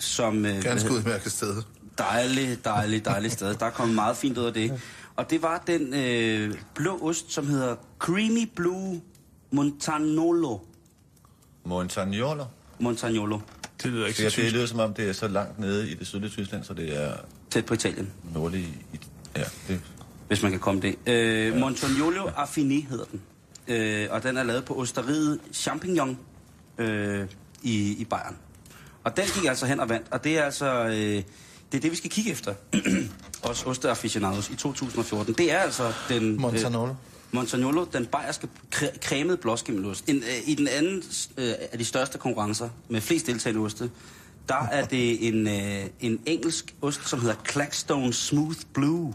som, 0.00 0.42
Ganske 0.42 0.70
hedder- 0.70 0.90
udmærket 0.90 1.32
sted. 1.32 1.62
Dejligt, 1.98 2.64
dejligt, 2.64 3.04
dejligt 3.04 3.32
sted. 3.32 3.54
Der 3.54 3.66
er 3.66 3.70
kommet 3.70 3.94
meget 3.94 4.16
fint 4.16 4.38
ud 4.38 4.44
af 4.44 4.54
det. 4.54 4.80
Og 5.16 5.30
det 5.30 5.42
var 5.42 5.62
den 5.66 5.94
øh, 5.94 6.54
blå 6.74 6.98
ost, 7.02 7.32
som 7.32 7.46
hedder 7.46 7.76
Creamy 7.98 8.48
Blue 8.56 9.00
Montagnolo. 9.50 10.58
Montagnolo. 11.64 12.44
Montagnolo. 12.80 13.38
Det 13.82 13.90
lyder 13.92 14.06
ikke 14.06 14.18
så 14.18 14.24
det 14.24 14.32
tysk. 14.32 14.52
lyder 14.54 14.66
som 14.66 14.78
om, 14.80 14.94
det 14.94 15.08
er 15.08 15.12
så 15.12 15.28
langt 15.28 15.58
nede 15.58 15.90
i 15.90 15.94
det 15.94 16.06
sydlige 16.06 16.30
Tyskland, 16.30 16.64
så 16.64 16.74
det 16.74 17.02
er 17.04 17.12
Tæt 17.50 17.66
på 17.66 17.74
Italien, 17.74 18.12
nordlige... 18.34 18.68
I, 18.92 18.98
ja, 19.36 19.42
det, 19.68 19.80
hvis 20.28 20.42
man 20.42 20.50
kan 20.50 20.60
komme 20.60 20.80
det. 20.80 20.94
Øh, 21.06 21.46
ja. 21.46 21.58
Montagnolo 21.58 22.26
Affini 22.36 22.86
hedder 22.90 23.04
den. 23.04 23.20
Øh, 23.68 24.08
og 24.10 24.22
den 24.22 24.36
er 24.36 24.42
lavet 24.42 24.64
på 24.64 24.74
osteriet 24.74 25.40
Champignon 25.52 26.18
øh, 26.78 27.26
i, 27.62 27.96
i 27.98 28.04
Bayern. 28.04 28.36
Og 29.04 29.16
den 29.16 29.24
gik 29.34 29.44
altså 29.44 29.66
hen 29.66 29.80
og 29.80 29.88
vandt. 29.88 30.06
Og 30.10 30.24
det 30.24 30.38
er 30.38 30.42
altså... 30.42 30.84
Øh, 30.84 31.22
det 31.72 31.78
er 31.78 31.82
det, 31.82 31.90
vi 31.90 31.96
skal 31.96 32.10
kigge 32.10 32.30
efter. 32.30 32.54
Os 33.42 33.64
osteaficionados 33.66 34.50
i 34.50 34.56
2014. 34.56 35.34
Det 35.34 35.52
er 35.52 35.58
altså 35.58 35.92
den... 36.08 36.40
Montagnolo. 36.40 36.94
Montagnolo, 37.32 37.86
den 37.92 38.06
bayerske 38.06 38.48
kre- 38.74 38.98
cremede 38.98 39.36
blåskimmelost. 39.36 40.08
En, 40.08 40.16
øh, 40.16 40.48
I 40.48 40.54
den 40.54 40.68
anden 40.68 41.02
øh, 41.38 41.52
af 41.72 41.78
de 41.78 41.84
største 41.84 42.18
konkurrencer 42.18 42.68
med 42.88 43.00
flest 43.00 43.26
deltagende 43.26 43.64
oste, 43.64 43.90
der 44.48 44.68
er 44.70 44.84
det 44.84 45.28
en, 45.28 45.48
øh, 45.48 45.86
en 46.00 46.20
engelsk 46.26 46.74
ost, 46.82 47.08
som 47.08 47.20
hedder 47.20 47.34
Clackstone 47.50 48.12
Smooth 48.12 48.58
Blue 48.74 49.14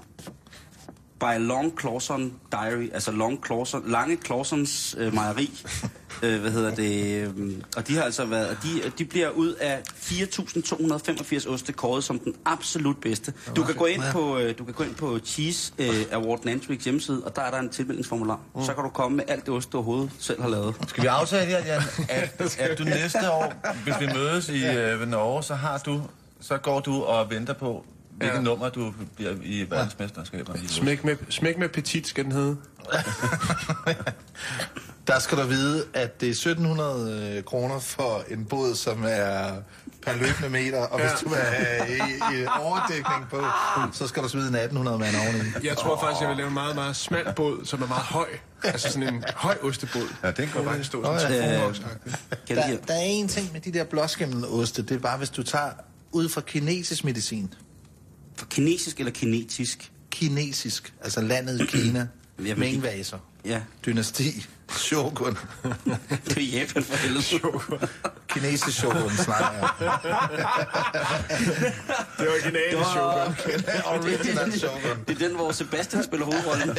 by 1.21 1.39
Long 1.39 1.79
Clawson 1.79 2.33
Diary, 2.51 2.89
altså 2.93 3.11
Long 3.11 3.45
Clawson, 3.45 3.83
Lange 3.91 4.17
Clawsons 4.25 4.95
øh, 4.97 5.13
mejeri. 5.13 5.51
øh, 6.23 6.41
hvad 6.41 6.51
hedder 6.51 6.75
det? 6.75 7.15
Øh, 7.15 7.53
og 7.77 7.87
de 7.87 7.95
har 7.95 8.03
altså 8.03 8.25
været, 8.25 8.49
og 8.49 8.55
de, 8.63 8.91
de 8.97 9.05
bliver 9.05 9.29
ud 9.29 9.53
af 9.53 9.81
4.285 9.95 11.49
oste 11.49 11.73
kåret 11.73 12.03
som 12.03 12.19
den 12.19 12.35
absolut 12.45 12.97
bedste. 13.01 13.33
Du 13.55 13.63
kan 13.63 13.75
gå 13.75 13.85
ind 13.85 14.01
på, 14.11 14.37
øh, 14.37 14.57
du 14.57 14.63
kan 14.63 14.73
gå 14.73 14.83
ind 14.83 14.95
på 14.95 15.19
Cheese 15.19 15.73
øh, 15.79 16.05
Award 16.11 16.45
Nantrix 16.45 16.83
hjemmeside, 16.83 17.23
og 17.25 17.35
der 17.35 17.41
er 17.41 17.51
der 17.51 17.59
en 17.59 17.69
tilmeldingsformular. 17.69 18.39
Mm. 18.55 18.63
Så 18.63 18.73
kan 18.73 18.83
du 18.83 18.89
komme 18.89 19.17
med 19.17 19.25
alt 19.27 19.45
det 19.45 19.53
ost, 19.53 19.71
du 19.71 19.77
overhovedet 19.77 20.11
selv 20.19 20.41
har 20.41 20.49
lavet. 20.49 20.75
Skal 20.87 21.03
vi 21.03 21.07
aftale 21.07 21.45
her, 21.45 21.65
Jan, 21.65 21.81
at, 22.09 22.59
at 22.59 22.77
du 22.77 22.83
næste 22.83 23.31
år, 23.31 23.53
hvis 23.83 23.95
vi 23.99 24.07
mødes 24.13 24.49
i 24.49 24.65
øh, 24.65 25.07
Norge, 25.07 25.43
så 25.43 25.55
har 25.55 25.77
du, 25.77 26.01
så 26.41 26.57
går 26.57 26.79
du 26.79 27.03
og 27.03 27.29
venter 27.29 27.53
på, 27.53 27.85
hvilket 28.21 28.37
Ja. 28.37 28.41
nummer 28.41 28.69
du 28.69 28.93
bliver 29.15 29.33
i 29.43 29.65
verdensmesterskaberne. 29.69 30.59
i 30.63 30.67
Smæk 30.67 31.03
med, 31.03 31.15
smæk 31.29 31.57
med 31.57 31.69
petit, 31.69 32.07
skal 32.07 32.23
den 32.23 32.31
hedde. 32.31 32.57
Der 35.07 35.19
skal 35.19 35.37
du 35.37 35.43
vide, 35.43 35.85
at 35.93 36.21
det 36.21 36.27
er 36.27 36.31
1700 36.31 37.35
øh, 37.37 37.43
kroner 37.43 37.79
for 37.79 38.23
en 38.29 38.45
båd, 38.45 38.75
som 38.75 39.03
er 39.07 39.51
per 40.05 40.13
løbende 40.13 40.49
meter, 40.49 40.79
og 40.81 40.99
hvis 40.99 41.09
Ja. 41.11 41.15
du 41.23 41.29
vil 41.29 41.37
have 41.37 41.87
i, 41.97 42.37
i 42.41 42.45
overdækning 42.59 43.25
på, 43.29 43.41
så 43.93 44.07
skal 44.07 44.23
du 44.23 44.29
smide 44.29 44.47
en 44.47 44.55
1800 44.55 44.97
mand 44.99 45.15
oveni. 45.15 45.67
Jeg 45.67 45.77
tror 45.77 45.99
faktisk, 45.99 46.21
jeg 46.21 46.29
vil 46.29 46.37
lave 46.37 46.47
en 46.47 46.53
meget, 46.53 46.75
meget 46.75 46.95
smal 46.95 47.33
båd, 47.35 47.65
som 47.65 47.81
er 47.81 47.87
meget 47.87 48.03
høj. 48.03 48.27
Altså 48.63 48.91
sådan 48.91 49.13
en 49.13 49.23
høj 49.35 49.57
ostebåd. 49.63 50.07
Ja, 50.23 50.31
den 50.31 50.47
kan 50.49 50.63
faktisk 50.63 50.87
stå 50.87 51.03
sådan 51.19 51.31
ja. 51.31 51.55
en 51.55 51.69
Øh, 51.69 51.75
det 52.47 52.57
Der, 52.57 52.77
der 52.87 52.93
er 52.93 53.01
en 53.01 53.27
ting 53.27 53.49
med 53.53 53.61
de 53.61 53.71
der 53.73 53.83
blåskimmeloste, 53.83 54.81
det 54.81 54.91
er 54.91 54.99
bare, 54.99 55.17
hvis 55.17 55.29
du 55.29 55.43
tager 55.43 55.69
ud 56.11 56.29
fra 56.29 56.41
kinesisk 56.41 57.03
medicin, 57.03 57.53
kinesisk 58.49 58.99
eller 58.99 59.11
kinetisk? 59.11 59.91
kinesisk, 60.11 60.93
altså 61.03 61.21
landet 61.21 61.67
Kina, 61.69 62.07
Jamen, 62.45 62.59
Ming-vaser, 62.59 63.17
Ja, 63.45 63.61
dynasti, 63.85 64.47
shogun, 64.87 65.37
det 66.25 66.37
er 66.37 66.59
Japan 66.59 66.83
for 66.83 66.95
helvede. 66.97 67.87
kinesisk 68.27 68.77
shogun, 68.77 69.09
snakker 69.09 69.51
jeg. 69.51 69.69
Det 72.17 72.27
er 72.27 72.31
originale 72.31 72.85
sugar. 72.93 73.35
Original 73.95 74.59
shogun. 74.59 75.03
Det 75.07 75.21
er 75.21 75.27
den, 75.27 75.35
hvor 75.35 75.51
Sebastian 75.51 76.03
spiller 76.03 76.25
hovedrollen. 76.25 76.77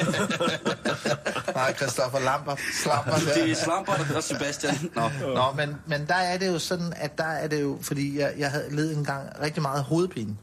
Nej, 1.54 1.74
Christoffer 1.76 2.18
Lamper, 2.20 2.56
Slamper 2.82 3.12
der. 3.12 3.34
Det 3.34 3.50
er 3.50 3.54
Slamper, 3.54 3.94
der 3.94 4.04
gør 4.12 4.20
Sebastian. 4.20 4.90
Nå. 4.94 5.10
Nå, 5.34 5.52
men, 5.56 5.76
men 5.86 6.06
der 6.06 6.14
er 6.14 6.38
det 6.38 6.46
jo 6.48 6.58
sådan, 6.58 6.92
at 6.96 7.18
der 7.18 7.24
er 7.24 7.46
det 7.48 7.62
jo, 7.62 7.78
fordi 7.82 8.18
jeg, 8.18 8.32
jeg 8.38 8.50
havde 8.50 8.74
ledet 8.76 8.96
en 8.96 9.04
gang 9.04 9.28
rigtig 9.42 9.62
meget 9.62 9.84
hovedpine. 9.84 10.36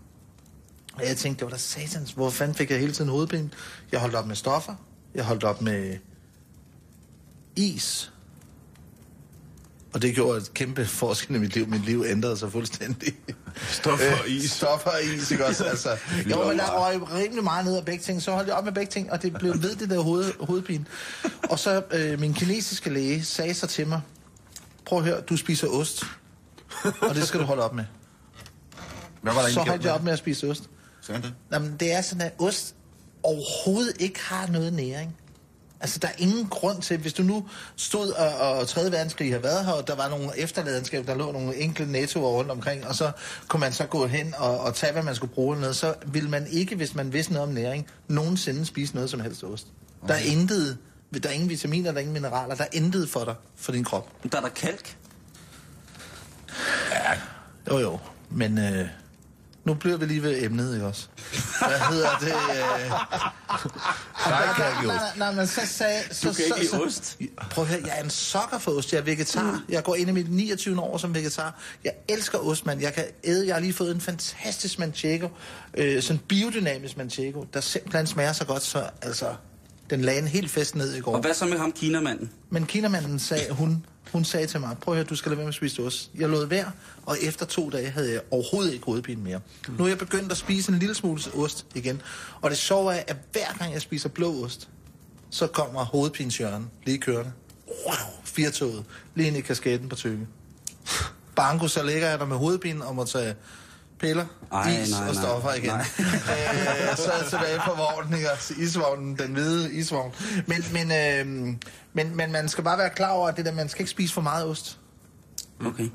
Og 1.00 1.08
jeg 1.08 1.18
tænkte, 1.18 1.40
det 1.40 1.52
var 1.52 1.58
da 1.58 1.62
satans, 1.62 2.12
hvor 2.12 2.30
fanden 2.30 2.56
fik 2.56 2.72
jeg 2.72 2.80
hele 2.80 2.94
tiden 2.94 3.10
hovedpine? 3.10 3.50
Jeg 3.92 4.00
holdt 4.00 4.16
op 4.16 4.28
med 4.28 4.36
stoffer, 4.36 4.76
jeg 5.16 5.24
holdt 5.26 5.44
op 5.44 5.62
med 5.62 5.98
is. 7.56 8.12
Og 9.94 10.02
det 10.02 10.16
gjorde 10.16 10.38
et 10.38 10.54
kæmpe 10.54 10.86
forskel 10.86 11.36
i 11.36 11.40
mit 11.40 11.56
liv. 11.56 11.68
Mit 11.68 11.86
liv 11.86 12.04
ændrede 12.08 12.38
sig 12.38 12.52
fuldstændig. 12.52 13.14
Stoffer 13.70 14.12
og 14.14 14.26
Øh, 14.26 14.32
is. 14.32 14.52
Stoffer 14.52 14.90
og 14.90 15.04
is, 15.04 15.32
ikke 15.32 15.46
også? 15.46 15.64
Altså, 15.64 15.90
jo, 16.32 16.48
men 16.48 16.58
der 16.58 16.86
røg 16.86 17.14
rimelig 17.14 17.44
meget 17.44 17.66
ned 17.66 17.78
af 17.78 17.86
begge 17.86 18.04
ting. 18.04 18.22
Så 18.22 18.32
holdt 18.32 18.48
jeg 18.48 18.56
op 18.56 18.64
med 18.66 18.74
begge 18.74 18.92
ting, 18.92 19.12
og 19.12 19.22
det 19.22 19.34
blev 19.40 19.54
ved 19.62 19.76
det 19.76 19.90
der 19.90 20.00
hoved, 20.00 20.34
hovedpine. 20.40 20.86
Og 21.50 21.60
så 21.60 21.84
øh, 21.92 22.20
min 22.20 22.34
kinesiske 22.34 22.90
læge 22.90 23.24
sagde 23.24 23.54
så 23.54 23.68
til 23.68 23.88
mig, 23.88 24.02
prøv 24.86 25.00
at 25.00 25.06
høre, 25.06 25.22
du 25.22 25.38
spiser 25.38 25.68
ost. 25.68 26.04
Og 27.02 27.16
det 27.16 27.28
skal 27.28 27.40
du 27.40 27.46
holde 27.46 27.64
op 27.64 27.74
med. 27.74 27.86
Hvad 29.22 29.34
var 29.34 29.42
der 29.42 29.50
Så 29.50 29.60
holdt 29.60 29.86
jeg 29.86 29.94
op 29.94 30.04
med 30.04 30.14
at 30.14 30.20
spise 30.20 30.50
ost. 30.50 30.70
Sagde 31.10 31.22
han 31.22 31.30
det? 31.30 31.38
Jamen, 31.54 31.78
det 31.80 31.94
er 31.94 32.02
sådan, 32.02 32.22
at 32.22 32.34
ost 32.40 32.76
overhovedet 33.24 34.02
ikke 34.02 34.20
har 34.20 34.48
noget 34.48 34.74
næring. 34.74 35.16
Altså, 35.82 36.00
der 36.00 36.08
er 36.08 36.12
ingen 36.18 36.48
grund 36.48 36.82
til, 36.82 36.98
hvis 36.98 37.14
du 37.14 37.24
nu 37.24 37.48
stod 37.76 38.10
og, 38.10 38.58
og 38.58 38.68
3. 38.68 38.82
verdenskrig 38.92 39.32
har 39.32 39.40
været 39.40 39.66
her, 39.66 39.72
og 39.72 39.88
der 39.88 39.96
var 39.96 40.10
nogle 40.10 40.38
efterladenskaber, 40.38 41.06
der 41.06 41.16
lå 41.16 41.32
nogle 41.32 41.56
enkelte 41.56 41.92
nettoer 41.92 42.30
rundt 42.30 42.52
omkring, 42.52 42.88
og 42.88 42.96
så 42.96 43.12
kunne 43.48 43.60
man 43.60 43.74
så 43.74 43.86
gå 43.86 44.08
hen 44.08 44.34
og, 44.38 44.60
og 44.60 44.76
tage, 44.76 44.94
hvad 44.94 45.04
man 45.04 45.16
skulle 45.16 45.34
bruge 45.34 45.60
noget, 45.60 45.76
så 45.76 45.94
ville 46.06 46.30
man 46.30 46.48
ikke, 46.48 46.76
hvis 46.76 46.96
man 46.96 47.14
vidste 47.14 47.34
noget 47.34 47.48
om 47.48 47.54
næring, 47.54 47.88
nogensinde 48.08 48.66
spise 48.66 48.96
noget 48.96 49.10
som 49.10 49.20
helst 49.20 49.44
ost. 49.44 49.68
Der 50.08 50.14
er 50.14 50.20
intet, 50.20 50.78
der 51.24 51.30
er 51.30 51.34
ingen 51.34 51.50
vitaminer, 51.50 51.92
der 51.92 51.98
er 51.98 52.02
ingen 52.02 52.14
mineraler, 52.14 52.56
der 52.56 52.64
er 52.64 52.70
intet 52.72 53.10
for 53.10 53.24
dig, 53.24 53.36
for 53.56 53.72
din 53.72 53.84
krop. 53.84 54.32
Der 54.32 54.38
er 54.38 54.42
der 54.42 54.50
kalk. 54.50 54.98
Jo 57.70 57.78
jo, 57.78 58.00
men 58.30 58.58
øh, 58.58 58.88
Nu 59.66 59.74
bliver 59.74 59.98
vi 59.98 60.06
lige 60.06 60.24
ved 60.24 60.44
emnet, 60.44 60.74
ikke 60.74 60.86
også? 60.88 61.08
Hvad 61.68 61.80
hedder 61.80 62.18
det? 62.20 62.28
Øh... 62.28 62.92
Nej, 64.30 64.44
ikke 64.50 64.88
nej, 64.88 64.96
nej, 64.96 65.18
nej, 65.18 65.32
men 65.34 65.48
så 65.48 65.62
sagde... 65.66 66.02
Så, 66.12 66.28
Du 66.28 66.34
kan 66.34 66.46
ikke 66.46 66.56
så, 66.56 66.62
lide 66.62 66.70
så, 66.70 66.82
ost? 66.84 67.18
Prøv 67.52 67.64
at 67.64 67.70
høre, 67.70 67.82
jeg 67.86 68.00
er 68.00 68.04
en 68.04 68.10
sokker 68.10 68.58
for 68.58 68.72
ost. 68.72 68.94
Jeg 68.94 69.00
er 69.00 69.04
vegetar. 69.04 69.64
Jeg 69.70 69.84
går 69.84 69.96
ind 69.96 70.10
i 70.10 70.14
mit 70.14 70.32
29. 70.32 70.82
år 70.82 70.98
som 70.98 71.16
vegetar. 71.16 71.60
Jeg 71.84 71.94
elsker 72.08 72.38
ost, 72.38 72.66
mand. 72.66 72.82
Jeg 72.82 72.94
kan 72.94 73.04
æde. 73.24 73.48
Jeg 73.48 73.56
har 73.56 73.60
lige 73.60 73.74
fået 73.74 73.96
en 73.96 74.02
fantastisk 74.02 74.80
manchego. 74.80 75.28
Øh, 75.74 76.02
sådan 76.02 76.16
en 76.16 76.22
biodynamisk 76.28 76.98
manchego, 76.98 77.44
der 77.54 77.62
simpelthen 77.62 78.08
smager 78.08 78.34
så 78.34 78.46
godt, 78.46 78.64
så 78.64 78.84
altså... 79.02 79.26
Den 79.90 80.02
lagde 80.02 80.20
en 80.20 80.28
helt 80.28 80.52
fest 80.52 80.76
ned 80.76 80.96
i 80.96 81.00
går. 81.00 81.14
Og 81.16 81.22
hvad 81.22 81.34
så 81.34 81.46
med 81.46 81.58
ham, 81.58 81.72
kinamanden? 81.72 82.32
Men 82.50 82.66
kinamanden 82.66 83.20
sagde, 83.20 83.54
hun, 83.54 83.86
hun 84.12 84.26
sagde 84.26 84.48
til 84.48 84.60
mig, 84.60 84.78
prøv 84.82 84.94
at 84.94 84.98
høre, 84.98 85.06
du 85.06 85.16
skal 85.16 85.30
lade 85.30 85.38
være 85.38 85.46
med 85.46 85.50
at 85.50 85.56
spise 85.56 85.82
ost. 85.82 86.12
Jeg 86.16 86.30
lod 86.30 86.46
være, 86.46 86.72
og 87.06 87.18
efter 87.22 87.46
to 87.46 87.70
dage 87.70 87.90
havde 87.90 88.12
jeg 88.12 88.22
overhovedet 88.32 88.74
ikke 88.74 88.86
hovedpine 88.86 89.22
mere. 89.22 89.42
Mm. 89.68 89.74
Nu 89.74 89.84
er 89.84 89.88
jeg 89.88 89.98
begyndt 89.98 90.32
at 90.32 90.38
spise 90.38 90.72
en 90.72 90.80
lille 90.80 90.96
smule 90.96 91.22
ost 91.36 91.66
igen. 91.76 92.02
Og 92.42 92.50
det 92.50 92.58
sjove 92.58 92.94
er, 92.94 93.04
at 93.08 93.18
hver 93.32 93.58
gang 93.58 93.74
jeg 93.74 93.82
spiser 93.82 94.10
blå 94.10 94.46
ost, 94.46 94.70
så 95.30 95.48
kommer 95.48 95.86
hovedpineshjørnen 95.86 96.70
lige 96.86 96.98
kørende. 96.98 97.32
Wow, 97.68 98.24
firtoget, 98.24 98.84
lige 99.16 99.28
ind 99.28 99.38
i 99.38 99.42
kasketten 99.42 99.90
på 99.90 99.96
tykke. 99.96 100.28
Banko, 101.36 101.68
så 101.68 101.84
ligger 101.84 102.10
jeg 102.10 102.20
der 102.20 102.26
med 102.26 102.38
hovedpine 102.38 102.86
og 102.86 102.96
må 102.96 103.06
tage 103.06 103.36
piller, 104.00 104.26
Ej, 104.52 104.82
is 104.82 104.92
nej, 104.92 105.08
og 105.08 105.14
nej. 105.14 105.24
stoffer 105.24 105.54
igen. 105.54 105.70
Nej. 105.70 105.80
øh, 106.00 106.98
så 106.98 107.12
er 107.12 107.18
jeg 107.18 107.30
tilbage 107.30 107.60
på 107.66 107.72
vognen, 107.72 108.14
ikke? 108.14 108.30
Altså, 108.30 108.54
isvognen, 108.58 109.18
den 109.18 109.34
hvide 109.34 109.74
isvogn. 109.74 110.14
Men, 110.48 110.64
men, 110.74 110.92
øh, 110.92 111.56
men, 111.94 112.16
men 112.16 112.32
man 112.32 112.50
skal 112.50 112.64
bare 112.64 112.78
være 112.78 112.90
klar 112.90 113.12
over, 113.12 113.28
at 113.28 113.38
det 113.38 113.46
der, 113.46 113.54
man 113.54 113.70
skal 113.70 113.82
ikke 113.82 113.92
spise 113.92 114.14
for 114.14 114.22
meget 114.22 114.46
ost. 114.46 114.80
Okay. 115.66 115.90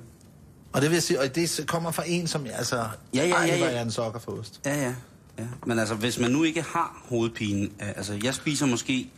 Og 0.73 0.81
det 0.83 0.91
vil 0.91 0.97
jeg 0.97 1.03
sige, 1.03 1.21
og 1.21 1.35
det 1.35 1.65
kommer 1.67 1.91
fra 1.91 2.03
en, 2.07 2.27
som 2.27 2.47
jeg, 2.47 2.55
altså... 2.55 2.77
Ja, 2.77 2.89
ja, 3.15 3.27
ja, 3.27 3.35
Ej, 3.35 3.47
hvor 3.47 3.67
ja. 3.67 3.71
er 3.71 3.75
jeg 3.75 3.83
en 3.83 3.91
sokker 3.91 4.21
for 4.21 4.33
ost. 4.33 4.61
Ja, 4.65 4.77
ja. 4.83 4.95
ja. 5.39 5.45
Men 5.67 5.79
altså, 5.79 5.95
hvis 5.95 6.19
man 6.19 6.31
nu 6.31 6.43
ikke 6.43 6.63
har 6.63 7.03
hovedpine... 7.09 7.65
øh, 7.65 7.89
Altså, 7.97 8.21
jeg 8.23 8.35
spiser 8.35 8.67
måske 8.67 9.11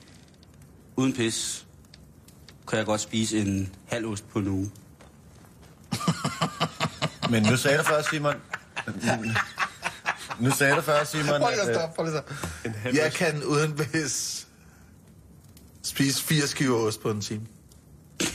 uden 0.96 1.12
pis... 1.12 1.66
Kan 2.68 2.78
jeg 2.78 2.86
godt 2.86 3.00
spise 3.00 3.38
en 3.40 3.74
halv 3.86 4.06
ost 4.06 4.28
på 4.28 4.38
en 4.38 4.48
uge. 4.48 4.70
Men 7.30 7.42
nu 7.42 7.56
sagde 7.56 7.78
du 7.78 7.82
før, 7.82 8.02
Simon... 8.10 8.34
Nu 10.40 10.50
sagde 10.50 10.76
du 10.76 10.80
før, 10.80 11.04
Simon... 11.04 11.26
Prøv 11.26 11.50
lige 11.50 11.60
at 11.60 11.76
stoppe, 11.76 11.96
prøv 11.96 12.06
lige 12.06 12.16
at 12.16 12.24
stoppe. 12.62 12.98
Jeg 13.02 13.12
kan 13.12 13.44
uden 13.44 13.76
pis 13.76 14.46
spise 15.82 16.22
fire 16.22 16.46
skiver 16.46 16.78
ost 16.78 17.02
på 17.02 17.10
en 17.10 17.20
time. 17.20 17.46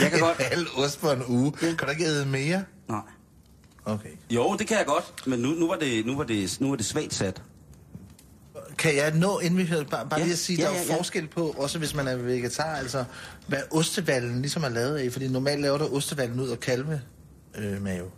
Jeg 0.00 0.10
kan 0.10 0.14
en 0.14 0.20
godt... 0.20 0.42
halv 0.42 0.66
ost 0.76 1.00
på 1.00 1.10
en 1.10 1.24
uge. 1.28 1.52
Kan 1.52 1.76
du 1.78 1.90
ikke 1.90 2.04
æde 2.04 2.26
mere? 2.26 2.64
Nej. 2.88 3.00
Okay. 3.84 4.08
Jo, 4.30 4.56
det 4.58 4.66
kan 4.66 4.78
jeg 4.78 4.86
godt, 4.86 5.26
men 5.26 5.38
nu, 5.38 5.48
nu, 5.48 5.68
var, 5.68 5.76
det, 5.76 6.06
nu, 6.06 6.16
var, 6.16 6.24
det, 6.24 6.60
nu 6.60 6.68
var 6.68 6.76
det 6.76 6.86
svagt 6.86 7.14
sat. 7.14 7.42
Kan 8.78 8.96
jeg 8.96 9.14
nå, 9.14 9.38
inden 9.38 9.58
vi 9.58 9.66
hører, 9.66 9.84
bare, 9.84 10.08
bare 10.08 10.20
Ja, 10.20 10.24
lige 10.24 10.32
at 10.32 10.38
sige, 10.38 10.58
ja, 10.58 10.62
der 10.64 10.70
er 10.70 10.74
ja, 10.74 10.82
jo 10.82 10.92
ja. 10.92 10.96
forskel 10.98 11.28
på, 11.28 11.54
også 11.58 11.78
hvis 11.78 11.94
man 11.94 12.08
er 12.08 12.16
vegetar, 12.16 12.76
altså, 12.76 13.04
hvad 13.46 13.62
ostevallen 13.70 14.40
ligesom 14.40 14.64
er 14.64 14.68
lavet 14.68 14.98
af, 14.98 15.12
fordi 15.12 15.28
normalt 15.28 15.60
laver 15.60 15.78
du 15.78 15.84
ostevallen 15.96 16.40
ud 16.40 16.48
af 16.48 16.60
kalve 16.60 17.00
øh, 17.54 17.82
mave. 17.82 18.10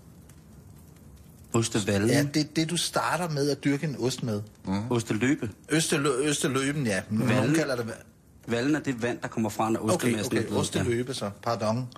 Ostevallen. 1.52 2.10
Ja, 2.10 2.22
det 2.34 2.40
er 2.40 2.44
det, 2.56 2.70
du 2.70 2.76
starter 2.76 3.28
med 3.28 3.50
at 3.50 3.64
dyrke 3.64 3.86
en 3.86 3.96
ost 3.98 4.22
med. 4.22 4.42
Osteløbe. 4.90 5.50
Østelø, 5.68 6.10
østeløben, 6.22 6.86
ja. 6.86 7.00
Nogen 7.10 7.54
kalder 7.54 7.76
det... 7.76 7.86
Vallen 8.46 8.74
er 8.76 8.80
det 8.80 9.02
vand, 9.02 9.18
der 9.22 9.28
kommer 9.28 9.50
fra, 9.50 9.70
når 9.70 9.80
Okay, 9.80 9.94
ostemassen 9.94 10.36
er 10.36 10.38
okay, 10.40 10.46
blevet- 10.46 10.60
osteløbe 10.60 11.14
så. 11.14 11.30
Pardon. 11.42 11.88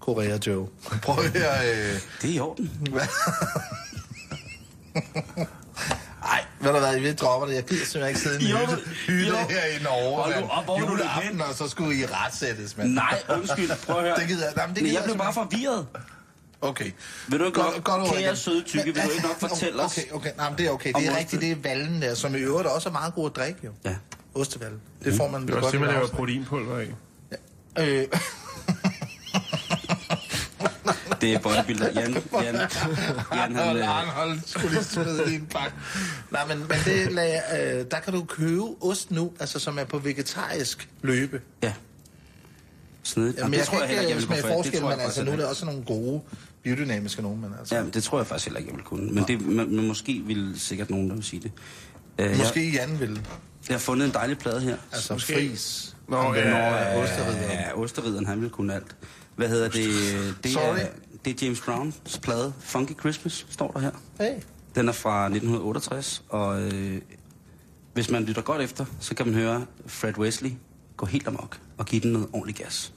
Korea 0.00 0.38
Joe. 0.46 0.68
Prøv 1.02 1.24
at 1.24 1.30
høre... 1.40 1.70
Øh... 1.92 2.00
Det 2.22 2.30
er 2.30 2.34
i 2.34 2.40
orden. 2.40 2.70
Ej, 6.24 6.44
ved 6.60 6.72
du 6.72 6.78
hvad, 6.78 7.00
vi 7.00 7.12
dropper 7.12 7.46
det. 7.48 7.54
Jeg 7.54 7.64
gider 7.64 7.84
simpelthen 7.84 8.08
ikke 8.08 8.20
sidde 8.20 8.42
i 8.42 8.50
en 8.50 8.56
hytte, 8.56 8.82
hytte 9.06 9.36
her 9.36 9.64
i 9.80 9.82
Norge, 9.82 10.22
Hold 10.22 10.40
nu 10.40 10.48
op, 10.48 10.64
hvor 10.64 10.76
er 10.76 10.80
du 10.80 10.90
Juleaften, 10.90 11.40
og 11.40 11.54
så 11.54 11.68
skulle 11.68 11.98
I 12.00 12.04
retsættes, 12.06 12.76
mand. 12.76 12.88
Nej, 12.92 13.22
undskyld. 13.36 13.70
Prøv 13.86 13.96
at 13.96 14.02
høre. 14.02 14.16
Det 14.16 14.28
gider 14.28 14.46
nej, 14.56 14.66
men 14.66 14.74
det 14.74 14.82
men 14.82 14.88
gider 14.90 15.00
jeg 15.00 15.04
blev 15.04 15.16
bare 15.18 15.32
forvirret. 15.34 15.86
Okay. 16.60 16.90
Vil 17.28 17.40
du 17.40 17.44
ikke 17.44 17.60
Godt- 17.60 17.74
nok, 17.74 17.84
godt 17.84 18.10
kære 18.10 18.20
igen. 18.22 18.36
søde 18.36 18.62
tykke, 18.62 18.84
vil 18.84 18.94
du 19.04 19.10
ikke 19.10 19.26
nok 19.26 19.40
fortælle 19.48 19.82
os? 19.82 19.98
Okay, 19.98 20.10
okay, 20.12 20.30
nej, 20.36 20.48
men 20.50 20.58
det 20.58 20.66
er 20.66 20.70
okay. 20.70 20.92
Det 20.96 21.06
er 21.06 21.16
rigtigt, 21.18 21.42
det 21.42 21.50
er 21.52 21.56
vallen 21.62 22.02
der, 22.02 22.14
som 22.14 22.34
i 22.34 22.38
øvrigt 22.38 22.68
også 22.68 22.88
er 22.88 22.92
meget 22.92 23.14
god 23.14 23.30
at 23.30 23.36
drikke, 23.36 23.60
jo. 23.64 23.70
Ja. 23.84 23.94
Ostevallen. 24.34 24.80
Det 25.04 25.14
får 25.16 25.28
man 25.28 25.46
Det 25.46 25.54
var 25.54 25.60
godt 25.60 25.70
simpelthen, 25.70 25.90
i 25.90 25.94
laver 25.94 26.02
afsnit. 26.02 26.16
proteinpulver 26.18 26.78
af. 26.78 26.88
Øh, 27.78 28.06
Det 31.20 31.34
er 31.34 31.38
bodybuilder. 31.38 31.90
Jan, 32.00 32.22
Jan, 32.42 32.54
Jan 33.34 33.56
han, 33.56 33.76
øh, 33.76 33.88
Arnhold 33.98 34.38
skulle 34.46 34.70
lige 34.70 34.84
smide 34.84 35.18
det 35.18 35.28
i 35.28 35.34
en 35.34 35.46
pakke. 35.46 35.76
Nej, 36.30 36.46
men, 36.46 36.58
men 36.58 36.76
det 36.84 37.12
lag, 37.12 37.40
øh, 37.60 37.84
der 37.90 38.00
kan 38.00 38.12
du 38.12 38.24
købe 38.24 38.62
ost 38.80 39.10
nu, 39.10 39.32
altså 39.40 39.58
som 39.58 39.78
er 39.78 39.84
på 39.84 39.98
vegetarisk 39.98 40.88
løbe. 41.02 41.40
ja. 41.62 41.72
Snedigt. 43.08 43.38
Jamen, 43.38 43.52
det 43.52 43.58
jeg 43.58 43.66
tror 43.66 43.78
kan 43.78 43.80
jeg 43.80 43.88
heller 43.88 44.02
ikke 44.02 44.14
jeg 44.14 44.22
smage 44.22 44.42
vil 44.42 44.50
kunne 44.50 44.56
forskel, 44.62 44.80
tror 44.80 44.90
jeg 44.90 44.96
men 44.96 45.04
altså 45.04 45.24
nu 45.24 45.32
er 45.32 45.36
der 45.36 45.46
også 45.46 45.64
nogle 45.64 45.84
gode 45.84 46.20
biodynamiske 46.62 47.22
nogen, 47.22 47.40
men 47.40 47.50
altså. 47.58 47.74
ikke. 47.74 47.84
Ja, 47.84 47.90
det 47.90 48.02
tror 48.02 48.18
jeg 48.18 48.26
faktisk 48.26 48.46
heller 48.46 48.58
ikke, 48.58 48.70
jeg 48.70 48.76
vil 48.76 48.84
kunne. 48.84 49.12
Men, 49.12 49.24
det, 49.24 49.40
men, 49.46 49.76
men 49.76 49.86
måske 49.86 50.22
vil 50.26 50.52
sikkert 50.60 50.90
nogen, 50.90 51.08
der 51.08 51.14
vil 51.14 51.24
sige 51.24 51.42
det. 51.42 51.52
Uh, 52.30 52.38
Måske 52.38 52.66
Jeg, 52.66 52.74
Jan 52.74 53.00
vil. 53.00 53.20
jeg 53.68 53.74
har 53.74 53.78
fundet 53.78 54.06
en 54.06 54.12
dejlig 54.14 54.38
plade 54.38 54.60
her. 54.60 54.76
Altså 54.92 55.12
Måske. 55.12 55.34
fris. 55.34 55.96
Nå, 56.08 56.16
ja, 56.16 56.50
nå, 56.50 56.56
ja, 56.56 56.96
øh, 56.96 57.02
Osterrideren. 57.02 57.50
Ja, 57.50 57.78
Osterrideren, 57.78 58.26
han 58.26 58.40
vil 58.40 58.50
kunne 58.50 58.74
alt. 58.74 58.96
Hvad 59.36 59.48
hedder 59.48 59.68
det? 59.68 59.88
Det 60.44 60.52
Sorry. 60.52 60.78
er, 60.78 60.86
det 61.24 61.42
er 61.42 61.46
James 61.46 61.60
Browns 61.60 62.18
plade. 62.22 62.52
Funky 62.60 63.00
Christmas, 63.00 63.46
står 63.50 63.70
der 63.70 63.80
her. 63.80 63.90
Hey. 64.20 64.34
Den 64.74 64.88
er 64.88 64.92
fra 64.92 65.24
1968, 65.24 66.22
og 66.28 66.62
øh, 66.62 67.00
hvis 67.94 68.10
man 68.10 68.24
lytter 68.24 68.42
godt 68.42 68.62
efter, 68.62 68.84
så 69.00 69.14
kan 69.14 69.26
man 69.26 69.34
høre 69.34 69.66
Fred 69.86 70.18
Wesley 70.18 70.50
gå 70.96 71.06
helt 71.06 71.28
amok 71.28 71.60
og 71.78 71.86
give 71.86 72.00
den 72.00 72.12
noget 72.12 72.28
ordentlig 72.32 72.56
gas. 72.56 72.92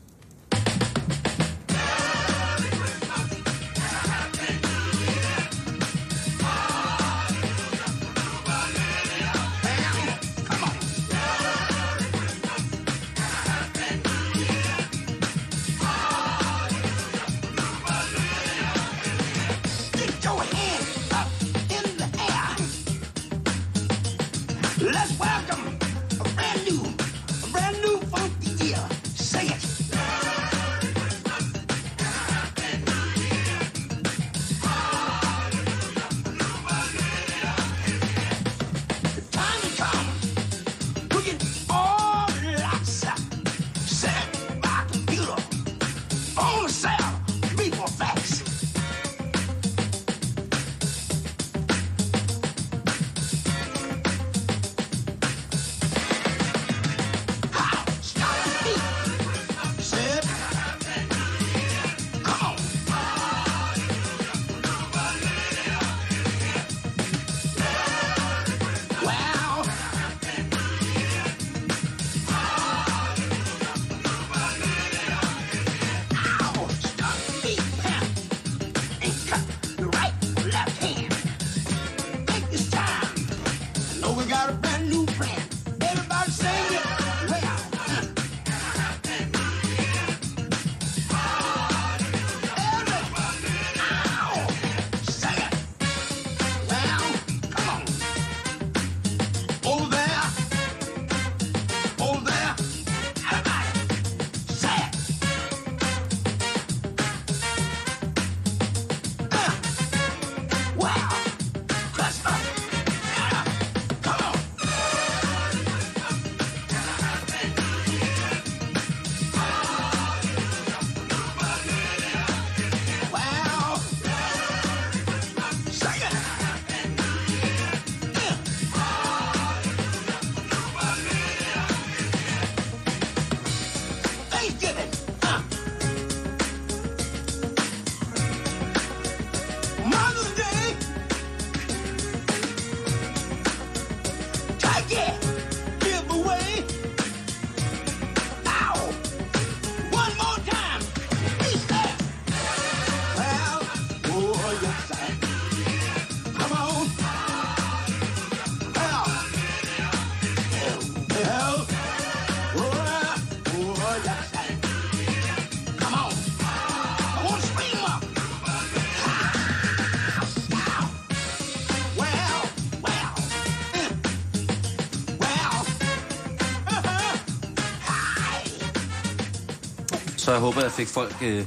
Så 180.32 180.36
jeg 180.36 180.42
håber, 180.42 180.62
jeg 180.62 180.72
fik 180.72 180.88
folk... 180.88 181.16
Øh, 181.22 181.46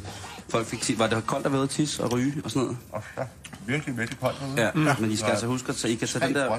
folk 0.49 0.67
fik 0.67 0.81
ti- 0.83 0.99
Var 0.99 1.07
det 1.07 1.27
koldt 1.27 1.47
at 1.47 1.53
være 1.53 1.67
tisse 1.67 2.03
og 2.05 2.13
ryge 2.13 2.35
og 2.45 2.51
sådan 2.51 2.63
noget? 2.63 2.79
Og 2.93 3.03
ja, 3.19 3.23
virkelig, 3.67 3.99
virkelig 3.99 4.21
koldt 4.21 4.37
derude. 4.41 4.63
Ja, 4.63 4.71
mm. 4.75 5.01
men 5.01 5.11
I 5.11 5.17
skal 5.17 5.31
altså 5.31 5.47
huske 5.47 5.69
at 5.69 5.77
tage, 5.77 5.93
I 5.93 5.97
kan 5.97 6.09
tage 6.09 6.27
den 6.27 6.35
der... 6.35 6.53
Øh, 6.53 6.59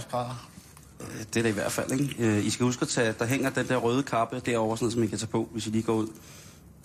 Det 1.33 1.39
er 1.39 1.43
det 1.43 1.49
i 1.49 1.51
hvert 1.53 1.71
fald, 1.71 1.91
ikke? 1.91 2.15
Øh, 2.19 2.45
I 2.45 2.49
skal 2.49 2.63
huske 2.65 2.81
at 2.81 2.87
tage, 2.87 3.13
der 3.19 3.25
hænger 3.25 3.49
den 3.49 3.67
der 3.67 3.75
røde 3.77 4.03
kappe 4.03 4.39
derovre, 4.45 4.77
sådan 4.77 4.83
noget, 4.85 4.93
som 4.93 5.03
I 5.03 5.07
kan 5.07 5.17
tage 5.17 5.27
på, 5.27 5.49
hvis 5.53 5.67
I 5.67 5.69
lige 5.69 5.83
går 5.83 5.93
ud. 5.93 6.07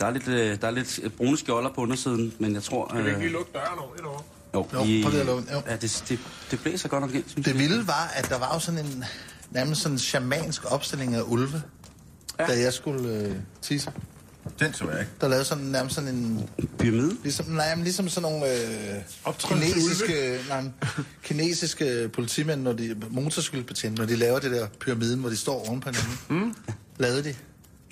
Der 0.00 0.06
er 0.06 0.10
lidt, 0.10 0.28
øh, 0.28 0.60
der 0.60 0.66
er 0.66 0.70
lidt 0.70 1.00
brune 1.16 1.36
skjolder 1.38 1.70
på 1.72 1.80
undersiden, 1.80 2.32
men 2.38 2.54
jeg 2.54 2.62
tror... 2.62 2.86
Kan 2.88 3.04
vi 3.04 3.08
ikke 3.08 3.20
lige 3.20 3.32
lukke 3.32 3.50
døren 3.54 3.78
over 3.78 3.94
et 3.94 4.04
år? 4.04 4.24
jo, 4.54 4.66
Jo, 4.72 4.84
I, 4.84 5.02
prøv 5.02 5.10
lige 5.10 5.20
at 5.20 5.26
lukke 5.26 5.52
jo. 5.52 5.62
Ja, 5.66 5.76
det, 5.76 6.04
det, 6.08 6.18
det 6.50 6.60
blæser 6.62 6.88
godt 6.88 7.00
nok 7.00 7.14
ind, 7.14 7.24
synes 7.26 7.44
Det 7.44 7.58
vilde 7.58 7.86
var, 7.86 8.12
at 8.14 8.28
der 8.28 8.38
var 8.38 8.54
jo 8.54 8.60
sådan 8.60 8.84
en 8.86 9.04
nærmest 9.50 9.80
sådan 9.82 9.94
en 9.94 9.98
shamansk 9.98 10.72
opstilling 10.72 11.14
af 11.14 11.22
ulve, 11.26 11.62
ja. 12.38 12.44
Ja. 12.48 12.54
da 12.54 12.60
jeg 12.60 12.72
skulle 12.72 13.08
øh, 13.08 13.36
tisse. 13.62 13.92
Den 14.60 14.74
så 14.74 14.90
jeg 14.90 15.00
ikke. 15.00 15.12
Der 15.20 15.28
lavede 15.28 15.44
sådan 15.44 15.64
nærmest 15.64 15.94
sådan 15.94 16.14
en... 16.14 16.48
Pyramide? 16.78 17.16
Ligesom, 17.22 17.46
nej, 17.46 17.74
men 17.74 17.84
ligesom 17.84 18.08
sådan 18.08 18.32
nogle 18.32 18.52
øh, 18.52 19.02
kinesiske, 19.38 20.38
nej, 20.48 20.64
kinesiske 21.22 22.10
politimænd, 22.12 22.62
når 22.62 22.72
de, 22.72 22.96
motorcykelbetjente, 23.10 24.00
når 24.00 24.06
de 24.06 24.16
laver 24.16 24.38
det 24.38 24.50
der 24.50 24.66
pyramiden, 24.80 25.20
hvor 25.20 25.28
de 25.28 25.36
står 25.36 25.68
oven 25.68 25.80
på 25.80 25.88
hinanden. 25.88 26.18
Mm. 26.28 26.54
Lavede 26.98 27.24
de. 27.24 27.34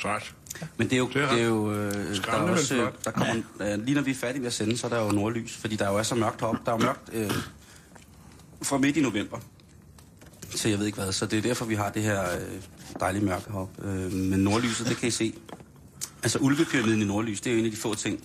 Træt. 0.02 0.34
Men 0.76 0.90
det 0.90 0.92
er 0.92 0.98
jo, 0.98 1.06
Det 1.06 1.14
det 1.14 1.22
er 1.22 1.30
det 1.30 1.40
er 1.40 1.46
jo 1.46 1.72
øh, 1.72 1.94
der 1.94 2.10
er 2.10 2.14
skræmmende, 2.14 2.52
også, 2.52 2.74
øh, 2.74 2.92
der 3.04 3.10
kommer, 3.10 3.34
øh, 3.60 3.84
lige 3.84 3.94
når 3.94 4.02
vi 4.02 4.10
er 4.10 4.14
færdige 4.14 4.40
med 4.40 4.46
at 4.46 4.52
sende, 4.52 4.78
så 4.78 4.86
er 4.86 4.90
der 4.90 5.04
jo 5.04 5.10
nordlys, 5.10 5.56
fordi 5.56 5.76
der 5.76 5.88
jo 5.90 5.96
er 5.96 6.02
så 6.02 6.14
mørkt 6.14 6.40
heroppe. 6.40 6.60
Der 6.64 6.72
er 6.72 6.76
jo 6.76 6.84
mørkt 6.84 7.10
øh, 7.12 7.32
fra 8.62 8.78
midt 8.78 8.96
i 8.96 9.00
november 9.00 9.38
til 10.56 10.70
jeg 10.70 10.78
ved 10.78 10.86
ikke 10.86 11.02
hvad, 11.02 11.12
så 11.12 11.26
det 11.26 11.38
er 11.38 11.42
derfor, 11.42 11.64
vi 11.64 11.74
har 11.74 11.90
det 11.90 12.02
her 12.02 12.22
øh, 12.22 12.40
dejlige 13.00 13.24
mørke 13.24 13.50
heroppe. 13.52 13.88
Øh, 13.88 14.12
men 14.12 14.40
nordlyset, 14.40 14.86
det 14.86 14.96
kan 14.96 15.08
I 15.08 15.10
se. 15.10 15.34
Altså 16.22 16.38
ulvepyramiden 16.38 17.02
i 17.02 17.04
nordlys, 17.04 17.40
det 17.40 17.50
er 17.50 17.54
jo 17.54 17.58
en 17.60 17.64
af 17.64 17.70
de 17.70 17.76
få 17.76 17.94
ting, 17.94 18.20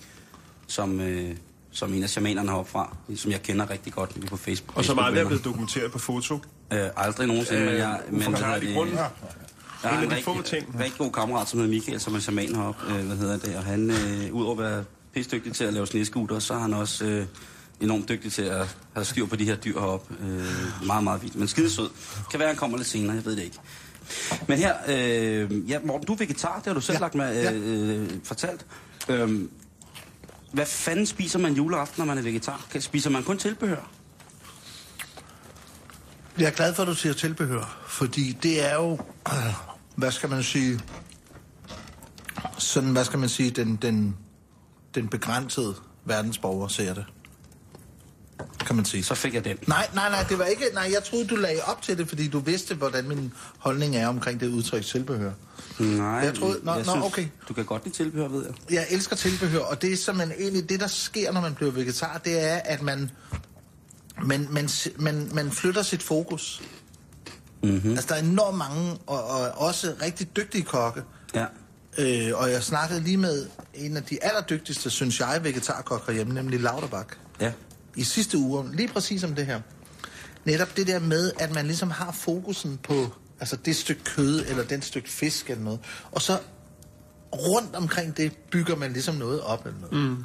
som, 0.67 0.99
øh, 0.99 1.35
som 1.71 1.93
en 1.93 2.03
af 2.03 2.09
shamanerne 2.09 2.49
heroppe 2.49 2.71
fra, 2.71 2.95
som 3.15 3.31
jeg 3.31 3.43
kender 3.43 3.69
rigtig 3.69 3.93
godt 3.93 4.15
lige 4.15 4.27
på 4.27 4.37
Facebook. 4.37 4.77
Og 4.77 4.85
som 4.85 4.99
aldrig 4.99 5.21
er 5.21 5.25
blevet 5.27 5.45
dokumenteret 5.45 5.91
på 5.91 5.99
foto. 5.99 6.35
Øh, 6.73 6.79
aldrig 6.97 7.27
nogensinde, 7.27 7.65
men 7.65 7.75
jeg... 7.75 7.99
Men, 8.09 8.19
hvad 8.21 8.27
hedder 8.39 8.59
det- 8.59 8.75
grunde. 8.75 8.91
jeg 8.97 9.09
har 9.83 9.97
En 9.97 10.03
en, 10.03 10.17
de 10.17 10.23
få 10.23 10.31
rigtig, 10.37 10.59
ting. 10.59 10.79
rigtig 10.79 10.97
god 10.97 11.11
kammerat, 11.11 11.49
som 11.49 11.59
hedder 11.59 11.73
Michael, 11.73 11.99
som 11.99 12.15
er 12.15 12.19
shaman 12.19 12.55
heroppe, 12.55 12.93
øh, 12.95 13.05
hvad 13.05 13.17
hedder 13.17 13.37
det, 13.37 13.55
og 13.55 13.63
han, 13.63 13.89
øh, 13.91 14.33
udover 14.33 14.51
at 14.51 14.71
være 14.71 14.83
pisdygtig 15.13 15.53
til 15.53 15.63
at 15.63 15.73
lave 15.73 15.87
sneskuter, 15.87 16.39
så 16.39 16.53
er 16.53 16.57
han 16.59 16.73
også 16.73 17.05
øh, 17.05 17.25
enormt 17.81 18.09
dygtig 18.09 18.31
til 18.33 18.41
at 18.41 18.75
have 18.93 19.05
styr 19.05 19.25
på 19.25 19.35
de 19.35 19.45
her 19.45 19.55
dyr 19.55 19.79
heroppe. 19.79 20.15
Øh, 20.21 20.85
meget, 20.87 21.03
meget 21.03 21.21
vildt, 21.21 21.35
men 21.35 21.47
skidesød. 21.47 21.89
Kan 22.31 22.39
være, 22.39 22.47
han 22.47 22.57
kommer 22.57 22.77
lidt 22.77 22.87
senere, 22.89 23.15
jeg 23.15 23.25
ved 23.25 23.35
det 23.35 23.43
ikke. 23.43 23.57
Men 24.47 24.57
her, 24.57 24.75
øh, 24.87 25.69
ja, 25.69 25.79
Morten, 25.83 26.07
du 26.07 26.13
er 26.13 26.17
vegetar, 26.17 26.55
det 26.57 26.65
har 26.65 26.73
du 26.73 26.81
selv 26.81 26.95
Ja, 26.95 26.99
lagt 26.99 27.15
med, 27.15 27.53
øh, 27.53 28.01
øh, 28.03 28.09
fortalt. 28.23 28.65
Øh, 29.09 29.41
hvad 30.51 30.65
fanden 30.65 31.05
spiser 31.05 31.39
man 31.39 31.53
juleaften, 31.53 32.01
når 32.01 32.05
man 32.05 32.17
er 32.17 32.21
vegetar? 32.21 32.65
Kan- 32.71 32.81
Spiser 32.81 33.09
man 33.09 33.23
kun 33.23 33.37
tilbehør? 33.37 33.89
Jeg 36.37 36.45
er 36.47 36.51
glad 36.51 36.73
for, 36.73 36.83
at 36.83 36.87
du 36.87 36.95
siger 36.95 37.13
tilbehør, 37.13 37.83
fordi 37.87 38.37
det 38.43 38.65
er 38.71 38.75
jo, 38.75 38.99
hvad 39.95 40.11
skal 40.11 40.29
man 40.29 40.43
sige, 40.43 40.79
sådan, 42.57 42.89
hvad 42.91 43.05
skal 43.05 43.19
man 43.19 43.29
sige, 43.29 43.49
den, 43.49 43.75
den, 43.75 44.17
den 44.95 45.07
begrænsede 45.07 45.75
verdensborger 46.05 46.67
ser 46.67 46.93
det. 46.93 47.05
Kan 48.65 48.75
man 48.75 48.85
sige. 48.85 49.03
Så 49.03 49.15
fik 49.15 49.33
jeg 49.33 49.45
den. 49.45 49.57
Nej, 49.67 49.87
nej, 49.93 50.09
nej, 50.09 50.25
det 50.29 50.39
var 50.39 50.45
ikke... 50.45 50.63
Nej, 50.73 50.89
jeg 50.93 51.03
troede, 51.03 51.27
du 51.27 51.35
lagde 51.35 51.59
op 51.65 51.81
til 51.81 51.97
det, 51.97 52.09
fordi 52.09 52.27
du 52.27 52.39
vidste, 52.39 52.75
hvordan 52.75 53.07
min 53.07 53.33
holdning 53.57 53.95
er 53.95 54.07
omkring 54.07 54.39
det 54.39 54.47
udtryk 54.47 54.85
tilbehør. 54.85 55.31
Nej, 55.79 56.07
Jeg 56.07 56.35
troede- 56.35 56.59
nå, 56.63 56.73
jeg 56.73 56.85
nå, 56.85 57.05
okay. 57.05 57.27
Du 57.47 57.53
kan 57.53 57.65
godt 57.65 57.83
lide 57.85 57.95
tilbehør, 57.95 58.27
ved 58.27 58.45
jeg. 58.45 58.53
Jeg 58.75 58.85
elsker 58.89 59.15
tilbehør, 59.15 59.59
og 59.59 59.81
det 59.81 59.93
er 59.93 59.97
simpelthen 59.97 60.41
egentlig 60.41 60.69
det, 60.69 60.79
der 60.79 60.87
sker, 60.87 61.31
når 61.31 61.41
man 61.41 61.53
bliver 61.55 61.71
vegetar, 61.71 62.17
det 62.17 62.43
er, 62.51 62.55
at 62.65 62.81
man, 62.81 63.11
man, 64.25 64.47
man, 64.51 64.69
man, 64.97 65.29
man 65.33 65.51
flytter 65.51 65.81
sit 65.81 66.03
fokus. 66.03 66.61
Mm-hmm. 67.63 67.91
Altså, 67.91 68.05
der 68.09 68.15
er 68.15 68.19
enormt 68.19 68.57
mange, 68.57 68.97
og, 69.07 69.23
og 69.23 69.51
også 69.57 69.93
rigtig 70.01 70.35
dygtige 70.37 70.63
kokke. 70.63 71.01
Ja. 71.35 71.45
Øh, 71.97 72.31
og 72.35 72.51
jeg 72.51 72.63
snakkede 72.63 72.99
lige 73.01 73.17
med 73.17 73.45
en 73.73 73.97
af 73.97 74.03
de 74.03 74.17
allerdygtigste, 74.23 74.89
synes 74.89 75.19
jeg, 75.19 75.39
vegetarkokker 75.43 76.05
herhjemme, 76.11 76.33
nemlig 76.33 76.59
Lauterbach. 76.59 77.09
Ja. 77.41 77.51
I 77.95 78.03
sidste 78.03 78.37
uge, 78.37 78.75
lige 78.75 78.87
præcis 78.87 79.23
om 79.23 79.35
det 79.35 79.45
her. 79.45 79.61
Netop 80.45 80.77
det 80.77 80.87
der 80.87 80.99
med, 80.99 81.31
at 81.39 81.53
man 81.53 81.65
ligesom 81.65 81.91
har 81.91 82.11
fokusen 82.11 82.79
på 82.83 83.07
altså 83.39 83.55
det 83.55 83.75
stykke 83.75 84.03
kød, 84.03 84.45
eller 84.47 84.63
den 84.63 84.81
stykke 84.81 85.09
fisk 85.09 85.49
eller 85.49 85.63
noget. 85.63 85.79
Og 86.11 86.21
så 86.21 86.37
rundt 87.33 87.75
omkring 87.75 88.17
det 88.17 88.37
bygger 88.51 88.75
man 88.75 88.93
ligesom 88.93 89.15
noget 89.15 89.41
op 89.41 89.65
eller 89.65 89.79
noget. 89.79 90.09
Mm. 90.09 90.23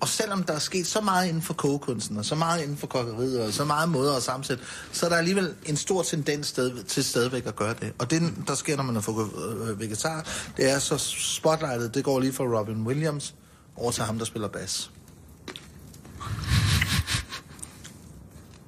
Og 0.00 0.08
selvom 0.08 0.42
der 0.42 0.54
er 0.54 0.58
sket 0.58 0.86
så 0.86 1.00
meget 1.00 1.28
inden 1.28 1.42
for 1.42 1.54
kogekunsten, 1.54 2.16
og 2.16 2.24
så 2.24 2.34
meget 2.34 2.62
inden 2.62 2.76
for 2.76 2.86
kokkeriet, 2.86 3.40
og 3.40 3.52
så 3.52 3.64
meget 3.64 3.88
måder 3.88 4.16
at 4.16 4.22
sammensætte, 4.22 4.64
så 4.92 5.06
er 5.06 5.10
der 5.10 5.16
alligevel 5.16 5.54
en 5.66 5.76
stor 5.76 6.02
tendens 6.02 6.46
sted, 6.46 6.84
til 6.84 7.04
stadigvæk 7.04 7.46
at 7.46 7.56
gøre 7.56 7.74
det. 7.80 7.92
Og 7.98 8.10
det, 8.10 8.22
der 8.46 8.54
sker, 8.54 8.76
når 8.76 8.82
man 8.82 8.96
er 8.96 9.68
øh, 9.70 9.80
vegetar, 9.80 10.26
det 10.56 10.70
er 10.70 10.78
så 10.78 10.98
spotlightet, 11.18 11.94
det 11.94 12.04
går 12.04 12.20
lige 12.20 12.32
fra 12.32 12.44
Robin 12.44 12.86
Williams 12.86 13.34
over 13.76 13.90
til 13.90 14.02
ham, 14.02 14.18
der 14.18 14.24
spiller 14.24 14.48
bas. 14.48 14.90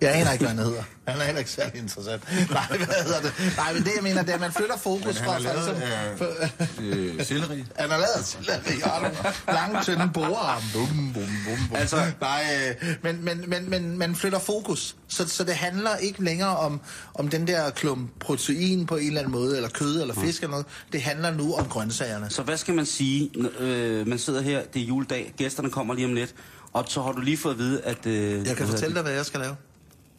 Jeg 0.05 0.15
aner 0.21 0.33
ikke, 0.33 0.45
hvad 0.45 0.55
han 0.55 0.65
hedder. 0.65 0.83
Han 1.09 1.21
er 1.21 1.25
heller 1.25 1.39
ikke 1.39 1.51
særlig 1.51 1.75
interessant. 1.83 2.23
Nej, 2.51 2.67
hvad 2.69 2.87
hedder 3.05 3.21
det? 3.21 3.33
Nej, 3.57 3.73
men 3.73 3.83
det, 3.85 3.91
jeg 3.97 4.03
mener, 4.03 4.23
det 4.23 4.31
er, 4.31 4.35
at 4.35 4.41
man 4.41 4.53
flytter 4.53 4.77
fokus 4.79 5.17
han 5.19 5.25
fra... 5.27 5.33
har 5.33 5.39
lavet, 5.39 5.77
fra- 6.19 6.83
øh, 6.83 7.17
øh, 7.19 7.25
selleri. 7.27 7.65
han 7.79 7.91
har 7.91 7.97
lavet 7.99 8.25
selleri, 8.25 8.83
og 8.83 9.03
nogle 9.03 9.17
lange, 9.49 9.83
tynde 9.83 10.11
borearm. 10.15 10.63
Bum, 10.73 10.87
bum, 10.89 11.13
bum, 11.15 11.57
bum. 11.69 11.77
Altså- 11.77 12.03
Nej, 12.21 12.45
øh, 12.83 12.95
men, 13.03 13.25
men, 13.25 13.45
men, 13.51 13.71
men 13.71 13.99
man 13.99 14.15
flytter 14.17 14.39
fokus. 14.39 14.97
Så, 15.09 15.29
så 15.29 15.45
det 15.45 15.55
handler 15.55 15.97
ikke 15.97 16.25
længere 16.25 16.57
om, 16.57 16.81
om 17.15 17.29
den 17.29 17.47
der 17.47 17.71
klump 17.71 18.11
protein 18.21 18.87
på 18.87 18.97
en 18.97 19.07
eller 19.07 19.21
anden 19.21 19.33
måde, 19.33 19.57
eller 19.57 19.69
kød 19.69 20.01
eller 20.01 20.15
fisk 20.15 20.43
eller 20.43 20.51
noget. 20.51 20.67
Det 20.93 21.03
handler 21.03 21.31
nu 21.35 21.55
om 21.55 21.69
grøntsagerne. 21.69 22.31
Så 22.31 22.43
hvad 22.43 22.57
skal 22.57 22.75
man 22.75 22.87
sige? 22.87 23.31
Øh, 23.59 24.07
man 24.09 24.19
sidder 24.19 24.41
her, 24.41 24.63
det 24.75 24.83
er 24.83 24.87
juledag, 24.87 25.35
gæsterne 25.37 25.71
kommer 25.71 25.95
lige 25.95 26.07
om 26.07 26.13
lidt, 26.15 26.35
og 26.73 26.85
så 26.89 27.03
har 27.03 27.13
du 27.13 27.21
lige 27.21 27.37
fået 27.37 27.53
at 27.53 27.59
vide, 27.59 27.83
at... 27.83 28.07
Øh, 28.07 28.47
Jeg 28.47 28.57
kan 28.57 28.67
fortælle 28.69 28.95
dig, 28.95 29.03
hvad 29.03 29.13
jeg 29.13 29.27
skal 29.27 29.41
lave 29.41 29.55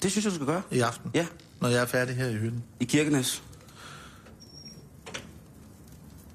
Det 0.04 0.12
synes 0.12 0.26
jeg, 0.26 0.32
du 0.32 0.36
skal 0.36 0.48
gøre. 0.48 0.62
i 0.72 0.80
aften, 0.80 1.12
Ja, 1.14 1.26
når 1.62 1.70
jeg 1.70 1.82
er 1.82 1.86
færdig 1.86 2.16
her 2.16 2.28
i 2.28 2.34
hytten. 2.36 2.64
i 2.80 2.84
Kirkenes. 2.86 3.44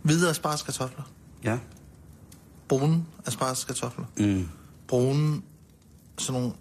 Hvide 0.02 0.30
aspargeskartofler. 0.30 1.02
Ja. 1.44 1.58
Brune 2.68 3.04
aspargeskartofler. 3.26 4.04
Mm. 4.18 4.48
Brune, 4.88 5.42
sådan 6.18 6.40
nogle 6.40 6.54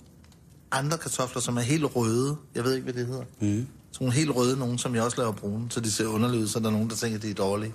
andre 0.72 0.98
kartofler, 0.98 1.42
som 1.42 1.58
er 1.58 1.62
helt 1.62 1.96
røde. 1.96 2.38
Jeg 2.56 2.64
ved 2.64 2.74
ikke, 2.74 2.84
hvad 2.84 2.94
det 2.94 3.08
hedder. 3.08 3.24
Mm. 3.40 3.68
Sådan 3.92 4.06
nogle 4.06 4.14
helt 4.14 4.32
røde 4.36 4.60
nogen, 4.60 4.78
som 4.78 4.96
jeg 4.96 5.04
også 5.04 5.18
laver 5.18 5.32
brune, 5.32 5.72
så 5.72 5.80
de 5.80 5.92
ser 5.92 6.06
underlige 6.06 6.42
ud, 6.42 6.48
så 6.48 6.60
der 6.60 6.68
er 6.68 6.72
nogen, 6.72 6.90
der 6.90 6.96
tænker, 6.96 7.18
at 7.18 7.22
de 7.24 7.30
er 7.30 7.34
dårlige. 7.34 7.74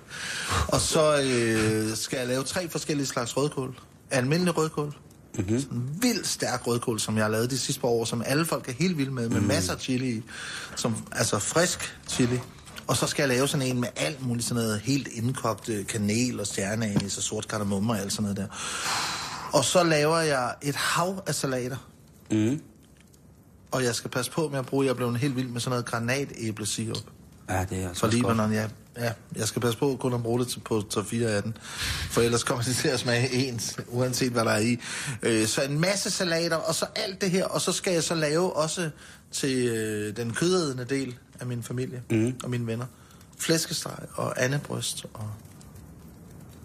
Og 0.67 0.81
så 0.81 1.21
øh, 1.21 1.95
skal 1.97 2.17
jeg 2.17 2.27
lave 2.27 2.43
tre 2.43 2.69
forskellige 2.69 3.07
slags 3.07 3.37
rødkål. 3.37 3.79
Almindelig 4.11 4.57
rødkål. 4.57 4.95
Mm-hmm. 5.37 5.59
Sådan 5.59 5.77
en 5.77 5.97
vild 6.01 6.23
stærk 6.23 6.67
rødkål, 6.67 6.99
som 6.99 7.15
jeg 7.15 7.23
har 7.23 7.31
lavet 7.31 7.51
de 7.51 7.57
sidste 7.57 7.81
par 7.81 7.87
år, 7.87 8.05
som 8.05 8.23
alle 8.25 8.45
folk 8.45 8.69
er 8.69 8.73
helt 8.73 8.97
vilde 8.97 9.11
med, 9.11 9.29
med 9.29 9.41
mm. 9.41 9.47
masser 9.47 9.73
af 9.73 9.79
chili 9.79 10.09
i. 10.09 10.23
Som, 10.75 10.95
altså 11.11 11.39
frisk 11.39 11.97
chili. 12.07 12.39
Og 12.87 12.97
så 12.97 13.07
skal 13.07 13.23
jeg 13.23 13.29
lave 13.29 13.47
sådan 13.47 13.67
en 13.67 13.79
med 13.79 13.89
alt 13.95 14.27
muligt 14.27 14.47
sådan 14.47 14.63
noget 14.63 14.79
helt 14.79 15.07
indkogt 15.07 15.69
øh, 15.69 15.85
kanel 15.85 16.39
og 16.39 16.47
stjerneanis 16.47 17.17
og 17.17 17.23
sort 17.23 17.47
kardemomme 17.47 17.93
og 17.93 17.99
alt 17.99 18.11
sådan 18.11 18.23
noget 18.23 18.37
der. 18.37 18.47
Og 19.53 19.65
så 19.65 19.83
laver 19.83 20.17
jeg 20.17 20.55
et 20.61 20.75
hav 20.75 21.23
af 21.27 21.35
salater. 21.35 21.77
Mm. 22.31 22.61
Og 23.71 23.83
jeg 23.83 23.95
skal 23.95 24.11
passe 24.11 24.31
på 24.31 24.49
med 24.49 24.59
at 24.59 24.65
bruge, 24.65 24.85
jeg 24.85 24.91
er 24.91 24.95
blevet 24.95 25.17
helt 25.17 25.35
vild 25.35 25.47
med 25.47 25.61
sådan 25.61 25.69
noget 25.69 25.85
granatæblesirup 25.85 26.97
Ja, 27.49 27.65
det 27.69 27.83
er 27.83 27.87
altså 27.87 27.99
fra 27.99 28.07
også 28.07 28.21
godt. 28.21 28.37
Libanon. 28.37 28.69
Ja, 28.99 29.11
jeg 29.35 29.47
skal 29.47 29.61
passe 29.61 29.79
på 29.79 29.97
kun 29.99 30.13
at 30.13 30.23
bruge 30.23 30.39
det 30.39 30.59
på 30.65 30.83
3-4 30.93 31.23
af 31.23 31.43
den. 31.43 31.57
For 32.09 32.21
ellers 32.21 32.43
kommer 32.43 32.63
det 32.63 32.75
til 32.75 32.87
at 32.87 32.99
smage 32.99 33.31
ens, 33.31 33.77
uanset 33.87 34.31
hvad 34.31 34.45
der 34.45 34.51
er 34.51 34.59
i. 34.59 34.79
Øh, 35.23 35.47
så 35.47 35.61
en 35.61 35.79
masse 35.79 36.11
salater, 36.11 36.55
og 36.55 36.75
så 36.75 36.85
alt 36.95 37.21
det 37.21 37.31
her. 37.31 37.45
Og 37.45 37.61
så 37.61 37.71
skal 37.71 37.93
jeg 37.93 38.03
så 38.03 38.15
lave 38.15 38.55
også 38.55 38.89
til 39.31 39.67
øh, 39.67 40.15
den 40.15 40.33
kødædende 40.33 40.85
del 40.85 41.15
af 41.39 41.45
min 41.45 41.63
familie 41.63 42.01
mm. 42.09 42.35
og 42.43 42.49
mine 42.49 42.67
venner. 42.67 42.85
Flæskesteg 43.37 43.97
og 44.13 44.43
andebryst. 44.43 45.05
Og... 45.13 45.29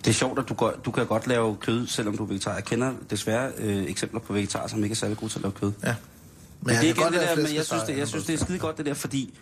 Det 0.04 0.10
er 0.10 0.14
sjovt, 0.14 0.38
at 0.38 0.48
du, 0.48 0.54
går, 0.54 0.70
du 0.84 0.90
kan 0.90 1.06
godt 1.06 1.26
lave 1.26 1.56
kød, 1.56 1.86
selvom 1.86 2.16
du 2.16 2.22
er 2.22 2.26
vegetar. 2.26 2.54
Jeg 2.54 2.64
kender 2.64 2.92
desværre 3.10 3.52
øh, 3.58 3.84
eksempler 3.84 4.20
på 4.20 4.32
vegetarer, 4.32 4.66
som 4.66 4.82
ikke 4.84 4.92
er 4.92 4.96
særlig 4.96 5.16
gode 5.16 5.32
til 5.32 5.38
at 5.38 5.42
lave 5.42 5.52
kød. 5.52 5.72
Ja. 5.84 5.94
Men, 6.60 6.74
jeg 6.74 6.82
det 6.82 6.90
er 6.90 6.94
igen 6.94 7.12
det 7.12 7.20
der, 7.20 7.36
men 7.36 7.54
jeg 7.54 7.64
synes, 7.64 7.82
det, 7.82 7.98
jeg 7.98 8.08
synes, 8.08 8.24
det 8.24 8.34
er 8.34 8.44
skide 8.44 8.58
godt 8.58 8.78
det 8.78 8.86
der, 8.86 8.94
fordi 8.94 9.34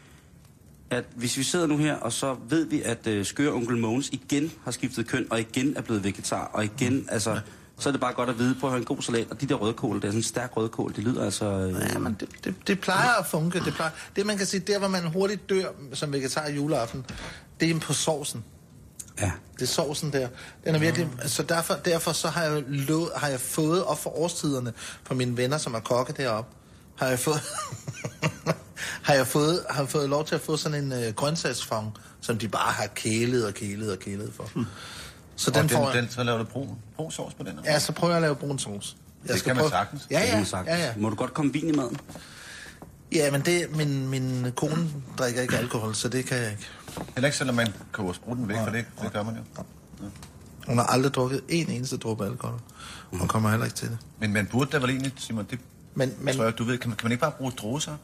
at 0.91 1.05
hvis 1.15 1.37
vi 1.37 1.43
sidder 1.43 1.67
nu 1.67 1.77
her, 1.77 1.95
og 1.95 2.13
så 2.13 2.37
ved 2.49 2.65
vi, 2.67 2.83
at 2.83 3.07
øh, 3.07 3.25
skøre 3.25 3.53
onkel 3.53 3.77
Mogens 3.77 4.09
igen 4.13 4.53
har 4.65 4.71
skiftet 4.71 5.07
køn, 5.09 5.27
og 5.31 5.41
igen 5.41 5.77
er 5.77 5.81
blevet 5.83 6.05
vegetar, 6.05 6.51
og 6.53 6.65
igen, 6.65 6.95
mm. 6.95 7.07
altså, 7.11 7.41
så 7.79 7.89
er 7.89 7.93
det 7.93 8.01
bare 8.01 8.13
godt 8.13 8.29
at 8.29 8.39
vide 8.39 8.55
på 8.61 8.67
at 8.67 8.73
have 8.73 8.79
en 8.79 8.85
god 8.85 9.03
salat. 9.03 9.27
Og 9.31 9.41
de 9.41 9.47
der 9.47 9.55
rødkål, 9.55 9.97
det 9.97 10.05
er 10.05 10.09
sådan 10.09 10.19
en 10.19 10.23
stærk 10.23 10.57
rødkål, 10.57 10.95
det 10.97 11.05
lyder 11.05 11.25
altså... 11.25 11.45
Øh, 11.45 11.75
Ja, 11.93 11.99
men 11.99 12.17
det, 12.21 12.29
det, 12.45 12.55
det 12.67 12.81
plejer 12.81 13.21
at 13.21 13.27
funke. 13.27 13.61
Det, 13.61 13.75
plejer. 13.75 13.91
det 14.17 14.27
man 14.27 14.37
kan 14.39 14.47
sige, 14.47 14.61
der 14.61 14.79
hvor 14.79 14.89
man 14.89 15.07
hurtigt 15.07 15.51
dør 15.51 15.67
som 15.93 16.13
vegetar 16.13 16.47
i 16.47 16.55
juleaften, 16.55 17.05
det 17.61 17.71
er 17.71 17.81
på 17.81 17.93
sovsen. 17.93 18.45
ja. 19.21 19.31
Det 19.55 19.63
er 19.63 19.67
sovsen 19.67 20.13
der. 20.13 20.29
Den 20.65 20.75
er 20.75 20.79
virkelig... 20.79 21.09
Så 21.25 21.43
derfor, 21.43 21.75
derfor 21.75 22.13
så 22.13 22.29
har 22.29 22.43
jeg, 22.43 22.63
lå, 22.69 23.11
har 23.17 23.29
jeg 23.29 23.41
fået 23.41 23.85
op 23.85 23.99
for 23.99 24.19
årstiderne 24.19 24.73
fra 25.05 25.15
mine 25.15 25.37
venner, 25.37 25.59
som 25.59 25.75
er 25.75 25.81
kokke 25.81 26.13
deroppe, 26.13 26.55
har 26.99 27.07
jeg 27.07 27.19
fået... 27.19 27.41
har 29.09 29.15
jeg 29.15 29.27
fået, 29.27 29.65
har 29.71 29.83
jeg 29.83 29.89
fået 29.89 30.09
lov 30.09 30.25
til 30.25 30.35
at 30.35 30.41
få 30.41 30.57
sådan 30.57 30.85
en 30.85 30.93
øh, 30.93 31.15
grøntsagsfang, 31.15 31.95
som 32.21 32.39
de 32.39 32.49
bare 32.49 32.73
har 32.73 32.87
kælet 32.87 33.47
og 33.47 33.55
kælet 33.55 33.93
og 33.93 33.99
kælet 33.99 34.33
for. 34.37 34.51
Så 35.37 35.51
den, 35.51 35.65
og 35.65 35.71
får 35.71 35.79
den, 35.79 35.95
jeg... 35.95 36.03
den, 36.03 36.11
så 36.11 36.23
laver 36.23 36.39
du 36.39 36.45
brun, 36.45 36.79
brun 36.97 37.11
sovs 37.11 37.35
på 37.35 37.43
den? 37.43 37.49
eller 37.49 37.63
Ja, 37.73 37.79
så 37.79 37.93
prøver 37.93 38.13
jeg 38.13 38.17
at 38.17 38.23
lave 38.23 38.37
brun 38.37 38.59
sovs. 38.59 38.97
Jeg 39.27 39.35
Det 39.35 39.45
kan 39.45 39.57
man 39.57 39.69
sagtens. 39.69 40.07
Ja, 40.11 40.17
det 40.17 40.25
kan 40.25 40.33
ja, 40.33 40.37
man 40.37 40.47
sagtens. 40.47 40.79
ja, 40.79 40.87
ja. 40.87 40.93
Må 40.97 41.11
du 41.11 41.15
godt 41.15 41.35
komme 41.35 41.53
vin 41.53 41.69
i 41.69 41.73
maden? 41.73 41.97
Ja, 43.13 43.31
men 43.31 43.41
det, 43.41 43.77
min, 43.77 44.09
min 44.09 44.53
kone 44.57 44.91
drikker 45.19 45.43
ikke 45.43 45.57
alkohol, 45.57 45.95
så 45.95 46.09
det 46.09 46.25
kan 46.27 46.39
jeg 46.39 46.51
ikke. 46.51 46.67
Heller 47.15 47.27
ikke 47.29 47.39
selvom 47.39 47.57
man 47.57 47.73
koger 47.93 48.13
spruten 48.13 48.49
væk, 48.49 48.57
for 48.57 48.71
det, 48.71 48.85
det 49.03 49.13
gør 49.13 49.23
man 49.23 49.37
jo. 49.37 49.63
Hun 50.67 50.79
har 50.79 50.85
aldrig 50.85 51.15
drukket 51.15 51.41
en 51.49 51.71
eneste 51.71 51.97
dråbe 51.97 52.27
alkohol, 52.27 52.61
og 53.11 53.29
kommer 53.29 53.51
heller 53.51 53.67
ikke 53.67 53.77
til 53.77 53.89
det. 53.89 53.99
Men 54.19 54.33
man 54.33 54.47
burde 54.47 54.71
da 54.71 54.79
vel 54.79 54.91
egentlig, 54.91 55.13
Simon, 55.17 55.47
det 55.51 55.59
Men, 55.99 56.09
men, 56.09 56.25
men 56.25 56.35
tror 56.37 56.45
jeg, 56.45 56.59
du 56.59 56.65
ved, 56.65 56.79
kan 56.79 56.91
man, 56.91 56.97
kan 56.97 57.05
man 57.05 57.13
ikke 57.13 57.21
bare 57.21 57.33
bruge 57.39 57.53
druesaft? 57.53 58.01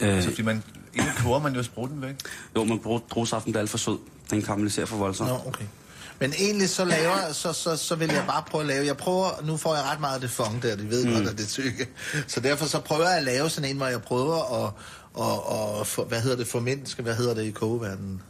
Øh, 0.00 0.14
Altså, 0.16 0.30
fordi 0.30 0.42
man, 0.42 0.62
egentlig 0.94 1.16
koger 1.22 1.38
man 1.38 1.54
jo 1.54 1.62
spruten 1.62 2.02
væk. 2.02 2.14
jo, 2.56 2.64
man 2.64 2.78
bruger 2.78 3.00
druesaften, 3.10 3.52
der 3.52 3.58
er 3.58 3.60
alt 3.60 3.70
for 3.70 3.78
sød. 3.78 3.98
Den 4.30 4.42
karamelliserer 4.42 4.86
for 4.86 4.96
voldsomt. 4.96 5.30
Nå, 5.30 5.38
okay. 5.46 5.64
Men 6.18 6.32
egentlig 6.38 6.68
så 6.68 6.84
laver 6.84 7.32
så, 7.32 7.52
så, 7.52 7.76
så 7.76 7.94
vil 7.94 8.08
jeg 8.12 8.24
bare 8.26 8.42
prøve 8.50 8.62
at 8.62 8.68
lave. 8.68 8.86
Jeg 8.86 8.96
prøver, 8.96 9.28
nu 9.44 9.56
får 9.56 9.74
jeg 9.74 9.84
ret 9.84 10.00
meget 10.00 10.14
af 10.14 10.20
det 10.20 10.30
fong 10.30 10.62
der, 10.62 10.76
de 10.76 10.90
ved 10.90 11.06
mm. 11.06 11.12
godt, 11.12 11.28
at 11.28 11.38
det 11.38 11.44
er 11.44 11.48
tykke. 11.48 11.88
Så 12.26 12.40
derfor 12.40 12.66
så 12.66 12.80
prøver 12.80 13.08
jeg 13.08 13.16
at 13.16 13.24
lave 13.24 13.50
sådan 13.50 13.70
en, 13.70 13.76
hvor 13.76 13.86
jeg 13.86 14.02
prøver 14.02 14.64
at, 14.64 14.72
og, 15.14 15.46
og 15.78 15.86
for, 15.86 16.04
hvad 16.04 16.20
hedder 16.20 16.36
det, 16.36 16.46
formindske, 16.46 17.02
hvad 17.02 17.14
hedder 17.14 17.34
det 17.34 17.42
i 17.42 17.50
kogeverdenen? 17.50 18.22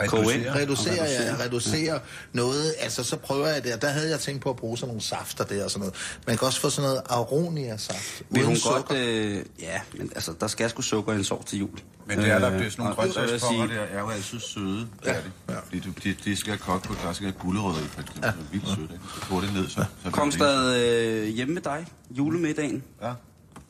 Reducere. 0.00 0.54
Reducere, 0.54 1.00
Og 1.00 1.06
ja, 1.08 1.20
reducere. 1.20 1.44
reducere 1.44 2.00
noget. 2.32 2.74
Altså, 2.80 3.04
så 3.04 3.16
prøver 3.16 3.46
jeg 3.46 3.64
det, 3.64 3.74
og 3.74 3.82
der 3.82 3.88
havde 3.88 4.10
jeg 4.10 4.20
tænkt 4.20 4.42
på 4.42 4.50
at 4.50 4.56
bruge 4.56 4.78
sådan 4.78 4.88
nogle 4.88 5.02
safter 5.02 5.44
der 5.44 5.64
og 5.64 5.70
sådan 5.70 5.80
noget. 5.80 5.94
Man 6.26 6.36
kan 6.36 6.46
også 6.46 6.60
få 6.60 6.70
sådan 6.70 6.88
noget 6.90 7.02
aronia-saft. 7.08 8.22
Vil 8.30 8.44
hun 8.44 8.56
sukker. 8.56 8.80
godt... 8.80 8.98
Øh, 8.98 9.42
ja, 9.60 9.80
men 9.98 10.10
altså, 10.14 10.32
der 10.40 10.46
skal 10.46 10.70
sgu 10.70 10.82
sukker 10.82 11.12
i 11.12 11.16
en 11.16 11.24
sovs 11.24 11.44
til 11.44 11.58
jul. 11.58 11.70
Men 12.08 12.18
det 12.18 12.30
er 12.30 12.38
der, 12.38 12.50
Øh, 12.52 12.58
det 12.58 12.66
er 12.66 12.70
sådan 12.70 12.84
nogle 12.84 13.40
sige- 13.40 13.68
der 13.68 13.80
er 13.82 14.00
jo 14.00 14.08
altid 14.10 14.40
søde. 14.40 14.88
Ja. 15.04 15.10
Er 15.10 15.20
det. 15.22 15.30
Ja. 15.48 15.54
Fordi 15.64 15.80
du, 15.80 15.90
de, 16.04 16.16
de 16.24 16.36
skal 16.36 16.58
koge 16.58 16.80
på, 16.80 16.94
der 17.04 17.12
skal 17.12 17.32
gulerødder 17.32 17.80
i, 17.80 17.88
for 17.88 18.00
eksempel. 18.00 18.24
Ja. 18.24 18.32
Vildt 18.52 18.68
sødt? 18.68 18.90
Så 19.14 19.20
koger 19.28 19.40
det 19.40 19.52
ned, 19.54 19.68
så... 19.68 19.74
så 19.74 19.84
det 20.04 20.12
Kongstad 20.12 20.76
øh, 20.82 21.26
hjemme 21.28 21.54
med 21.54 21.62
dig, 21.62 21.86
julemiddagen. 22.10 22.82
Ja. 23.02 23.12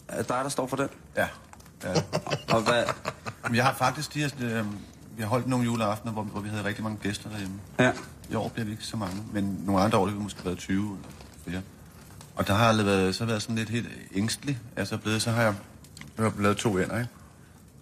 Er 0.09 0.17
det 0.17 0.29
dig, 0.29 0.41
der 0.45 0.49
står 0.49 0.67
for 0.67 0.77
den? 0.77 0.89
Ja. 1.17 1.27
ja. 1.85 1.89
Og 2.51 2.61
hvad... 2.63 2.85
Jeg 3.55 3.65
har 3.65 3.75
faktisk 3.79 4.15
de 4.15 4.19
her, 4.21 4.29
øh, 4.41 4.65
vi 5.17 5.23
har 5.23 5.29
holdt 5.29 5.47
nogle 5.47 5.65
juleaftener, 5.65 6.13
hvor, 6.13 6.23
hvor 6.23 6.41
vi 6.41 6.49
havde 6.49 6.65
rigtig 6.65 6.85
mange 6.85 6.99
gæster 7.03 7.31
derhjemme. 7.31 7.57
Ja. 7.79 7.93
I 8.31 8.35
år 8.35 8.49
bliver 8.49 8.65
vi 8.65 8.73
ikke 8.73 8.85
så 8.85 8.97
mange, 8.97 9.23
men 9.33 9.63
nogle 9.65 9.83
andre 9.83 9.99
år, 9.99 10.07
det 10.07 10.15
vi 10.15 10.21
måske 10.21 10.45
været 10.45 10.59
20 10.59 10.97
eller 10.97 11.09
flere. 11.45 11.63
Og 12.37 12.47
der 12.47 12.55
har 12.55 12.73
jeg 12.73 12.87
været, 12.87 13.15
så 13.15 13.25
været 13.25 13.43
sådan 13.43 13.57
lidt 13.57 13.69
helt 13.69 13.89
ængstelig. 14.15 14.59
Altså 14.77 14.97
blevet, 14.97 15.23
så 15.23 15.31
har 15.31 15.43
jeg, 15.43 15.55
jeg 16.19 16.25
har 16.25 16.43
lavet 16.43 16.57
to 16.57 16.79
ender, 16.79 16.99
ikke? 16.99 17.11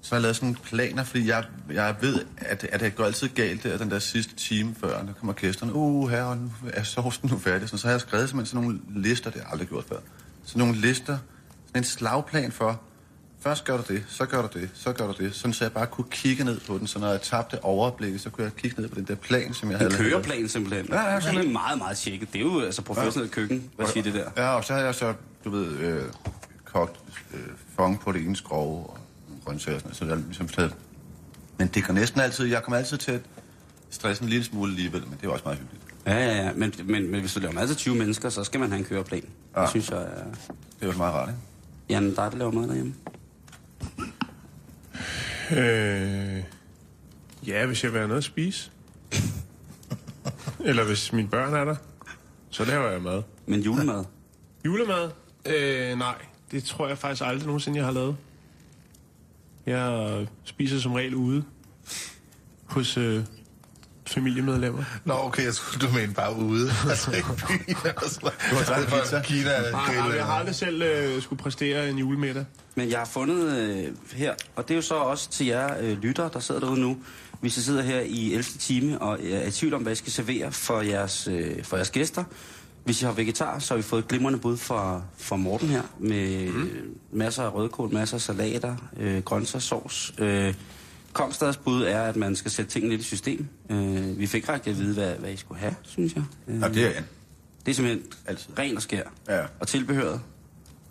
Så 0.00 0.10
har 0.10 0.16
jeg 0.16 0.22
lavet 0.22 0.36
sådan 0.36 0.54
planer, 0.54 1.04
fordi 1.04 1.28
jeg, 1.28 1.44
jeg 1.70 1.96
ved, 2.00 2.24
at, 2.36 2.64
at 2.64 2.80
det 2.80 2.96
går 2.96 3.04
altid 3.04 3.28
galt 3.28 3.62
der, 3.62 3.78
den 3.78 3.90
der 3.90 3.98
sidste 3.98 4.34
time 4.34 4.74
før, 4.80 5.02
der 5.02 5.12
kommer 5.12 5.32
gæsterne. 5.32 5.74
Uh, 5.74 6.10
her 6.10 6.22
og 6.22 6.36
nu 6.36 6.50
er 6.72 6.82
sovsen 6.82 7.30
nu 7.30 7.38
færdig. 7.38 7.68
Så, 7.68 7.76
så 7.76 7.86
har 7.86 7.92
jeg 7.92 8.00
skrevet 8.00 8.28
simpelthen 8.28 8.56
sådan 8.56 8.68
nogle 8.68 9.02
lister, 9.02 9.30
det 9.30 9.40
har 9.40 9.46
jeg 9.46 9.52
aldrig 9.52 9.68
gjort 9.68 9.84
før. 9.84 9.96
Sådan 10.44 10.60
nogle 10.60 10.80
lister, 10.80 11.18
sådan 11.66 11.80
en 11.80 11.84
slagplan 11.84 12.52
for, 12.52 12.80
først 13.44 13.64
gør 13.64 13.76
du 13.76 13.82
det, 13.94 14.04
så 14.08 14.26
gør 14.26 14.42
du 14.42 14.58
det, 14.60 14.70
så 14.74 14.92
gør 14.92 15.06
du 15.12 15.24
det. 15.24 15.34
Sådan 15.34 15.54
så 15.54 15.64
jeg 15.64 15.72
bare 15.72 15.86
kunne 15.86 16.06
kigge 16.10 16.44
ned 16.44 16.60
på 16.60 16.78
den, 16.78 16.86
så 16.86 16.98
når 16.98 17.10
jeg 17.10 17.22
tabte 17.22 17.64
overblikket, 17.64 18.20
så 18.20 18.30
kunne 18.30 18.44
jeg 18.44 18.52
kigge 18.56 18.80
ned 18.80 18.88
på 18.88 18.94
den 18.94 19.04
der 19.04 19.14
plan, 19.14 19.54
som 19.54 19.70
jeg 19.70 19.74
En 19.74 19.78
havde 19.78 19.92
lavet. 20.02 20.12
køreplan 20.12 20.48
simpelthen. 20.48 20.86
Ja, 20.86 21.00
ja, 21.00 21.06
det 21.08 21.14
er 21.16 21.20
simpelthen. 21.20 21.52
meget, 21.52 21.78
meget 21.78 21.96
tjekket. 21.96 22.32
Det 22.32 22.38
er 22.38 22.42
jo 22.44 22.60
altså 22.60 22.82
professionelt 22.82 23.32
køkken. 23.32 23.70
Hvad 23.76 23.86
siger 23.86 24.02
det 24.02 24.14
der? 24.14 24.30
Ja, 24.36 24.48
og 24.48 24.64
så 24.64 24.72
havde 24.72 24.86
jeg 24.86 24.94
så, 24.94 25.14
du 25.44 25.50
ved, 25.50 25.66
øh, 25.78 26.02
kogt 26.64 26.96
øh, 27.34 27.40
fong 27.76 28.00
på 28.00 28.12
det 28.12 28.22
ene 28.22 28.36
skrov 28.36 28.86
og 28.92 28.98
grøntsager, 29.44 29.76
og 29.76 29.80
sådan 29.80 29.88
noget, 29.88 29.96
så 29.96 30.04
jeg 30.04 30.16
ligesom 30.26 30.48
taget. 30.48 30.74
Men 31.58 31.68
det 31.68 31.84
går 31.86 31.94
næsten 31.94 32.20
altid, 32.20 32.46
jeg 32.46 32.62
kommer 32.62 32.78
altid 32.78 32.96
til 32.98 33.12
at 33.12 33.20
stresse 33.90 34.22
en 34.22 34.28
lille 34.28 34.44
smule 34.44 34.70
alligevel, 34.70 35.02
men 35.06 35.18
det 35.20 35.26
er 35.26 35.30
også 35.30 35.44
meget 35.44 35.58
hyggeligt. 35.58 35.84
Ja, 36.06 36.14
ja, 36.14 36.44
ja. 36.46 36.52
Men, 36.54 36.72
men, 36.84 37.10
men 37.10 37.20
hvis 37.20 37.34
du 37.34 37.40
laver 37.40 37.54
mad 37.54 37.66
til 37.68 37.76
20 37.76 37.94
mennesker, 37.94 38.28
så 38.28 38.44
skal 38.44 38.60
man 38.60 38.70
have 38.70 38.78
en 38.78 38.84
køreplan. 38.84 39.22
Ja. 39.54 39.60
Ja. 39.60 39.62
Det 39.62 39.70
synes 39.70 39.90
jeg 39.90 39.98
er... 39.98 40.04
Det 40.80 40.82
er 40.82 40.86
jo 40.86 40.92
meget 40.92 41.14
rart, 41.14 41.28
ikke? 41.28 41.40
Jan, 41.88 42.04
dig, 42.08 42.16
der 42.32 42.36
laver 42.36 42.50
mad 42.52 42.68
derhjemme. 42.68 42.94
Øh, 45.50 46.42
ja, 47.46 47.66
hvis 47.66 47.84
jeg 47.84 47.92
vil 47.92 47.98
have 47.98 48.08
noget 48.08 48.18
at 48.18 48.24
spise. 48.24 48.70
Eller 50.68 50.84
hvis 50.84 51.12
mine 51.12 51.28
børn 51.28 51.54
er 51.54 51.64
der, 51.64 51.76
så 52.50 52.64
laver 52.64 52.90
jeg 52.90 53.02
mad. 53.02 53.22
Men 53.46 53.60
julemad. 53.60 54.04
Julemad? 54.64 55.10
Øh, 55.46 55.98
nej, 55.98 56.14
det 56.50 56.64
tror 56.64 56.88
jeg 56.88 56.98
faktisk 56.98 57.22
aldrig 57.26 57.46
nogensinde, 57.46 57.78
jeg 57.78 57.84
har 57.84 57.92
lavet. 57.92 58.16
Jeg 59.66 60.26
spiser 60.44 60.78
som 60.78 60.92
regel 60.92 61.14
ude 61.14 61.44
hos 62.64 62.96
øh, 62.96 63.24
familiemedlemmer. 64.14 64.84
Nå, 65.04 65.14
okay, 65.14 65.44
jeg 65.44 65.54
skulle 65.54 65.86
du 65.86 65.92
mene 65.92 66.14
bare 66.14 66.36
ude. 66.36 66.70
Altså 66.90 67.10
ikke 67.10 67.28
byen. 67.28 67.76
Du 68.50 68.56
har 68.56 68.64
taget 68.64 68.86
pizza? 68.86 69.22
Kina, 69.24 69.70
Nej, 69.70 69.94
nej, 69.94 70.16
jeg 70.16 70.24
har 70.24 70.32
aldrig 70.32 70.54
selv 70.54 70.82
øh, 70.82 71.22
skulle 71.22 71.42
præstere 71.42 71.90
en 71.90 71.98
julemiddag. 71.98 72.44
Men 72.74 72.90
jeg 72.90 72.98
har 72.98 73.06
fundet 73.06 73.58
øh, 73.58 73.84
her, 74.12 74.34
og 74.56 74.68
det 74.68 74.74
er 74.74 74.76
jo 74.76 74.82
så 74.82 74.94
også 74.94 75.30
til 75.30 75.46
jer 75.46 75.74
øh, 75.80 75.98
lyttere, 76.02 76.30
der 76.32 76.40
sidder 76.40 76.60
derude 76.60 76.80
nu. 76.80 76.96
Hvis 77.40 77.56
I 77.56 77.62
sidder 77.62 77.82
her 77.82 78.00
i 78.00 78.32
11. 78.32 78.42
time 78.42 78.98
og 79.02 79.18
er 79.22 79.46
i 79.46 79.50
tvivl 79.50 79.74
om, 79.74 79.82
hvad 79.82 79.92
I 79.92 79.96
skal 79.96 80.12
servere 80.12 80.52
for 80.52 80.80
jeres, 80.80 81.28
øh, 81.32 81.64
for 81.64 81.76
jeres 81.76 81.90
gæster. 81.90 82.24
Hvis 82.84 83.02
I 83.02 83.04
har 83.04 83.12
vegetar, 83.12 83.58
så 83.58 83.74
har 83.74 83.76
vi 83.76 83.82
fået 83.82 84.02
et 84.02 84.08
glimrende 84.08 84.38
bud 84.38 84.56
fra, 84.56 85.02
fra 85.18 85.36
Morten 85.36 85.68
her, 85.68 85.82
med 85.98 86.48
mm. 86.48 86.68
masser 87.12 87.42
af 87.42 87.54
rødkål, 87.54 87.92
masser 87.92 88.16
af 88.16 88.20
salater, 88.20 88.76
øh, 89.00 89.22
grøntsagssovs. 89.22 90.14
Øh, 90.18 90.54
Kongstads 91.14 91.56
bud 91.56 91.82
er, 91.82 92.02
at 92.02 92.16
man 92.16 92.36
skal 92.36 92.50
sætte 92.50 92.70
tingene 92.70 92.90
lidt 92.90 93.00
i 93.00 93.04
system. 93.04 93.48
Øh, 93.70 94.18
vi 94.18 94.26
fik 94.26 94.48
rigtig 94.48 94.70
at 94.70 94.78
vide, 94.78 94.94
hvad, 94.94 95.14
hvad 95.14 95.30
I 95.32 95.36
skulle 95.36 95.60
have, 95.60 95.74
synes 95.82 96.14
jeg. 96.14 96.22
Øh, 96.48 96.60
Ja, 96.60 96.68
det 96.68 96.82
er 96.82 96.90
jeg. 96.90 97.04
det 97.66 97.70
er 97.70 97.74
simpelthen 97.74 98.06
Altid. 98.26 98.58
ren 98.58 98.76
og 98.76 98.82
skær. 98.82 99.02
Ja. 99.28 99.42
Og 99.60 99.68
tilbehøret. 99.68 100.20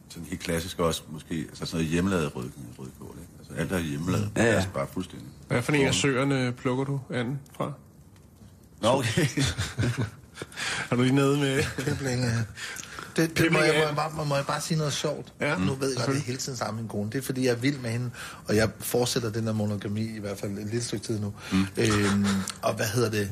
Sådan 0.09 0.27
helt 0.29 0.41
klassisk 0.41 0.79
også, 0.79 1.01
måske, 1.09 1.35
altså 1.49 1.65
sådan 1.65 1.77
noget 1.77 1.91
hjemmelavet 1.91 2.35
rød, 2.35 2.49
rødkål, 2.79 3.15
ikke? 3.21 3.31
Altså 3.39 3.53
alt 3.53 3.71
er 3.71 3.79
hjemmelavet. 3.79 4.31
Ja, 4.35 4.43
ja. 4.43 4.49
Altså 4.49 4.69
bare 4.69 4.87
fuldstændig. 4.93 5.27
Hvad 5.47 5.61
for 5.61 5.71
en 5.71 5.87
af 5.87 5.93
søerne 5.93 6.51
plukker 6.51 6.83
du 6.83 6.99
anden 7.13 7.39
fra? 7.57 7.73
Nå, 8.81 8.89
okay. 8.89 9.27
Er 10.91 10.95
du 10.95 11.01
lige 11.01 11.15
nede 11.15 11.37
med... 11.37 11.63
Det, 13.15 13.37
det 13.37 13.51
må, 13.51 13.59
jeg, 13.59 13.73
må, 13.73 13.79
jeg 13.79 13.95
bare, 13.95 14.25
må 14.25 14.35
jeg 14.35 14.45
bare 14.45 14.61
sige 14.61 14.77
noget 14.77 14.93
sjovt? 14.93 15.33
Ja. 15.41 15.57
Nu 15.57 15.73
ved 15.73 15.89
jeg 15.89 15.97
godt, 15.97 16.07
det 16.07 16.17
er 16.17 16.21
hele 16.21 16.37
tiden 16.37 16.57
sammen 16.57 16.75
med 16.75 16.83
min 16.83 16.89
kone. 16.89 17.11
Det 17.11 17.17
er, 17.17 17.21
fordi 17.21 17.45
jeg 17.45 17.51
er 17.51 17.55
vild 17.55 17.77
med 17.77 17.89
hende, 17.89 18.09
og 18.47 18.55
jeg 18.55 18.69
fortsætter 18.79 19.29
den 19.29 19.47
der 19.47 19.53
monogami 19.53 20.01
i 20.01 20.19
hvert 20.19 20.37
fald 20.37 20.51
et 20.51 20.65
lille 20.65 20.83
stykke 20.83 21.05
tid 21.05 21.19
nu. 21.19 21.33
Mm. 21.51 21.65
Øhm, 21.77 22.25
og 22.61 22.73
hvad 22.73 22.85
hedder 22.85 23.09
det? 23.09 23.31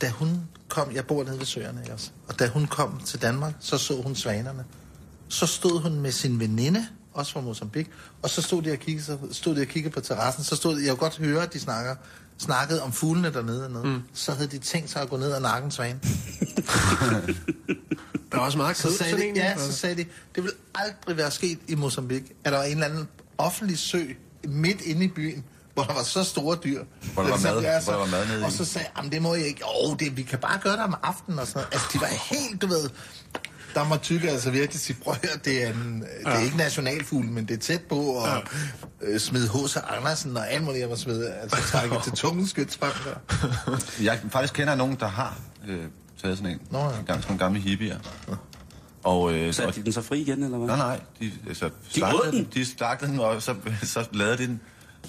Da 0.00 0.08
hun 0.08 0.40
kom, 0.68 0.94
jeg 0.94 1.06
bor 1.06 1.24
nede 1.24 1.38
ved 1.38 1.46
Søerne, 1.46 1.82
også? 1.92 2.10
Og 2.28 2.38
da 2.38 2.48
hun 2.48 2.66
kom 2.66 3.00
til 3.06 3.22
Danmark, 3.22 3.54
så 3.60 3.78
så 3.78 4.02
hun 4.02 4.14
svanerne. 4.14 4.64
Så 5.28 5.46
stod 5.46 5.80
hun 5.80 6.00
med 6.00 6.12
sin 6.12 6.40
veninde, 6.40 6.86
også 7.12 7.32
fra 7.32 7.40
Mozambique, 7.40 7.92
og 8.22 8.30
så 8.30 8.42
stod 8.42 8.62
de 8.62 8.72
og 8.72 8.78
kiggede, 8.78 9.04
så 9.04 9.18
stod 9.32 9.54
de 9.54 9.60
og 9.60 9.66
kiggede 9.66 9.94
på 9.94 10.00
terrassen. 10.00 10.44
Så 10.44 10.56
stod 10.56 10.80
jeg 10.80 10.88
kunne 10.88 10.98
godt 10.98 11.18
høre, 11.18 11.42
at 11.42 11.52
de 11.52 11.60
snakker, 11.60 11.94
snakkede 12.38 12.82
om 12.82 12.92
fuglene 12.92 13.32
dernede 13.32 13.64
og 13.64 13.70
nede. 13.70 13.84
Mm. 13.86 14.02
Så 14.14 14.32
havde 14.32 14.48
de 14.48 14.58
tænkt 14.58 14.90
sig 14.90 15.02
at 15.02 15.08
gå 15.10 15.16
ned 15.16 15.32
og 15.32 15.42
nakke 15.42 15.64
en 15.64 15.70
svane. 15.70 16.00
Der 18.32 18.38
er 18.38 18.42
også 18.42 18.58
meget 18.58 18.76
Så 18.76 18.96
sagde, 18.96 19.10
sådan 19.12 19.34
de, 19.34 19.40
ja, 19.40 19.58
så 19.58 19.72
sagde 19.72 19.96
de, 19.96 20.04
det 20.34 20.42
vil 20.44 20.52
aldrig 20.74 21.16
være 21.16 21.30
sket 21.30 21.58
i 21.68 21.74
Mozambique, 21.74 22.26
at 22.44 22.52
der 22.52 22.58
var 22.58 22.64
en 22.64 22.72
eller 22.72 22.86
anden 22.86 23.08
offentlig 23.38 23.78
sø 23.78 24.02
midt 24.44 24.80
inde 24.80 25.04
i 25.04 25.08
byen, 25.08 25.44
hvor 25.74 25.82
der 25.82 25.94
var 25.94 26.02
så 26.02 26.24
store 26.24 26.58
dyr. 26.64 26.84
Hvor 27.14 27.22
der 27.22 27.30
var 27.30 27.36
mad- 27.38 27.62
jeg 27.62 27.80
hvor 27.84 27.92
der 27.92 27.98
var 27.98 28.06
mad 28.06 28.26
nede 28.26 28.44
Og 28.44 28.52
så 28.52 28.64
sagde 28.64 28.86
jeg, 28.86 28.92
"Jamen, 28.96 29.12
det 29.12 29.22
må 29.22 29.34
jeg 29.34 29.46
ikke. 29.46 29.62
Åh, 29.84 29.96
det, 29.98 30.16
vi 30.16 30.22
kan 30.22 30.38
bare 30.38 30.58
gøre 30.62 30.72
det 30.72 30.80
om 30.84 30.94
aftenen 31.02 31.38
og 31.38 31.46
sådan 31.46 31.56
noget. 31.58 31.68
Altså, 31.72 31.88
de 31.92 32.00
var 32.00 32.06
helt, 32.06 32.62
du 32.62 32.66
ved... 32.66 32.90
Der 33.74 33.84
må 33.84 33.96
tykke 33.96 34.30
altså 34.30 34.50
virkelig 34.50 34.80
sige, 34.80 34.96
prøv 35.04 35.14
at 35.22 35.44
det 35.44 35.64
er, 35.64 35.72
en, 35.72 36.04
det 36.24 36.32
er 36.34 36.38
ikke 36.38 36.56
nationalfugl, 36.56 37.24
men 37.24 37.48
det 37.48 37.54
er 37.54 37.58
tæt 37.58 37.80
på, 37.88 37.96
og 37.96 38.28
ja. 38.28 38.40
øh, 39.06 39.20
smide 39.20 39.48
H.C. 39.48 39.76
Andersen 39.96 40.36
og 40.36 40.50
alt 40.50 40.64
muligt, 40.64 40.80
jeg 40.80 40.88
må 40.88 40.96
smide, 40.96 41.32
altså 41.34 41.56
trække 41.56 41.96
til 42.04 42.12
tungen 42.22 42.46
skyt 42.46 42.78
frem 42.80 42.92
der. 43.04 43.78
Jeg 44.04 44.20
faktisk 44.30 44.54
kender 44.54 44.74
nogen, 44.74 44.96
der 45.00 45.08
har 45.08 45.38
øh, 45.68 45.84
taget 46.22 46.38
sådan 46.38 46.52
en. 46.52 46.60
Nå, 46.70 46.78
ja. 46.78 46.84
En 46.84 47.04
gang 47.04 47.06
sådan 47.06 47.22
nogle 47.28 47.38
gamle 47.38 47.60
hippier. 47.60 47.98
Og, 49.02 49.32
øh, 49.32 49.54
Satte 49.54 49.80
de 49.80 49.84
den 49.84 49.92
så 49.92 50.02
fri 50.02 50.20
igen, 50.20 50.42
eller 50.42 50.58
hvad? 50.58 50.66
nej, 50.66 50.76
nej. 50.76 51.00
De, 51.20 51.32
altså, 51.48 51.70
slagtede 51.88 52.32
den? 52.32 52.48
De 52.54 52.64
slagtede 52.64 53.10
den, 53.10 53.20
og 53.20 53.42
så, 53.42 53.54
så 53.82 54.06
lavede 54.12 54.38
de 54.38 54.46
den. 54.46 54.60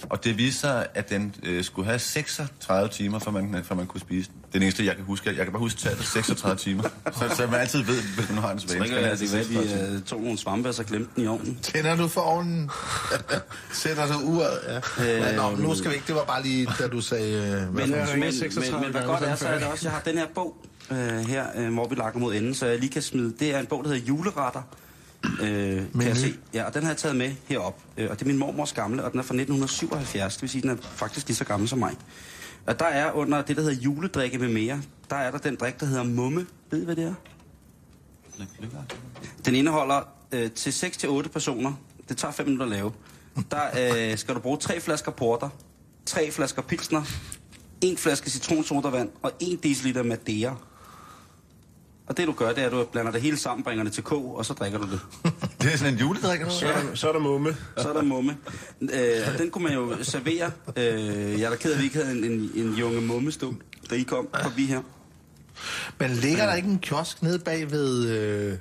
Og 0.10 0.24
det 0.24 0.38
viste 0.38 0.60
sig, 0.60 0.88
at 0.94 1.10
den 1.10 1.36
øh, 1.44 1.64
skulle 1.64 1.86
have 1.86 2.00
36 2.00 2.90
timer, 2.90 3.20
for 3.20 3.32
man, 3.32 3.64
for 3.64 3.76
man 3.76 3.88
kunne 3.88 4.02
spise 4.02 4.30
den. 4.30 4.36
Det 4.42 4.56
er 4.56 4.60
det 4.60 4.66
eneste, 4.66 4.86
jeg 4.86 4.96
kan 4.96 5.06
huske. 5.06 5.30
Jeg 5.30 5.46
kan 5.46 5.52
bare 5.52 5.60
huske 5.60 5.80
tallet 5.80 6.06
36 6.06 6.58
timer. 6.58 6.84
Så, 7.12 7.36
så 7.36 7.48
man 7.48 7.60
altid 7.60 7.84
ved, 7.84 8.02
hvis 8.16 8.30
man 8.30 8.38
har 8.38 8.52
en 8.52 8.60
svane. 8.60 8.88
Så 8.88 8.94
det 8.94 9.32
være, 9.34 9.42
at 9.42 9.50
vi 9.50 9.96
øh, 9.96 10.02
tog 10.02 10.22
nogle 10.22 10.38
svampe, 10.38 10.70
og 10.70 10.76
så 10.76 10.84
glemte 10.84 11.12
den 11.16 11.24
i 11.24 11.28
ovnen. 11.28 11.60
Tænder 11.62 11.96
du 11.96 12.08
for 12.08 12.22
ovnen? 12.22 12.70
Sætter 13.74 14.08
du 14.08 14.20
uret? 14.20 14.60
Ja. 15.00 15.26
Men, 15.26 15.36
nå, 15.36 15.56
nu 15.56 15.76
skal 15.76 15.90
vi 15.92 15.96
ikke. 15.96 16.08
Det 16.08 16.16
var 16.16 16.26
bare 16.26 16.44
lige, 16.44 16.68
da 16.80 16.88
du 16.88 17.02
sagde... 17.02 17.34
Øh, 17.34 17.74
hvad 17.74 17.88
Men, 17.88 17.92
men, 17.92 18.20
men, 18.20 18.34
36 18.34 18.72
men, 18.72 18.82
men 18.82 18.92
hvad 18.92 19.04
godt 19.08 19.24
er 19.24 19.36
så 19.36 19.48
er 19.48 19.60
det 19.60 19.68
også, 19.68 19.86
jeg 19.88 19.92
har 19.92 20.02
den 20.02 20.18
her 20.18 20.28
bog 20.36 20.56
øh, 20.92 20.98
her, 20.98 21.46
øh, 21.56 21.74
hvor 21.74 21.88
vi 21.88 21.96
lakker 21.96 22.20
mod 22.20 22.36
enden, 22.36 22.56
så 22.56 22.66
jeg 22.66 22.80
lige 22.80 22.90
kan 22.90 23.02
smide. 23.02 23.34
Det 23.40 23.56
er 23.56 23.60
en 23.60 23.66
bog, 23.66 23.84
der 23.84 23.90
hedder 23.90 24.06
Juleretter. 24.06 24.62
Øh, 25.42 25.84
kan 25.92 26.02
jeg 26.02 26.18
se. 26.18 26.34
Ja, 26.54 26.64
og 26.64 26.74
den 26.74 26.84
har 26.84 26.90
jeg 26.90 26.98
taget 26.98 27.16
med 27.16 27.32
herop. 27.48 27.82
Øh, 27.98 28.10
og 28.10 28.20
det 28.20 28.26
er 28.26 28.28
min 28.28 28.38
mormors 28.38 28.74
gamle, 28.74 29.04
og 29.04 29.12
den 29.12 29.20
er 29.20 29.24
fra 29.24 29.34
1977. 29.34 30.34
Det 30.34 30.42
vil 30.42 30.50
sige, 30.50 30.62
den 30.62 30.70
er 30.70 30.76
faktisk 30.82 31.28
lige 31.28 31.36
så 31.36 31.46
gammel 31.46 31.70
som 31.70 31.80
mig. 31.80 31.96
Og 32.66 32.80
der 32.80 32.86
er 32.86 33.12
under 33.12 33.42
det, 33.42 33.56
der 33.56 33.62
hedder 33.62 33.82
juledrikke 33.82 34.38
med 34.38 34.50
mere, 34.50 34.82
der 35.10 35.16
er 35.16 35.32
der 35.32 35.38
den 35.38 35.56
drik, 35.56 35.80
der 35.80 35.86
hedder 35.86 36.04
mumme. 36.04 36.46
Ved 36.72 36.82
I, 36.82 36.86
hvad 36.86 36.96
det 36.96 37.04
er? 37.04 37.14
Den 39.46 39.56
indeholder 39.56 40.02
øh, 40.32 40.52
til 40.52 40.72
6-8 40.72 41.28
personer. 41.28 41.74
Det 42.10 42.18
tager 42.18 42.32
5 42.32 42.46
minutter 42.46 42.66
at 42.66 42.72
lave. 42.72 42.92
Der 43.52 44.12
øh, 44.12 44.18
skal 44.18 44.36
du 44.36 44.40
bruge 44.40 44.58
tre 44.58 44.80
flasker 44.80 45.12
porter, 45.12 45.50
tre 46.06 46.32
flasker 46.32 46.62
pilsner, 46.62 47.04
en 47.82 47.98
flaske 47.98 48.30
citronsodavand 48.30 49.10
og 49.22 49.32
en 49.40 49.60
deciliter 49.64 50.04
Madeira. 50.04 50.56
Og 52.10 52.18
det 52.18 52.28
du 52.28 52.32
gør, 52.32 52.48
det 52.54 52.58
er, 52.58 52.66
at 52.66 52.72
du 52.72 52.86
blander 52.92 53.12
det 53.12 53.22
hele 53.22 53.38
sammen, 53.38 53.64
bringer 53.64 53.84
det 53.84 53.94
til 53.94 54.04
kog, 54.04 54.38
og 54.38 54.46
så 54.46 54.54
drikker 54.54 54.80
du 54.80 54.88
det. 54.92 55.00
Det 55.62 55.74
er 55.74 55.78
sådan 55.78 55.94
en 55.94 56.00
juledrik, 56.00 56.40
eller 56.40 56.54
Så 56.54 56.68
er 56.68 56.82
der, 56.82 56.96
så 56.96 57.10
er 57.10 57.14
der 57.14 57.20
mumme. 57.20 57.56
Så 57.78 57.90
er 57.90 57.94
der 57.94 58.02
mumme. 58.02 58.38
Øh, 58.82 58.90
og 59.34 59.40
den 59.40 59.52
kunne 59.52 59.64
man 59.64 59.74
jo 59.74 60.04
servere. 60.04 60.52
Øh, 60.76 61.40
jeg 61.40 61.42
er 61.42 61.50
da 61.50 61.56
ked 61.56 61.72
af, 61.72 61.76
at 61.76 61.80
vi 61.80 61.84
ikke 61.84 62.04
havde 62.04 62.18
en, 62.18 62.24
en, 62.24 62.52
en 62.56 62.74
junge 62.74 63.02
mumme 63.02 63.32
stå, 63.32 63.54
da 63.90 63.96
I 63.96 64.04
kom 64.04 64.28
forbi 64.44 64.66
her. 64.66 64.82
Men 66.00 66.12
ligger 66.12 66.46
der 66.46 66.56
ikke 66.56 66.68
en 66.68 66.80
kiosk 66.80 67.22
nede 67.22 67.40
bag 67.40 67.72
ved 67.72 68.10
øh, 68.10 68.58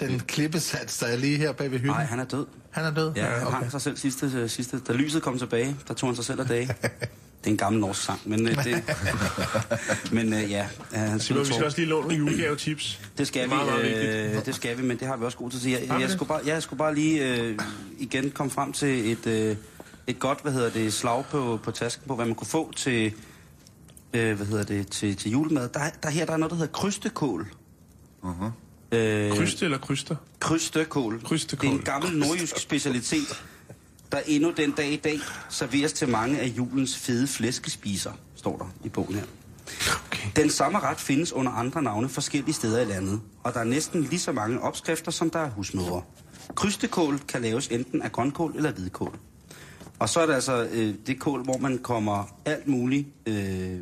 den 0.00 0.20
klippesats, 0.20 0.98
der 0.98 1.06
er 1.06 1.16
lige 1.16 1.36
her 1.36 1.52
bag 1.52 1.70
ved 1.70 1.78
hylden? 1.78 1.96
Nej, 1.96 2.04
han 2.04 2.20
er 2.20 2.24
død. 2.24 2.46
Han 2.70 2.84
er 2.84 2.94
død? 2.94 3.12
Ja, 3.16 3.26
han 3.26 3.52
hang 3.52 3.70
sig 3.70 3.80
selv 3.80 3.96
sidste, 3.96 4.48
sidste... 4.48 4.78
Da 4.78 4.92
lyset 4.92 5.22
kom 5.22 5.38
tilbage, 5.38 5.76
der 5.88 5.94
tog 5.94 6.08
han 6.08 6.16
sig 6.16 6.24
selv 6.24 6.40
af 6.40 6.46
dage. 6.46 6.76
Det 7.44 7.50
er 7.50 7.52
en 7.54 7.56
gammel 7.56 7.80
norsk 7.80 8.02
sang, 8.02 8.20
men 8.24 8.48
øh, 8.48 8.64
det... 8.64 8.82
men 10.16 10.32
øh, 10.32 10.50
ja, 10.50 10.66
øh, 10.92 10.98
han 10.98 11.20
Simon, 11.20 11.40
vi 11.40 11.46
skal 11.46 11.64
også 11.64 11.78
lige 11.78 11.88
låne 11.88 12.08
nogle 12.08 12.18
julegave-tips. 12.18 13.00
Det 13.18 13.26
skal 13.26 13.48
Meget, 13.48 13.66
meget 13.66 13.82
vi, 13.82 13.88
vigtigt. 13.88 14.36
øh, 14.36 14.46
det 14.46 14.54
skal 14.54 14.78
vi, 14.78 14.82
men 14.82 14.98
det 14.98 15.06
har 15.08 15.16
vi 15.16 15.24
også 15.24 15.38
god 15.38 15.50
til. 15.50 15.70
Jeg, 15.70 15.80
vi 15.80 15.86
jeg, 15.88 16.00
det? 16.00 16.10
skulle 16.10 16.28
bare, 16.28 16.40
jeg 16.46 16.62
skulle 16.62 16.78
bare 16.78 16.94
lige 16.94 17.36
øh, 17.36 17.58
igen 17.98 18.30
komme 18.30 18.50
frem 18.50 18.72
til 18.72 19.12
et, 19.12 19.26
øh, 19.26 19.56
et 20.06 20.18
godt, 20.18 20.42
hvad 20.42 20.52
hedder 20.52 20.70
det, 20.70 20.92
slag 20.92 21.24
på, 21.30 21.60
på 21.62 21.70
tasken 21.70 22.04
på, 22.08 22.14
hvad 22.14 22.26
man 22.26 22.34
kunne 22.34 22.46
få 22.46 22.72
til, 22.76 23.12
øh, 24.14 24.36
hvad 24.36 24.46
hedder 24.46 24.64
det, 24.64 24.88
til, 24.88 25.16
til 25.16 25.30
julemad. 25.30 25.68
Der, 25.68 25.80
der 26.02 26.10
her 26.10 26.26
der 26.26 26.32
er 26.32 26.36
noget, 26.36 26.50
der 26.50 26.56
hedder 26.56 26.72
krystekål. 26.72 27.46
Uh-huh. 28.22 28.44
Øh, 28.92 29.36
Kryste 29.36 29.64
eller 29.64 29.78
kryster? 29.78 30.16
krystekål. 30.40 31.20
Krystekål. 31.24 31.66
Det 31.66 31.74
er 31.74 31.78
en 31.78 31.84
gammel 31.84 32.16
nordjysk 32.18 32.58
specialitet, 32.58 33.44
der 34.14 34.20
endnu 34.26 34.52
den 34.56 34.70
dag 34.70 34.92
i 34.92 34.96
dag 34.96 35.20
serveres 35.48 35.92
til 35.92 36.08
mange 36.08 36.38
af 36.38 36.46
julens 36.46 36.96
fede 36.96 37.26
flæskespiser, 37.26 38.12
står 38.34 38.56
der 38.56 38.64
i 38.84 38.88
bogen 38.88 39.14
her. 39.14 39.24
Okay. 40.06 40.28
Den 40.36 40.50
samme 40.50 40.78
ret 40.78 41.00
findes 41.00 41.32
under 41.32 41.52
andre 41.52 41.82
navne 41.82 42.08
forskellige 42.08 42.54
steder 42.54 42.80
i 42.80 42.84
landet, 42.84 43.20
og 43.42 43.54
der 43.54 43.60
er 43.60 43.64
næsten 43.64 44.02
lige 44.02 44.18
så 44.18 44.32
mange 44.32 44.60
opskrifter, 44.60 45.10
som 45.10 45.30
der 45.30 45.38
er 45.38 45.50
husmødre. 45.50 46.02
Krystekål 46.54 47.18
kan 47.18 47.42
laves 47.42 47.68
enten 47.68 48.02
af 48.02 48.12
grønkål 48.12 48.52
eller 48.56 48.72
hvidkål. 48.72 49.18
Og 49.98 50.08
så 50.08 50.20
er 50.20 50.26
det 50.26 50.34
altså 50.34 50.68
øh, 50.72 50.94
det 51.06 51.20
kål, 51.20 51.42
hvor 51.42 51.58
man 51.58 51.78
kommer 51.78 52.36
alt 52.44 52.68
muligt 52.68 53.06
øh, 53.26 53.78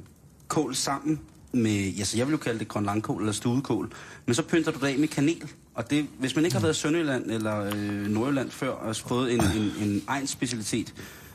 kål 0.48 0.74
sammen 0.74 1.20
med, 1.52 1.88
ja, 1.88 2.04
så 2.04 2.18
jeg 2.18 2.26
vil 2.26 2.32
jo 2.32 2.38
kalde 2.38 2.58
det 2.58 2.68
grønlangkål 2.68 3.20
eller 3.20 3.32
stuekål, 3.32 3.92
men 4.26 4.34
så 4.34 4.42
pynter 4.42 4.72
du 4.72 4.78
det 4.78 4.86
af 4.86 4.98
med 4.98 5.08
kanel. 5.08 5.50
Og 5.74 5.90
det, 5.90 6.06
hvis 6.18 6.36
man 6.36 6.44
ikke 6.44 6.54
har 6.54 6.62
været 6.62 6.76
i 6.76 6.78
Sønderjylland 6.80 7.30
eller 7.30 7.60
øh, 7.60 8.06
Nordjylland 8.08 8.50
før 8.50 8.70
og 8.70 8.96
fået 8.96 9.32
en, 9.32 9.40
en, 9.40 9.72
en 9.88 10.04
egen 10.08 10.26
specialitet, 10.26 10.94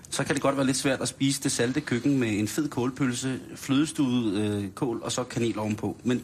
så 0.09 0.23
kan 0.23 0.35
det 0.35 0.41
godt 0.41 0.57
være 0.57 0.65
lidt 0.65 0.77
svært 0.77 1.01
at 1.01 1.07
spise 1.07 1.43
det 1.43 1.51
salte 1.51 1.81
køkken 1.81 2.19
med 2.19 2.39
en 2.39 2.47
fed 2.47 2.69
kålpølse, 2.69 3.39
flødestuet 3.55 4.33
øh, 4.33 4.69
kål 4.69 5.01
og 5.03 5.11
så 5.11 5.23
kanel 5.23 5.59
ovenpå. 5.59 5.97
Men 6.03 6.23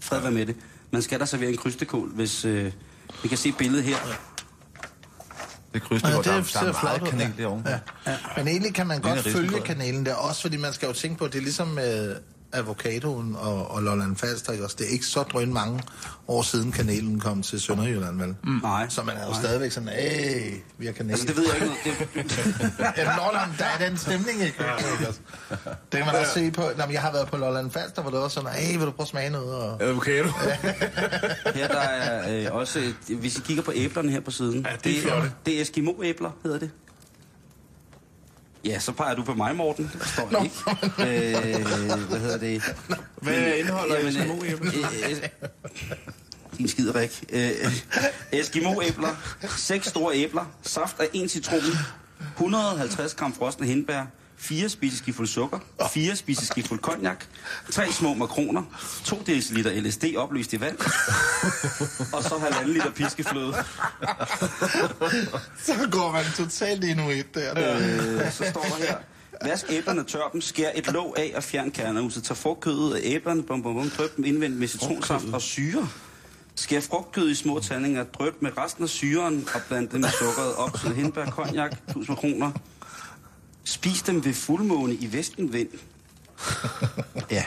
fred 0.00 0.20
være 0.20 0.30
med 0.30 0.46
det. 0.46 0.56
Man 0.90 1.02
skal 1.02 1.20
da 1.20 1.24
servere 1.24 1.50
en 1.50 1.56
krystekål, 1.56 2.08
hvis... 2.08 2.44
Øh, 2.44 2.72
vi 3.22 3.28
kan 3.28 3.38
se 3.38 3.52
billedet 3.52 3.84
her. 3.84 3.96
Det 5.74 5.82
krydste, 5.82 6.08
Ja, 6.08 6.14
der, 6.14 6.22
det 6.22 6.34
der 6.34 6.42
ser 6.42 6.58
er 6.60 6.82
meget 6.82 7.10
kanel 7.10 7.32
derovre. 7.38 7.62
Ja. 8.06 8.16
Men 8.36 8.48
egentlig 8.48 8.74
kan 8.74 8.86
man 8.86 9.00
godt 9.00 9.20
følge 9.20 9.60
kanalen 9.60 10.06
der, 10.06 10.14
også 10.14 10.42
fordi 10.42 10.56
man 10.56 10.72
skal 10.72 10.86
jo 10.86 10.92
tænke 10.92 11.18
på, 11.18 11.24
at 11.24 11.32
det 11.32 11.38
er 11.38 11.42
ligesom 11.42 11.68
med 11.68 12.16
avocadoen 12.52 13.36
og, 13.38 13.70
og 13.70 13.82
Lolland 13.82 14.16
Falster, 14.16 14.52
ikke 14.52 14.64
også? 14.64 14.76
Det 14.78 14.86
er 14.86 14.90
ikke 14.90 15.06
så 15.06 15.22
drøn 15.22 15.52
mange 15.52 15.82
år 16.28 16.42
siden 16.42 16.72
kanelen 16.72 17.20
kom 17.20 17.42
til 17.42 17.60
Sønderjylland, 17.60 18.18
vel? 18.18 18.34
Mm. 18.44 18.60
Nej. 18.62 18.86
Så 18.88 19.02
man 19.02 19.16
er 19.16 19.24
jo 19.24 19.30
Nej. 19.30 19.40
stadigvæk 19.40 19.72
sådan, 19.72 19.88
æh, 19.98 20.52
vi 20.78 20.86
har 20.86 20.92
kanel. 20.92 21.10
Altså, 21.10 21.26
det 21.26 21.36
ved 21.36 21.44
jeg 21.44 21.62
ikke. 21.62 22.08
Det, 22.14 22.38
Ja, 22.96 23.02
Lolland, 23.16 23.50
der 23.58 23.64
er 23.64 23.88
den 23.88 23.96
stemning, 23.98 24.40
ikke? 24.42 24.64
Det 25.92 25.98
kan 25.98 26.06
man 26.06 26.14
også 26.14 26.32
se 26.34 26.50
på, 26.50 26.62
når 26.78 26.90
jeg 26.90 27.00
har 27.00 27.12
været 27.12 27.28
på 27.28 27.36
Lolland 27.36 27.70
Falster, 27.70 28.02
hvor 28.02 28.10
det 28.10 28.20
var 28.20 28.28
sådan, 28.28 28.50
æh, 28.58 28.78
vil 28.78 28.86
du 28.86 28.90
prøve 28.90 29.04
at 29.04 29.08
smage 29.08 29.30
noget? 29.30 29.54
Og... 29.54 29.82
Avocado. 29.82 30.28
Her 31.54 31.68
der 31.68 31.78
er 31.80 32.46
øh, 32.48 32.54
også, 32.56 32.78
et- 33.08 33.16
hvis 33.16 33.36
I 33.38 33.40
kigger 33.40 33.62
på 33.62 33.72
æblerne 33.74 34.10
her 34.12 34.20
på 34.20 34.30
siden. 34.30 34.66
Ja, 34.70 34.76
det 34.84 34.98
er 34.98 35.02
flotte. 35.02 35.32
Det 35.46 35.56
er 35.58 35.62
Eskimo-æbler, 35.62 36.30
hedder 36.42 36.58
det. 36.58 36.70
Ja, 38.64 38.78
så 38.78 38.92
peger 38.92 39.14
du 39.14 39.22
på 39.24 39.34
mig, 39.34 39.56
Morten. 39.56 39.90
Det 39.92 40.00
forstår 40.02 40.28
jeg 40.30 40.42
ikke. 40.44 40.56
Øh, 41.58 42.08
hvad 42.08 42.18
hedder 42.20 42.38
det? 42.38 42.62
Hvad 43.22 43.52
indeholder 43.58 43.96
Jamen, 43.96 44.12
Eskimo-æbler? 44.16 44.72
øh, 45.10 45.10
øh, 45.10 45.28
Din 46.58 46.68
skid, 46.68 46.94
Rik. 46.94 47.24
Øh, 47.32 47.50
Eskimo-æbler. 48.32 49.08
Seks 49.56 49.86
store 49.86 50.14
æbler. 50.16 50.44
Saft 50.62 51.00
af 51.00 51.08
en 51.12 51.28
citron. 51.28 51.60
150 52.36 53.14
gram 53.14 53.34
frosne 53.34 53.66
hindbær. 53.66 54.04
4 54.40 54.68
spiseskifuld 54.68 55.26
sukker, 55.28 55.58
4 55.90 56.16
spiseskifuld 56.16 56.80
cognac, 56.80 57.16
3 57.70 57.92
små 57.92 58.14
makroner, 58.14 58.62
2 59.04 59.22
dl 59.26 59.86
LSD 59.86 60.04
opløst 60.16 60.52
i 60.52 60.60
vand, 60.60 60.78
og 62.14 62.22
så 62.22 62.38
halvanden 62.38 62.72
liter 62.72 62.90
piskefløde. 62.90 63.54
Så 65.64 65.88
går 65.90 66.12
man 66.12 66.24
totalt 66.36 66.84
endnu 66.84 67.10
et 67.10 67.34
der. 67.34 67.50
Øh, 67.50 68.32
så 68.32 68.44
står 68.50 68.62
der 68.62 68.86
her. 68.86 68.96
Vask 69.44 69.66
æblerne, 69.70 70.04
tør 70.04 70.28
dem, 70.32 70.40
skær 70.40 70.70
et 70.74 70.92
låg 70.92 71.14
af 71.18 71.32
og 71.36 71.42
fjern 71.42 71.70
kernehuset. 71.70 72.24
Tag 72.24 72.36
frugtkødet 72.36 72.94
af 72.94 73.00
æblerne, 73.02 73.42
bum, 73.42 73.62
bum, 73.62 73.74
bum, 73.74 73.90
drøb 73.90 74.16
dem 74.16 74.24
indvendigt 74.24 74.60
med 74.60 74.68
citronsaft 74.68 75.24
og 75.32 75.42
syre. 75.42 75.88
Skær 76.54 76.80
frugtkødet 76.80 77.30
i 77.30 77.34
små 77.34 77.60
terninger, 77.60 78.04
drøb 78.04 78.42
med 78.42 78.50
resten 78.58 78.84
af 78.84 78.90
syren 78.90 79.48
og 79.54 79.60
bland 79.68 79.88
det 79.88 80.00
med 80.00 80.08
sukkeret 80.18 80.54
op 80.54 80.80
til 80.80 80.94
hindbær, 80.94 81.26
cognac, 81.26 81.72
1000 81.88 82.16
kroner. 82.16 82.52
Spis 83.64 84.02
dem 84.02 84.24
ved 84.24 84.34
fuldmåne 84.34 84.94
i 84.94 85.08
vestenvind. 85.12 85.68
Ja. 87.30 87.44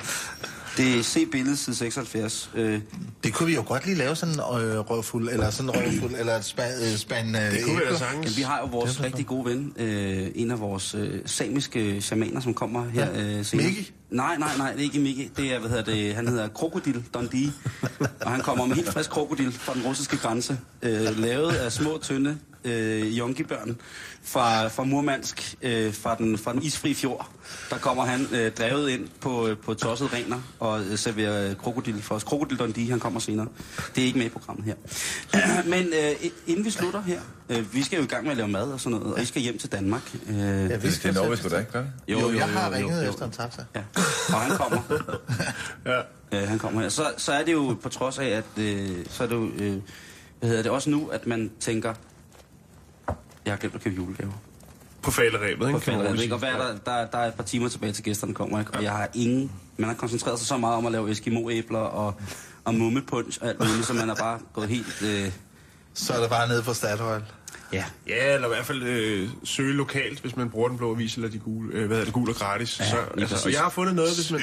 Det 0.77 0.99
er 0.99 1.03
se 1.03 1.25
billedet 1.25 1.59
side 1.59 1.75
76. 1.75 2.49
Øh, 2.55 2.81
Det 3.23 3.33
kunne 3.33 3.47
vi 3.47 3.55
jo 3.55 3.63
godt 3.67 3.85
lige 3.85 3.97
lave 3.97 4.15
sådan 4.15 4.33
en 4.33 4.39
øh, 4.39 4.79
røvfuld, 4.79 5.29
eller 5.29 5.49
sådan 5.49 5.69
en 5.69 5.75
røvfuld, 5.75 6.15
eller 6.19 6.35
et 6.35 6.45
spa, 6.45 6.67
øh, 6.81 6.97
spand 6.97 7.37
øh, 7.37 7.51
Det 7.51 7.63
kunne 7.63 7.75
vi 7.77 7.81
da 7.91 7.97
sagtens. 7.97 8.25
Jamen, 8.25 8.37
vi 8.37 8.41
har 8.41 8.59
jo 8.59 8.65
vores 8.65 9.03
rigtig 9.03 9.25
gode 9.25 9.45
ven, 9.45 9.73
øh, 9.77 10.27
en 10.35 10.51
af 10.51 10.59
vores 10.59 10.95
øh, 10.95 11.19
samiske 11.25 12.01
shamaner, 12.01 12.39
som 12.41 12.53
kommer 12.53 12.89
her 12.89 13.07
øh, 13.15 13.45
senere. 13.45 13.67
Miki? 13.67 13.91
Nej, 14.09 14.37
nej, 14.37 14.57
nej, 14.57 14.71
det 14.71 14.79
er 14.79 14.83
ikke 14.83 14.99
Miki. 14.99 15.31
Det 15.37 15.53
er, 15.53 15.59
hvad 15.59 15.69
hedder 15.69 15.83
det, 15.83 16.15
han 16.15 16.27
hedder 16.27 16.47
Krokodil 16.47 17.03
Dundee. 17.13 17.51
og 18.21 18.31
han 18.31 18.41
kommer 18.41 18.65
med 18.65 18.75
helt 18.75 18.89
frisk 18.93 19.09
krokodil 19.09 19.51
fra 19.51 19.73
den 19.73 19.81
russiske 19.83 20.17
grænse, 20.17 20.57
øh, 20.81 21.19
lavet 21.19 21.51
af 21.51 21.71
små, 21.71 21.99
tynde 22.01 22.37
øh, 22.65 23.17
Junkibørn 23.17 23.77
fra, 24.23 24.67
fra 24.67 24.83
Murmansk, 24.83 25.55
øh, 25.61 25.93
fra, 25.93 26.15
den, 26.15 26.37
fra 26.37 26.53
den 26.53 26.63
isfri 26.63 26.93
fjord. 26.93 27.29
Der 27.69 27.77
kommer 27.77 28.05
han 28.05 28.27
øh, 28.33 28.51
drevet 28.51 28.89
ind 28.89 29.07
på, 29.21 29.47
øh, 29.47 29.57
på 29.57 29.73
tosset 29.73 30.13
rener 30.13 30.39
og 30.59 30.81
øh, 30.81 30.97
serverer 30.97 31.49
øh, 31.49 31.55
krokodil 31.55 32.01
for 32.01 32.15
os. 32.15 32.23
Krokodil 32.23 32.57
Dundee, 32.59 32.89
han 32.89 32.99
kommer 32.99 33.19
senere. 33.19 33.47
Det 33.95 34.01
er 34.01 34.05
ikke 34.05 34.17
med 34.17 34.25
i 34.25 34.29
programmet 34.29 34.65
her. 34.65 34.75
Men 35.73 35.85
øh, 35.87 36.29
inden 36.47 36.65
vi 36.65 36.69
slutter 36.69 37.01
her, 37.01 37.19
øh, 37.49 37.73
vi 37.73 37.83
skal 37.83 37.97
jo 37.97 38.03
i 38.03 38.07
gang 38.07 38.23
med 38.23 38.31
at 38.31 38.37
lave 38.37 38.49
mad 38.49 38.71
og 38.71 38.79
sådan 38.79 38.99
noget, 38.99 39.13
og 39.15 39.21
I 39.21 39.25
skal 39.25 39.41
hjem 39.41 39.57
til 39.57 39.71
Danmark. 39.71 40.01
Øh, 40.29 40.37
Ja, 40.39 40.43
vi 40.77 40.87
Det 40.87 40.93
skal 40.93 41.13
når 41.13 41.29
vi 41.29 41.35
selv- 41.35 41.37
sgu 41.49 41.55
da 41.55 41.59
ikke, 41.59 41.71
gør 41.71 41.81
det? 41.81 41.89
Jo, 42.07 42.19
jo, 42.19 42.33
jeg 42.33 42.47
har 42.49 42.71
ringet 42.71 43.09
efter 43.09 43.25
en 43.25 43.31
taxa. 43.31 43.61
Ja, 43.75 43.81
og 44.29 44.39
han 44.41 44.57
kommer. 44.57 44.81
Ja. 45.85 45.99
øh, 46.41 46.47
han 46.49 46.59
kommer 46.59 46.81
her. 46.81 46.89
Så, 46.89 47.05
så 47.17 47.31
er 47.31 47.43
det 47.43 47.53
jo 47.53 47.77
på 47.83 47.89
trods 47.89 48.17
af, 48.19 48.25
at 48.27 48.43
øh, 48.63 48.89
så 49.09 49.23
er 49.23 49.27
det 49.27 49.35
jo, 49.35 49.49
øh, 49.57 49.77
hvad 50.39 50.49
hedder 50.49 50.63
det, 50.63 50.71
også 50.71 50.89
nu, 50.89 51.07
at 51.07 51.27
man 51.27 51.51
tænker, 51.59 51.93
jeg 53.45 53.53
har 53.53 53.57
glemt 53.57 53.75
at 53.75 53.81
købe 53.81 53.95
julegaver. 53.95 54.31
På 55.01 55.11
falderæbet, 55.11 55.67
ikke? 55.67 55.79
På 55.79 55.91
roligt 55.91 56.21
ikke? 56.23 56.35
Og 56.35 56.39
hvad 56.39 56.49
er 56.49 56.57
der, 56.57 56.77
der, 56.85 57.05
der 57.05 57.17
er 57.17 57.27
et 57.27 57.33
par 57.33 57.43
timer 57.43 57.69
tilbage 57.69 57.93
til 57.93 58.03
gæsterne 58.03 58.33
kommer, 58.33 58.59
ikke? 58.59 58.71
Og 58.73 58.83
jeg 58.83 58.91
har 58.91 59.09
ingen... 59.13 59.51
Man 59.77 59.87
har 59.89 59.95
koncentreret 59.95 60.39
sig 60.39 60.47
så 60.47 60.57
meget 60.57 60.75
om 60.77 60.85
at 60.85 60.91
lave 60.91 61.11
Eskimo-æbler 61.11 61.77
og, 61.79 62.15
og 62.65 62.75
mummepunch 62.75 63.39
og 63.41 63.47
alt 63.47 63.59
muligt, 63.59 63.85
så 63.85 63.93
man 63.93 64.09
er 64.09 64.15
bare 64.15 64.39
gået 64.53 64.67
helt... 64.69 65.01
Øh, 65.01 65.31
Så 65.93 66.13
er 66.13 66.21
det 66.21 66.29
bare 66.29 66.47
nede 66.47 66.63
på 66.63 66.73
Statoil. 66.73 67.21
ja, 67.73 67.85
Ja, 68.07 68.33
eller 68.35 68.47
i 68.47 68.51
hvert 68.53 68.65
fald 68.65 68.83
øh, 68.83 69.29
søge 69.43 69.73
lokalt, 69.73 70.19
hvis 70.19 70.35
man 70.35 70.49
bruger 70.49 70.67
den 70.67 70.77
blå 70.77 70.91
avis 70.95 71.15
eller 71.15 71.29
de 71.29 71.39
gule, 71.39 71.73
øh, 71.73 71.79
hvad 71.79 71.87
hedder 71.87 72.03
det, 72.05 72.13
gul 72.13 72.29
og 72.29 72.35
gratis. 72.35 72.79
Ja, 72.79 72.85
så, 72.89 72.97
altså, 73.17 73.47
og 73.47 73.53
jeg 73.53 73.61
har 73.61 73.69
fundet 73.69 73.95
noget, 73.95 74.15
hvis 74.15 74.31
man... 74.31 74.41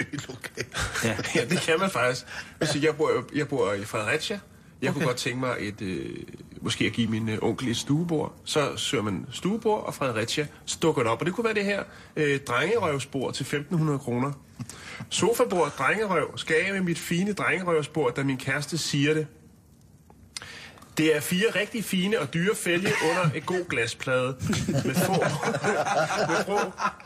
ja. 1.04 1.16
ja, 1.34 1.44
det 1.44 1.60
kan 1.60 1.74
man 1.80 1.90
faktisk. 1.90 2.26
Altså, 2.60 2.78
jeg, 2.78 2.96
bor, 2.96 3.10
jeg 3.34 3.48
bor 3.48 3.72
i 3.72 3.84
Fredericia. 3.84 4.40
Jeg 4.82 4.92
kunne 4.92 5.04
godt 5.04 5.16
tænke 5.16 5.40
mig 5.40 5.56
et, 5.58 5.82
øh, 5.82 6.16
måske 6.60 6.86
at 6.86 6.92
give 6.92 7.08
min 7.08 7.28
øh, 7.28 7.38
onkel 7.42 7.68
et 7.68 7.76
stuebord. 7.76 8.34
Så 8.44 8.76
søger 8.76 9.04
man 9.04 9.26
stuebord 9.32 9.86
og 9.86 9.94
Fredericia, 9.94 10.46
så 10.64 10.78
dukker 10.82 11.02
det 11.02 11.12
op. 11.12 11.20
Og 11.20 11.26
det 11.26 11.34
kunne 11.34 11.44
være 11.44 11.54
det 11.54 11.64
her 11.64 11.82
øh, 12.16 12.40
drengerøvsbord 12.40 13.34
til 13.34 13.44
1.500 13.44 13.98
kroner. 13.98 14.32
Sofabord, 15.10 15.72
drengerøv. 15.78 16.38
Skal 16.38 16.56
jeg 16.64 16.74
med 16.74 16.80
mit 16.80 16.98
fine 16.98 17.32
drengerøvsbord, 17.32 18.14
da 18.14 18.22
min 18.22 18.36
kæreste 18.36 18.78
siger 18.78 19.14
det? 19.14 19.26
Det 21.00 21.16
er 21.16 21.20
fire 21.20 21.44
rigtig 21.54 21.84
fine 21.84 22.20
og 22.20 22.34
dyre 22.34 22.54
fælge 22.56 22.88
under 23.10 23.30
et 23.34 23.46
god 23.46 23.68
glasplade 23.68 24.36
med 24.84 24.94
få, 24.94 25.12
med 26.28 26.44
få 26.46 26.58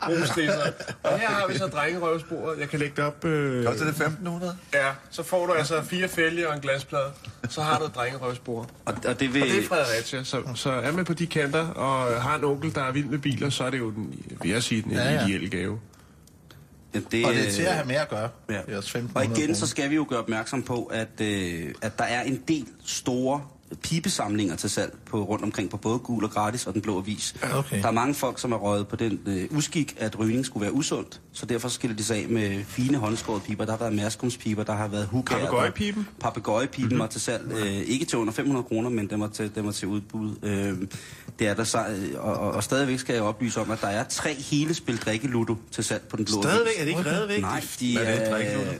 brusnisser. 0.05 0.71
Og 1.03 1.19
her 1.19 1.27
har 1.27 1.47
vi 1.47 1.57
så 1.57 1.67
drengerøvsbordet. 1.67 2.59
Jeg 2.59 2.69
kan 2.69 2.79
lægge 2.79 2.95
det 2.95 3.03
op. 3.05 3.25
Øh, 3.25 3.65
Koster 3.65 3.85
det 3.85 3.93
1.500? 3.93 4.45
Ja, 4.73 4.91
så 5.09 5.23
får 5.23 5.45
du 5.45 5.53
altså 5.53 5.83
fire 5.83 6.07
fælge 6.07 6.47
og 6.49 6.55
en 6.55 6.61
glasplade. 6.61 7.11
Så 7.49 7.61
har 7.61 7.79
du 7.79 7.85
et 7.85 7.95
drengerøvsbord. 7.95 8.69
Og, 8.85 8.93
og 9.07 9.19
det 9.19 9.33
vil... 9.33 9.41
Og 9.41 9.47
det 9.47 9.63
er 9.63 9.67
Fredericia, 9.67 10.23
så, 10.23 10.41
så 10.55 10.71
er 10.71 10.91
man 10.91 11.05
på 11.05 11.13
de 11.13 11.27
kanter 11.27 11.67
og 11.67 12.21
har 12.21 12.35
en 12.37 12.43
onkel, 12.43 12.75
der 12.75 12.81
er 12.83 12.91
vild 12.91 13.05
med 13.05 13.19
biler, 13.19 13.49
så 13.49 13.63
er 13.63 13.69
det 13.69 13.79
jo 13.79 13.91
den, 13.91 14.23
vil 14.41 14.51
jeg 14.51 14.63
sige, 14.63 14.81
den 14.81 14.91
Ja, 14.91 15.13
ja. 15.13 15.25
ideelle 15.25 15.49
gave. 15.49 15.79
Det, 16.93 17.25
Og 17.25 17.33
det 17.33 17.47
er 17.47 17.51
til 17.51 17.61
at 17.63 17.73
have 17.73 17.87
med 17.87 17.95
at 17.95 18.09
gøre. 18.09 18.29
Ja. 18.49 18.59
Det 18.67 18.77
også 18.77 18.97
1.500 18.97 19.01
Og 19.15 19.25
igen, 19.25 19.55
så 19.55 19.67
skal 19.67 19.89
vi 19.89 19.95
jo 19.95 20.05
gøre 20.09 20.19
opmærksom 20.19 20.63
på, 20.63 20.83
at, 20.83 21.21
øh, 21.21 21.73
at 21.81 21.97
der 21.99 22.03
er 22.05 22.21
en 22.23 22.41
del 22.47 22.65
store 22.85 23.41
pibesamlinger 23.81 24.55
til 24.55 24.69
salg 24.69 24.93
på, 25.05 25.23
rundt 25.23 25.43
omkring 25.43 25.69
på 25.69 25.77
både 25.77 25.99
gul 25.99 26.23
og 26.23 26.31
gratis 26.31 26.67
og 26.67 26.73
den 26.73 26.81
blå 26.81 26.97
avis. 26.97 27.35
Okay. 27.53 27.81
Der 27.81 27.87
er 27.87 27.91
mange 27.91 28.13
folk, 28.13 28.39
som 28.39 28.51
er 28.51 28.57
røget 28.57 28.87
på 28.87 28.95
den 28.95 29.19
øh, 29.25 29.57
uskik, 29.57 29.95
at 29.99 30.19
rygning 30.19 30.45
skulle 30.45 30.61
være 30.61 30.73
usundt, 30.73 31.21
så 31.33 31.45
derfor 31.45 31.69
skiller 31.69 31.97
de 31.97 32.03
sig 32.03 32.17
af 32.17 32.29
med 32.29 32.63
fine 32.63 32.97
håndskårede 32.97 33.41
piber. 33.41 33.65
Der 33.65 33.71
har 33.71 33.79
været 33.79 33.93
mærskumspiber, 33.93 34.63
der 34.63 34.73
har 34.73 34.87
været 34.87 35.07
hugger. 35.07 35.35
Papegøjepiben? 35.35 36.07
Papegøjepiben 36.19 36.83
mm-hmm. 36.83 36.99
var 36.99 37.07
til 37.07 37.21
salg, 37.21 37.51
øh, 37.51 37.65
ikke 37.67 38.05
til 38.05 38.17
under 38.17 38.33
500 38.33 38.63
kroner, 38.63 38.89
men 38.89 39.09
den 39.09 39.21
var 39.21 39.27
til, 39.27 39.55
den 39.55 39.65
var 39.65 39.71
til 39.71 39.87
udbud. 39.87 40.35
Øh, 40.43 40.73
det 41.39 41.47
er 41.47 41.53
der 41.53 41.63
så, 41.63 41.77
øh, 41.77 42.25
og, 42.25 42.33
og, 42.33 42.51
og 42.51 42.63
stadigvæk 42.63 42.99
skal 42.99 43.13
jeg 43.13 43.23
oplyse 43.23 43.61
om, 43.61 43.71
at 43.71 43.81
der 43.81 43.87
er 43.87 44.03
tre 44.03 44.33
hele 44.33 44.73
spil 44.73 44.97
drikkeludo 44.97 45.55
til 45.71 45.83
salg 45.83 46.03
på 46.09 46.17
den 46.17 46.25
blå 46.25 46.41
Stadigvæk 46.41 46.73
avis. 46.79 46.79
er 46.79 46.83
det 46.83 46.89
ikke 46.89 47.11
reddet 47.11 47.29
væk? 47.29 47.41
Nej, 47.41 47.63
de 47.79 47.97
Hvad 47.97 48.05
er 48.05 48.19
det, 48.19 48.27
er... 48.27 48.31
drikkeludo? 48.31 48.71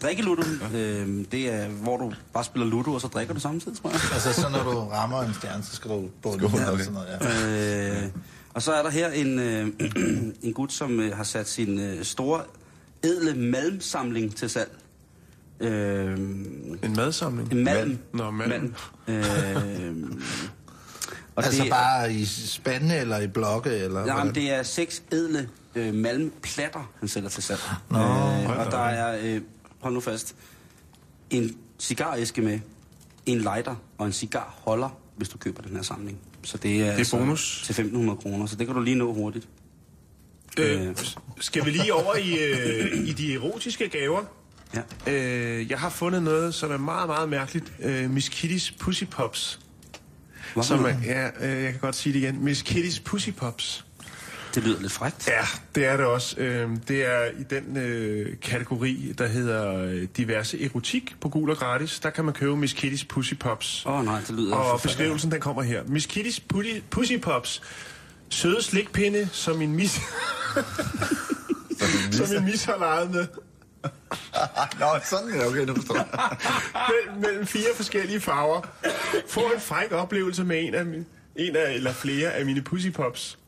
Drikkeludo, 0.02 0.42
øh, 0.74 1.24
det 1.32 1.54
er, 1.54 1.68
hvor 1.68 1.96
du 1.96 2.12
bare 2.32 2.44
spiller 2.44 2.68
ludo, 2.68 2.92
og 2.94 3.00
så 3.00 3.06
drikker 3.06 3.34
du 3.34 3.40
samtidig, 3.40 3.78
tror 3.78 3.90
jeg. 3.90 4.00
Altså, 4.12 4.29
så 4.34 4.48
når 4.48 4.62
du 4.62 4.78
rammer 4.78 5.22
en 5.22 5.34
stjerne, 5.34 5.62
så 5.62 5.76
skal 5.76 5.90
du 5.90 6.08
bunde 6.22 6.46
og 6.46 6.78
sådan 6.78 6.92
noget, 6.92 7.08
ja. 7.20 8.02
Øh, 8.04 8.08
og 8.54 8.62
så 8.62 8.72
er 8.72 8.82
der 8.82 8.90
her 8.90 9.08
en, 9.10 9.38
øh, 9.38 9.68
en 10.42 10.52
gut, 10.52 10.72
som 10.72 11.00
øh, 11.00 11.16
har 11.16 11.24
sat 11.24 11.48
sin 11.48 11.80
øh, 11.80 12.04
store, 12.04 12.42
edle 13.02 13.34
malmsamling 13.34 14.36
til 14.36 14.50
salg. 14.50 14.70
Øh, 15.60 16.18
En 16.82 16.94
madsamling? 16.96 17.52
en 17.52 17.64
malm. 17.64 17.98
Nå, 18.14 18.30
malm. 18.30 18.74
Øh, 19.08 19.24
og 21.36 21.44
Altså 21.44 21.62
det, 21.62 21.70
bare 21.70 22.12
i 22.12 22.24
spande 22.24 22.96
eller 22.96 23.18
i 23.20 23.26
blokke, 23.26 23.70
eller 23.70 24.06
Nej, 24.06 24.24
men 24.24 24.34
det 24.34 24.50
er 24.50 24.62
seks 24.62 25.02
edle 25.12 25.48
øh, 25.74 25.94
malmplatter, 25.94 26.92
han 27.00 27.08
sælger 27.08 27.28
til 27.28 27.42
salg. 27.42 27.60
Nå, 27.90 27.98
øh, 27.98 28.58
og 28.58 28.70
der 28.70 28.78
er, 28.78 29.18
øh, 29.22 29.40
hold 29.80 29.94
nu 29.94 30.00
fast, 30.00 30.34
en 31.30 31.56
cigaræske 31.78 32.42
med, 32.42 32.60
en 33.26 33.38
lighter 33.38 33.74
og 33.98 34.06
en 34.06 34.12
cigarholder, 34.12 34.88
hvis 35.16 35.28
du 35.28 35.38
køber 35.38 35.62
den 35.62 35.76
her 35.76 35.82
samling. 35.82 36.18
Så 36.42 36.58
det 36.58 36.82
er, 36.82 36.92
altså 36.92 37.16
bonus. 37.16 37.62
til 37.64 37.72
1.500 37.72 38.14
kroner, 38.14 38.46
så 38.46 38.56
det 38.56 38.66
kan 38.66 38.76
du 38.76 38.82
lige 38.82 38.96
nå 38.96 39.12
hurtigt. 39.12 39.48
Øh, 40.58 40.96
skal 41.40 41.64
vi 41.64 41.70
lige 41.70 41.94
over 41.94 42.16
i, 42.16 42.38
øh, 42.38 43.08
i 43.08 43.12
de 43.12 43.34
erotiske 43.34 43.88
gaver? 43.88 44.22
Ja. 44.74 45.12
Øh, 45.12 45.70
jeg 45.70 45.78
har 45.78 45.90
fundet 45.90 46.22
noget, 46.22 46.54
som 46.54 46.70
er 46.70 46.76
meget, 46.76 47.08
meget 47.08 47.28
mærkeligt. 47.28 47.72
Øh, 47.80 48.10
Miss 48.10 48.28
Kitty's 48.28 48.78
Pussy 48.78 49.04
Pops. 49.10 49.60
Hvorfor? 50.54 50.76
Som 50.76 50.84
er, 50.84 50.94
ja, 51.04 51.28
øh, 51.40 51.62
jeg 51.62 51.72
kan 51.72 51.80
godt 51.80 51.96
sige 51.96 52.12
det 52.12 52.18
igen. 52.18 52.44
Miss 52.44 52.62
Kitty's 52.62 53.02
Pussy 53.04 53.30
Pops. 53.30 53.86
Det 54.54 54.64
lyder 54.64 54.80
lidt 54.80 54.92
frækt. 54.92 55.28
Ja, 55.28 55.46
det 55.74 55.86
er 55.86 55.96
det 55.96 56.06
også. 56.06 56.40
Øh, 56.40 56.70
det 56.88 57.06
er 57.06 57.24
i 57.24 57.42
den 57.50 57.76
øh, 57.76 58.36
kategori, 58.42 59.14
der 59.18 59.26
hedder 59.26 59.82
øh, 59.82 60.08
diverse 60.16 60.64
erotik 60.64 61.16
på 61.20 61.28
gul 61.28 61.50
og 61.50 61.56
gratis. 61.56 62.00
Der 62.00 62.10
kan 62.10 62.24
man 62.24 62.34
købe 62.34 62.56
Miss 62.56 62.74
Kitty's 62.74 63.06
Pussy 63.08 63.34
Pops. 63.34 63.86
Åh 63.86 63.94
oh, 63.94 64.04
nej, 64.04 64.20
det 64.20 64.30
lyder 64.30 64.56
Og 64.56 64.80
beskrivelsen, 64.80 65.30
den 65.32 65.40
kommer 65.40 65.62
her. 65.62 65.82
Miss 65.86 66.06
Kitty's 66.06 66.42
Pussy, 66.48 66.70
Pussy 66.90 67.18
Pops. 67.22 67.62
Søde 68.28 68.62
slikpinde, 68.62 69.28
som 69.32 69.62
en 69.62 69.74
mis... 69.74 70.00
som 72.12 72.36
en 72.36 72.44
mis 72.50 72.64
har 72.64 72.78
leget 72.78 73.10
med. 73.10 73.26
Nå, 74.80 74.86
sådan 75.04 75.40
er 75.40 75.46
okay, 75.46 75.64
nu 75.64 75.74
forstår 75.74 75.96
jeg. 75.96 76.06
mellem, 76.88 77.20
mellem 77.22 77.46
fire 77.46 77.68
forskellige 77.76 78.20
farver. 78.20 78.60
Få 79.28 79.40
en 79.40 79.60
fræk 79.60 79.92
oplevelse 79.92 80.44
med 80.44 80.64
en 80.64 80.74
af, 80.74 80.86
min, 80.86 81.06
en 81.36 81.56
af 81.56 81.74
eller 81.74 81.92
flere 81.92 82.32
af 82.32 82.46
mine 82.46 82.62
Pussy 82.62 82.88
Pops. 82.88 83.38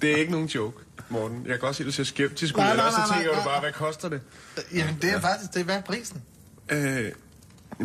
Det 0.00 0.12
er 0.12 0.16
ikke 0.16 0.32
nogen 0.32 0.46
joke, 0.46 0.84
Morten. 1.08 1.42
Jeg 1.42 1.50
kan 1.50 1.58
godt 1.58 1.76
se, 1.76 1.82
at 1.82 1.86
du 1.86 1.92
ser 1.92 2.04
skeptisk 2.04 2.54
ud. 2.54 2.60
Nej, 2.60 2.70
Eller 2.70 2.82
nej, 2.84 2.92
så 2.92 2.98
nej, 2.98 3.18
tænker 3.18 3.32
nej, 3.32 3.40
du 3.40 3.44
bare, 3.44 3.54
nej. 3.54 3.60
hvad 3.60 3.72
koster 3.72 4.08
det? 4.08 4.20
Jamen, 4.74 4.98
det 5.02 5.12
er 5.12 5.20
faktisk, 5.20 5.54
det 5.54 5.60
er 5.60 5.64
værd 5.64 5.84
prisen. 5.84 6.22
Øh, 6.68 7.12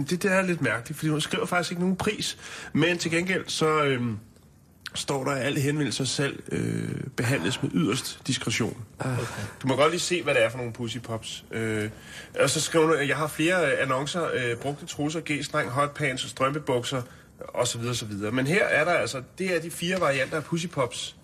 det 0.10 0.24
der 0.24 0.30
er 0.30 0.42
lidt 0.42 0.62
mærkeligt, 0.62 0.98
fordi 0.98 1.10
hun 1.10 1.22
skriver 1.22 1.46
faktisk 1.46 1.72
ikke 1.72 1.82
nogen 1.82 1.96
pris. 1.96 2.38
Men 2.74 2.98
til 2.98 3.12
gengæld, 3.12 3.44
så 3.48 3.84
øhm, 3.84 4.18
står 4.96 5.24
der, 5.24 5.32
at 5.32 5.46
alle 5.46 5.60
henvendelser 5.60 6.04
selv 6.06 6.44
øh, 6.52 6.90
behandles 7.18 7.64
med 7.64 7.72
yderst 7.74 8.20
diskretion. 8.28 8.78
Okay. 9.00 9.18
Du 9.62 9.68
må 9.68 9.76
godt 9.76 9.92
lige 9.92 10.00
se, 10.02 10.24
hvad 10.24 10.34
det 10.34 10.44
er 10.44 10.50
for 10.50 10.58
nogle 10.58 10.74
pussy 10.74 10.98
pops. 10.98 11.46
Øh, 11.52 11.90
og 12.40 12.50
så 12.50 12.62
skriver 12.62 12.86
hun, 12.86 12.96
at 12.96 13.08
jeg 13.08 13.18
har 13.18 13.28
flere 13.28 13.72
øh, 13.72 13.82
annoncer, 13.82 14.30
øh, 14.34 14.56
brugte 14.56 14.86
trusser, 14.86 15.22
g-streng, 15.30 15.70
hotpants, 15.70 16.30
strømpebukser, 16.30 17.02
osv. 17.54 17.82
osv. 17.82 18.12
Men 18.32 18.48
her 18.48 18.66
er 18.66 18.84
der 18.84 18.92
altså, 18.92 19.22
det 19.38 19.56
er 19.56 19.62
de 19.62 19.72
fire 19.72 20.00
varianter 20.00 20.38
af 20.38 20.44
pussy 20.44 20.68
pops. 20.68 21.16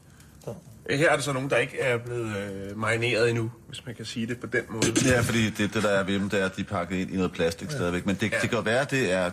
Her 0.89 1.09
er 1.09 1.15
der 1.15 1.21
så 1.23 1.33
nogen, 1.33 1.49
der 1.49 1.57
ikke 1.57 1.79
er 1.79 1.97
blevet 1.97 2.35
øh, 2.37 2.77
marineret 2.77 3.29
endnu, 3.29 3.51
hvis 3.67 3.85
man 3.85 3.95
kan 3.95 4.05
sige 4.05 4.27
det 4.27 4.39
på 4.39 4.47
den 4.47 4.63
måde. 4.69 4.93
Ja, 5.05 5.19
fordi 5.21 5.49
det, 5.49 5.73
det 5.73 5.83
der 5.83 5.89
er 5.89 6.03
ved 6.03 6.13
dem, 6.13 6.29
det 6.29 6.41
er, 6.41 6.45
at 6.45 6.55
de 6.55 6.61
er 6.61 6.65
pakket 6.65 6.95
ind 6.97 7.11
i 7.11 7.15
noget 7.15 7.31
plastik 7.31 7.67
ja. 7.71 7.75
stadigvæk. 7.75 8.05
Men 8.05 8.15
det, 8.15 8.21
Ja. 8.23 8.27
det 8.27 8.49
kan 8.49 8.49
godt 8.49 8.65
være, 8.65 8.79
at 8.81 8.91
det 8.91 9.11
er 9.11 9.25
øh, 9.25 9.31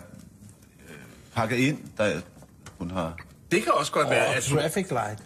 pakket 1.35 1.55
ind, 1.57 1.77
der 1.97 2.21
hun 2.77 2.91
har... 2.91 3.17
Det 3.51 3.63
kan 3.63 3.71
også 3.73 3.91
godt 3.91 4.09
være, 4.09 4.27
Og 4.27 4.35
at 4.35 4.49
hun, 4.49 4.59
traffic 4.59 4.85
light. 4.89 5.19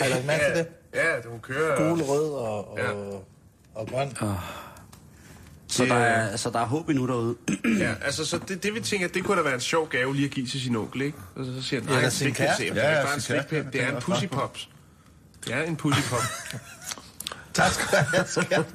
Har 0.00 0.08
lagt 0.08 0.26
mærke 0.26 0.44
til 0.44 0.52
ja, 0.52 0.58
det? 0.58 0.66
ja, 0.94 1.16
at 1.18 1.24
hun 1.30 1.40
kører... 1.40 1.76
Gul, 1.88 2.02
rød 2.02 2.32
og, 2.32 2.72
og, 2.72 2.78
Ja. 2.78 2.90
og 3.74 3.86
grøn. 3.88 4.16
Så, 5.68 5.82
Det 5.82 5.90
der 5.90 5.96
er- 5.96 6.36
så 6.36 6.50
der 6.50 6.58
er 6.60 6.66
håb 6.66 6.88
endnu 6.88 7.06
derude. 7.06 7.36
Ja, 7.78 7.94
altså, 8.04 8.24
så 8.24 8.38
det, 8.48 8.62
det 8.62 8.74
vi 8.74 8.80
tænker, 8.80 9.08
det 9.08 9.24
kunne 9.24 9.36
da 9.38 9.42
være 9.42 9.54
en 9.54 9.60
sjov 9.60 9.88
gave 9.88 10.14
lige 10.14 10.24
at 10.24 10.30
give 10.30 10.46
til 10.46 10.60
sin 10.60 10.76
onkel, 10.76 11.02
ikke? 11.02 11.18
Og 11.34 11.44
så, 11.44 11.54
så 11.54 11.62
siger 11.62 11.80
han, 11.82 11.90
nej, 11.90 12.08
sin 12.08 12.26
det 12.28 12.36
kan 12.36 12.46
jeg 12.46 12.54
se. 12.56 12.62
kæreste. 12.64 12.74
Det 12.80 12.84
er 12.88 12.98
Ja, 12.98 13.04
bare 13.04 13.14
en 13.14 13.20
slikpind, 13.20 13.66
det 13.72 13.82
er 13.82 13.88
en 13.88 13.94
Det 13.94 14.02
pussy 14.02 14.26
pops. 14.26 14.68
Er 15.50 15.62
en 15.62 15.76
pussy 15.76 16.00
pop. 16.10 16.20
Tak 17.54 17.72
skal 17.72 17.98
du 17.98 18.04
have, 18.16 18.26
skat. 18.26 18.66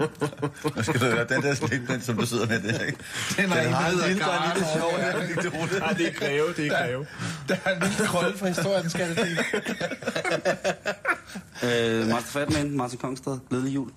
Hvad 0.73 0.83
skal 0.83 0.99
det 0.99 1.11
være? 1.11 1.27
Den 1.29 1.41
der 1.41 1.53
slikpind, 1.55 2.01
som 2.01 2.17
du 2.17 2.25
sidder 2.25 2.47
med, 2.47 2.61
det 2.61 2.81
er 2.81 2.85
ikke... 2.85 2.99
Den 3.37 3.49
har 3.49 3.61
en 3.61 3.73
har 3.73 3.89
lille 3.89 4.05
en 4.05 4.11
lille 4.11 4.67
sjov, 4.77 4.91
jeg 4.99 5.13
kan 5.13 5.29
ikke 5.29 5.41
det 5.41 5.53
roligt. 5.53 5.79
Nej, 5.79 5.93
det 5.93 6.07
er 6.07 6.11
greve, 6.11 6.53
det 6.57 6.67
er 6.67 6.69
greve. 6.69 7.05
Der 7.47 7.55
er 7.65 7.75
en 7.75 7.81
lille 7.81 8.05
krølle 8.05 8.37
fra 8.37 8.47
historien, 8.47 8.89
skal 8.89 9.09
det 9.09 9.25
sige. 9.25 9.37
Øh, 11.63 12.07
Master 12.07 12.29
Fatman, 12.29 12.77
Martin 12.77 12.99
Kongstad, 12.99 13.37
glædelig 13.49 13.75
jul. 13.75 13.91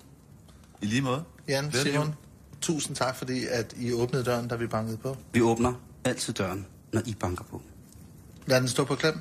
I 0.81 0.85
lige 0.85 1.01
måde. 1.01 1.23
Jan, 1.47 1.65
er 1.65 1.71
Simon, 1.71 2.15
tusind 2.61 2.95
tak, 2.95 3.15
fordi 3.15 3.45
at 3.47 3.73
I 3.77 3.93
åbnede 3.93 4.23
døren, 4.23 4.47
da 4.47 4.55
vi 4.55 4.67
bankede 4.67 4.97
på. 4.97 5.17
Vi 5.33 5.41
åbner 5.41 5.73
altid 6.05 6.33
døren, 6.33 6.65
når 6.93 7.01
I 7.05 7.15
banker 7.19 7.43
på. 7.43 7.61
Lad 8.45 8.59
den 8.59 8.67
stå 8.67 8.83
på 8.83 8.95
klem. 8.95 9.19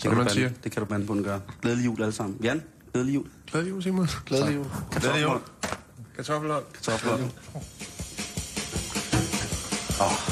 Det 0.00 0.04
Som 0.04 0.14
kan, 0.14 0.24
man 0.24 0.32
siger. 0.32 0.48
det 0.64 0.72
kan 0.72 0.80
du 0.82 0.86
bande 0.88 1.06
på, 1.06 1.14
den 1.14 1.24
gør. 1.24 1.38
Glædelig 1.62 1.84
jul 1.84 2.02
alle 2.02 2.12
sammen. 2.12 2.36
Jan, 2.42 2.62
glædelig 2.92 3.14
jul. 3.14 3.26
Glædelig 3.50 3.70
jul, 3.70 3.82
Simon. 3.82 4.08
Glædelig 4.26 4.54
jul. 4.54 4.66
Glædelig 4.90 5.22
jul. 5.22 5.40
Kartoffelhånd. 6.16 6.64
Kartofler. 6.74 7.16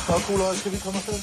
Nå, 0.09 0.15
Kuler, 0.27 0.55
skal 0.55 0.73
vi 0.73 0.77
komme 0.85 0.97
afsted? 0.99 1.19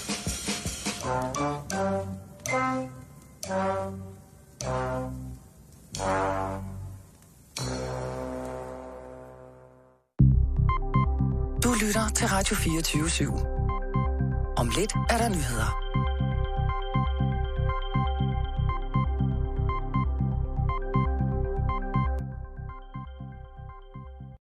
Du 11.64 11.74
lytter 11.86 12.10
til 12.16 12.28
Radio 12.28 12.56
24 12.56 13.08
/7. 13.08 13.46
Om 14.58 14.70
lidt 14.78 14.94
er 15.10 15.18
der 15.18 15.30
nyheder. 15.30 15.70